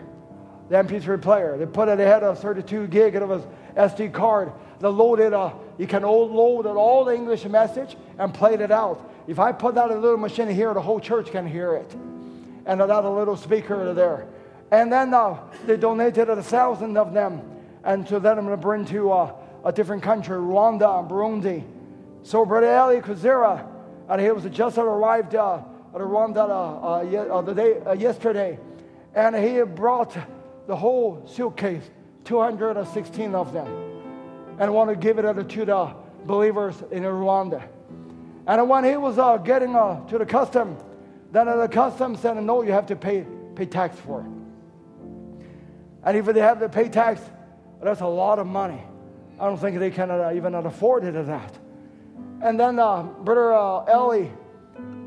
[0.69, 1.57] the MP3 player.
[1.57, 3.39] They put it, they had a 32 gig of a
[3.75, 4.51] SD card.
[4.79, 9.09] They loaded, a, you can load all the English message and played it out.
[9.27, 11.93] If I put that in a little machine here, the whole church can hear it.
[12.65, 14.27] And that a little speaker there.
[14.71, 17.41] And then uh, they donated a thousand of them,
[17.83, 19.33] and to let them bring to uh,
[19.65, 21.63] a different country, Rwanda and Burundi.
[22.23, 23.67] So Brother Eli Kuzira,
[24.07, 25.61] and he was just arrived uh,
[25.93, 28.59] at Rwanda uh, uh, the day, uh, yesterday,
[29.15, 30.15] and he brought
[30.67, 31.89] the whole suitcase,
[32.25, 33.67] 216 of them,
[34.59, 37.67] and want to give it to the believers in Rwanda.
[38.45, 40.77] And when he was getting to the custom,
[41.31, 43.25] then the custom said, no, you have to pay,
[43.55, 44.38] pay tax for it.
[46.03, 47.21] And if they have to pay tax,
[47.81, 48.81] that's a lot of money.
[49.39, 51.57] I don't think they can uh, even afford it at that.
[52.41, 54.31] And then uh, Brother uh, Ellie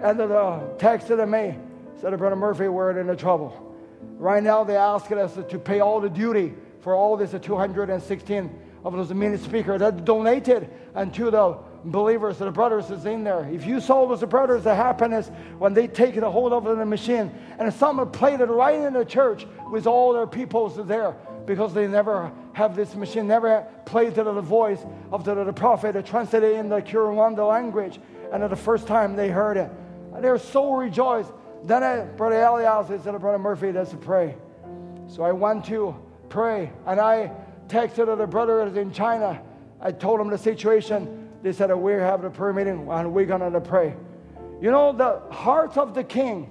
[0.02, 1.59] ended uh, texted me,
[2.01, 3.74] said, Brother Murphy, we're in trouble.
[4.19, 8.93] Right now, they're asking us to pay all the duty for all this 216 of
[8.93, 13.49] those mini speakers that donated unto the believers, the brothers is in there.
[13.51, 17.33] If you saw those brothers, the happiness when they take the hold of the machine,
[17.59, 21.89] and some played it right in the church with all their peoples there because they
[21.89, 24.79] never have this machine, never played to the voice
[25.11, 27.99] of the, the prophet, translated in the Kinyarwanda language,
[28.33, 29.71] and the first time they heard it,
[30.15, 31.33] and they're so rejoiced.
[31.65, 34.37] Then I, Brother Elias said, Brother Murphy, let's pray.
[35.09, 35.95] So I went to
[36.29, 37.33] pray, and I
[37.69, 39.43] texted the brothers in China.
[39.81, 41.22] I told them the situation.
[41.43, 43.94] They said, We're having a prayer meeting, and we're going to pray.
[44.60, 46.51] You know, the heart of the king,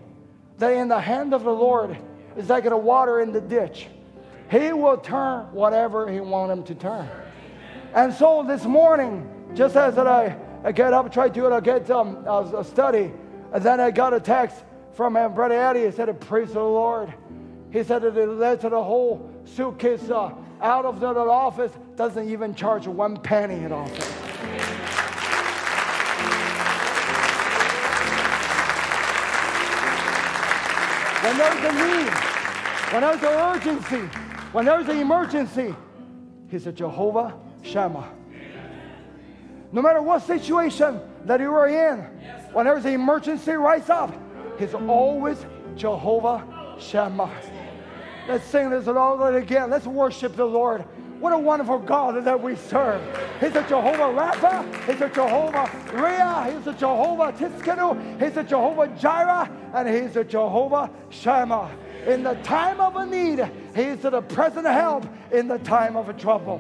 [0.57, 1.97] that in the hand of the Lord
[2.35, 3.88] is like the water in the ditch.
[4.49, 7.09] He will turn whatever He wants him to turn.
[7.93, 12.26] And so this morning, just as I, I get up, try to uh, get um,
[12.27, 13.11] a study,
[13.53, 14.63] and then I got a text
[14.93, 15.85] from uh, Brother Eddie.
[15.85, 17.13] He said, Praise the Lord.
[17.72, 21.72] He said that it led to the whole suitcase uh, out of the, the office,
[21.95, 24.10] doesn't even charge one penny at office.
[31.22, 32.14] When there's a need,
[32.91, 34.18] when there's an urgency,
[34.52, 35.76] when there's an emergency,
[36.49, 38.10] He's a Jehovah Shammah.
[39.72, 41.99] No matter what situation that you are in,
[42.53, 44.14] when there's an emergency, rise up.
[44.60, 45.45] He's always
[45.76, 47.31] Jehovah Shammah.
[48.27, 49.69] Let's sing this all that again.
[49.69, 50.84] Let's worship the Lord.
[51.22, 52.99] What a wonderful God that we serve.
[53.39, 54.91] He's a Jehovah Rapha.
[54.91, 56.52] He's a Jehovah Rhea.
[56.52, 58.19] He's a Jehovah Tsidkenu.
[58.19, 59.48] He's a Jehovah Jireh.
[59.76, 61.69] And he's a Jehovah Shammah.
[62.07, 66.14] In the time of a need, He's the present help in the time of a
[66.14, 66.60] trouble.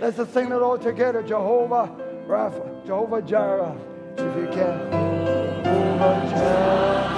[0.00, 1.22] Let's just sing it all together.
[1.22, 1.90] Jehovah
[2.28, 3.76] Rapha, Jehovah Jireh,
[4.16, 4.90] if you can.
[5.64, 7.17] Jehovah Jireh.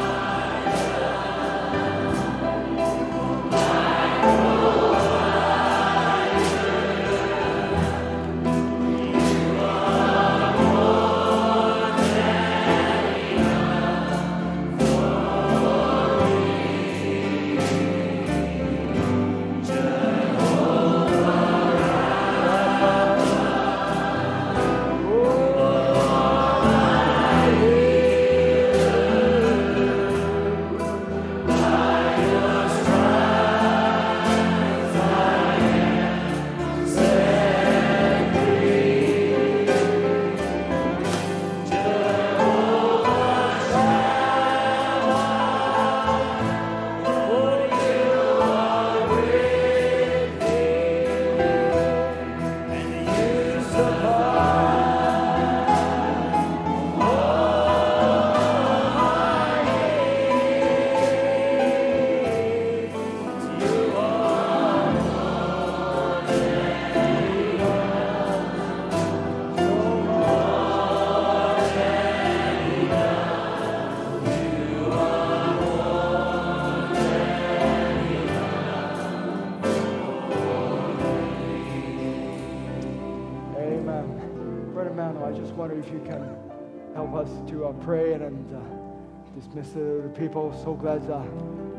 [89.51, 90.53] Dismiss the, the people.
[90.63, 91.25] So glad uh,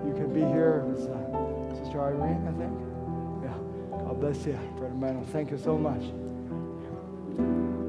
[0.06, 0.84] you can be here.
[0.86, 2.74] It was uh, Sister Irene, I think.
[3.44, 3.54] Yeah.
[3.98, 5.26] God bless you, Brother Manuel.
[5.32, 6.02] Thank you so much.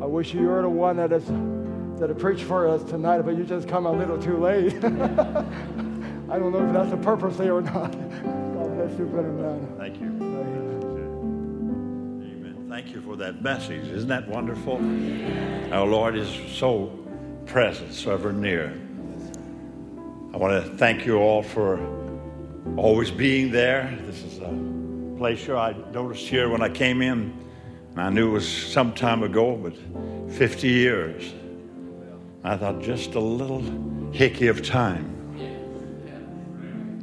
[0.00, 1.24] I wish you were the one that is
[1.98, 4.74] that preached for us tonight, but you just come a little too late.
[4.84, 7.90] I don't know if that's a purposely or not.
[7.92, 9.68] God bless you, Brother Manuel.
[9.78, 10.06] Thank you.
[12.20, 12.66] Amen.
[12.68, 13.88] Thank you for that message.
[13.88, 14.76] Isn't that wonderful?
[15.72, 16.98] Our Lord is so
[17.46, 18.78] present, so ever near.
[20.32, 21.78] I want to thank you all for
[22.78, 23.98] always being there.
[24.06, 27.38] This is a place here I noticed here when I came in.
[27.90, 29.74] And I knew it was some time ago, but
[30.32, 31.34] 50 years.
[32.42, 33.60] I thought just a little
[34.10, 35.10] hickey of time.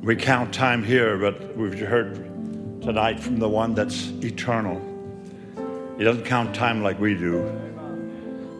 [0.01, 2.15] We count time here, but we've heard
[2.81, 4.81] tonight from the one that's eternal.
[5.99, 7.45] He doesn't count time like we do.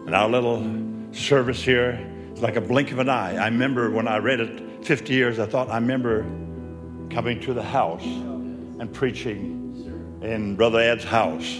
[0.06, 0.64] And our little
[1.10, 2.06] service here
[2.42, 3.36] like a blink of an eye.
[3.36, 6.22] I remember when I read it 50 years, I thought, I remember
[7.10, 11.58] coming to the house and preaching in Brother Ed's house,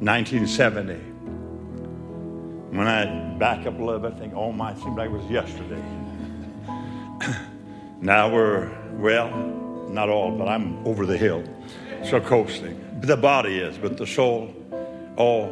[0.00, 0.94] 1970.
[2.76, 5.12] When I back up a little bit, I think, oh my, it seemed like it
[5.12, 5.82] was yesterday.
[8.00, 9.30] now we're, well,
[9.88, 11.42] not all, but I'm over the hill,
[12.04, 13.00] so coasting.
[13.00, 14.54] The body is, but the soul,
[15.16, 15.46] oh,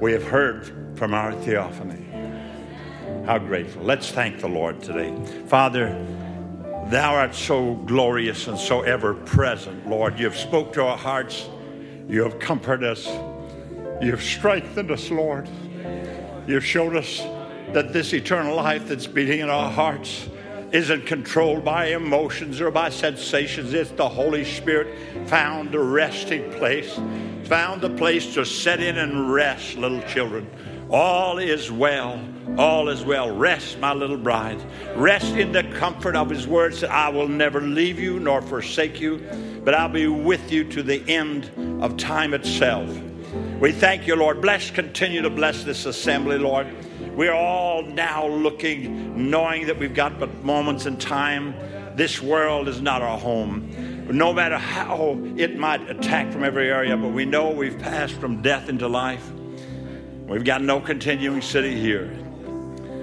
[0.00, 2.11] we have heard from our theophany.
[3.26, 3.84] How grateful.
[3.84, 5.14] Let's thank the Lord today.
[5.46, 5.90] Father,
[6.86, 10.18] thou art so glorious and so ever present, Lord.
[10.18, 11.48] You have spoke to our hearts.
[12.08, 13.06] You have comforted us.
[14.02, 15.48] You have strengthened us, Lord.
[16.48, 17.20] You have showed us
[17.72, 20.28] that this eternal life that's beating in our hearts
[20.72, 23.72] isn't controlled by emotions or by sensations.
[23.72, 26.98] It's the Holy Spirit found a resting place,
[27.44, 30.50] found a place to set in and rest, little children.
[30.90, 32.20] All is well.
[32.58, 33.34] All is well.
[33.34, 34.60] Rest, my little bride.
[34.94, 39.00] Rest in the comfort of His words that I will never leave you nor forsake
[39.00, 39.26] you,
[39.64, 41.50] but I'll be with you to the end
[41.82, 42.90] of time itself.
[43.58, 44.42] We thank you, Lord.
[44.42, 46.66] Bless, continue to bless this assembly, Lord.
[47.16, 51.54] We're all now looking, knowing that we've got but moments in time.
[51.96, 54.06] This world is not our home.
[54.10, 58.42] No matter how it might attack from every area, but we know we've passed from
[58.42, 59.30] death into life.
[60.26, 62.18] We've got no continuing city here.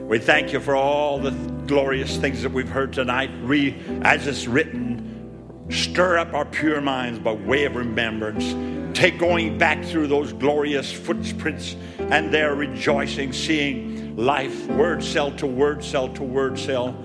[0.10, 1.30] We thank you for all the
[1.68, 3.30] glorious things that we've heard tonight.
[3.44, 8.98] Re, as it's written, stir up our pure minds by way of remembrance.
[8.98, 15.46] Take going back through those glorious footprints and their rejoicing, seeing life, word cell to
[15.46, 17.00] word cell to word cell,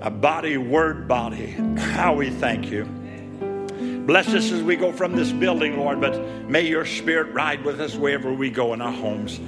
[0.00, 1.48] a body, word body.
[1.76, 2.86] How we thank you.
[4.06, 6.18] Bless us as we go from this building, Lord, but
[6.48, 9.38] may your spirit ride with us wherever we go in our homes.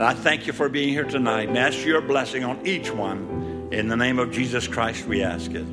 [0.00, 3.68] And I thank you for being here tonight and ask your blessing on each one.
[3.70, 5.66] In the name of Jesus Christ, we ask it.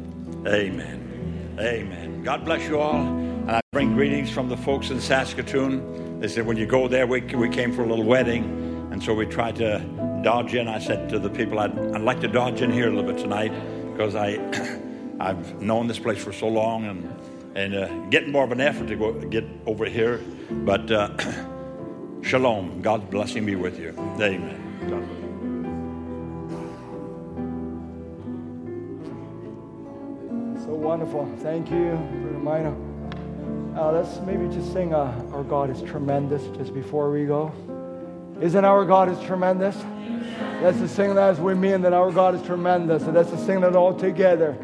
[0.45, 1.55] Amen.
[1.57, 2.23] Amen.
[2.23, 2.97] God bless you all.
[2.97, 6.19] And I bring greetings from the folks in Saskatoon.
[6.19, 8.89] They said when you go there, we, we came for a little wedding.
[8.91, 9.79] And so we tried to
[10.25, 10.67] dodge in.
[10.67, 13.21] I said to the people, I'd, I'd like to dodge in here a little bit
[13.21, 13.53] tonight
[13.93, 14.39] because I,
[15.21, 17.15] I've known this place for so long and
[17.55, 20.21] and uh, getting more of an effort to go get over here.
[20.51, 21.07] But uh,
[22.22, 22.81] shalom.
[22.81, 23.94] God's blessing be with you.
[24.19, 24.64] Amen.
[30.64, 31.31] So wonderful.
[31.39, 32.76] Thank you, Brother Mina.
[33.77, 37.52] Uh, let's maybe just sing uh, Our God is Tremendous just before we go.
[38.41, 39.76] Isn't our God is tremendous?
[40.61, 43.03] Let's just sing that as we mean that our God is tremendous.
[43.03, 44.57] And let's just sing that all together.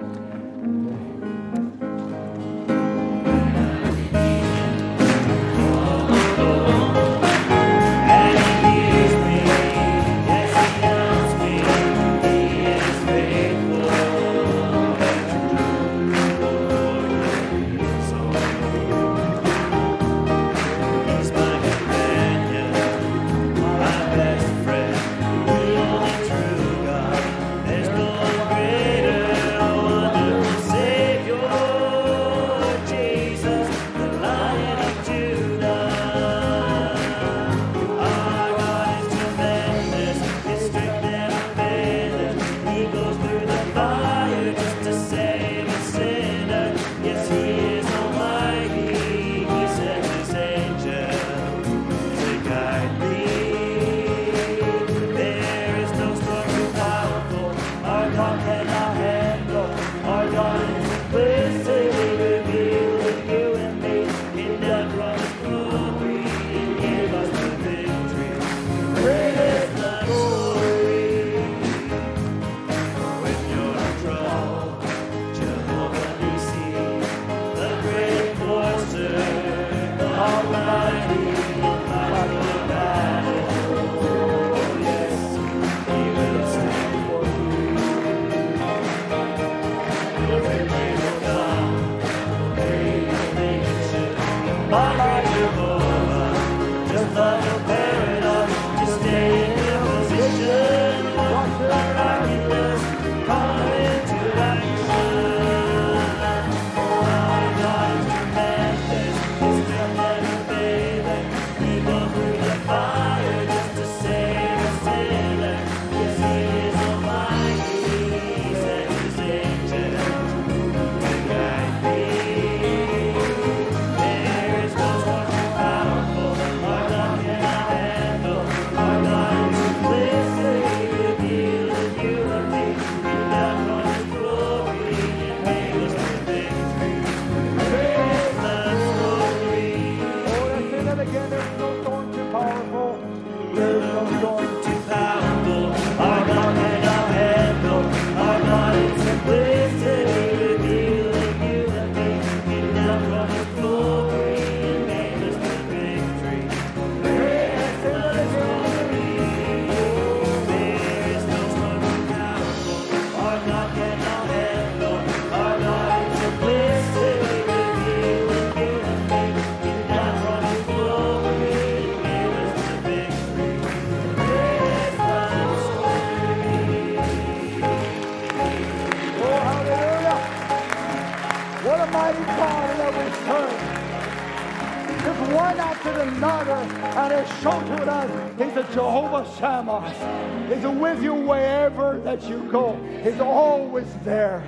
[192.28, 192.76] You go.
[193.04, 194.44] He's always there.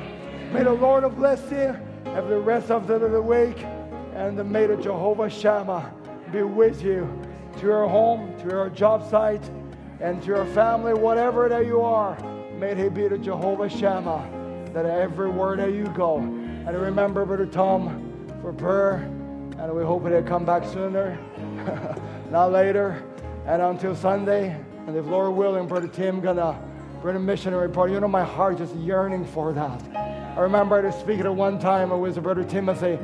[0.51, 1.75] May the Lord bless you.
[2.05, 3.57] Have the rest of the week.
[4.15, 5.93] And the may the Jehovah Shammah
[6.31, 7.07] be with you
[7.57, 9.43] to your home, to your job site,
[9.99, 12.17] and to your family, whatever that you are.
[12.57, 16.17] May He be the Jehovah Shammah that everywhere that you go.
[16.17, 18.95] And remember, Brother Tom, for prayer,
[19.57, 21.17] and we hope he'll come back sooner,
[22.31, 23.03] not later.
[23.45, 24.57] And until Sunday,
[24.87, 26.59] and if Lord willing, Brother Tim gonna
[27.05, 27.91] bring a missionary part.
[27.91, 29.79] You know, my heart is yearning for that.
[29.95, 32.97] I remember I was speaking at one time, it was Brother Timothy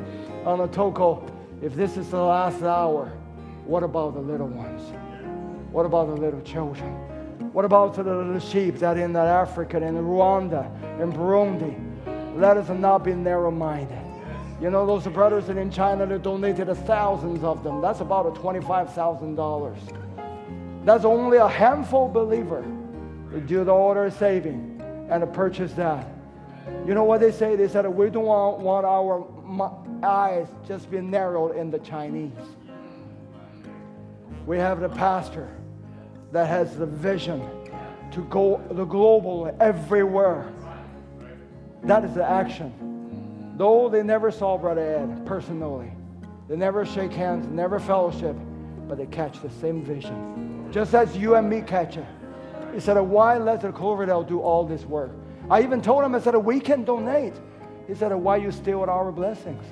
[0.44, 1.24] on a toko.
[1.62, 3.12] If this is the last hour,
[3.64, 4.82] what about the little ones?
[5.70, 6.90] What about the little children?
[7.52, 10.66] What about the little sheep that in that Africa, in Rwanda,
[11.00, 11.78] in Burundi?
[12.36, 14.04] Let us not be narrow-minded.
[14.60, 17.80] You know, those brothers that in China that donated thousands of them.
[17.80, 20.84] That's about a $25,000.
[20.84, 22.64] That's only a handful believer
[23.40, 24.80] do the order of saving
[25.10, 26.08] and purchase that.
[26.86, 27.56] You know what they say?
[27.56, 29.26] They said, we don't want, want our
[30.02, 32.32] eyes just be narrowed in the Chinese.
[34.46, 35.48] We have the pastor
[36.32, 37.42] that has the vision
[38.12, 40.52] to go the global everywhere.
[41.84, 43.54] That is the action.
[43.56, 45.92] Though they never saw Brother Ed personally,
[46.48, 48.36] they never shake hands, never fellowship,
[48.88, 50.68] but they catch the same vision.
[50.72, 52.06] Just as you and me catch it.
[52.72, 55.10] He said, Why let the Cloverdale do all this work?
[55.50, 57.34] I even told him, I said, We can donate.
[57.86, 59.64] He said, Why you steal our blessings?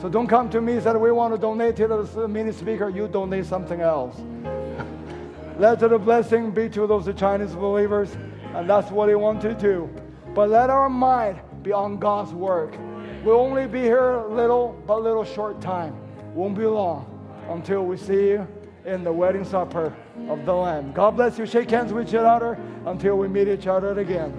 [0.00, 2.52] So don't come to me and say, we want to donate to the uh, mini
[2.52, 2.88] speaker.
[2.88, 4.16] You donate something else.
[5.58, 8.16] let the blessing be to those Chinese believers,
[8.54, 9.90] and that's what they want to do.
[10.34, 12.78] But let our mind be on God's work.
[13.22, 15.94] We'll only be here a little, but a little short time.
[16.34, 17.04] Won't be long
[17.50, 18.48] until we see you
[18.84, 19.94] in the wedding supper
[20.28, 20.92] of the Lamb.
[20.92, 21.46] God bless you.
[21.46, 24.32] Shake hands with each other until we meet each other again.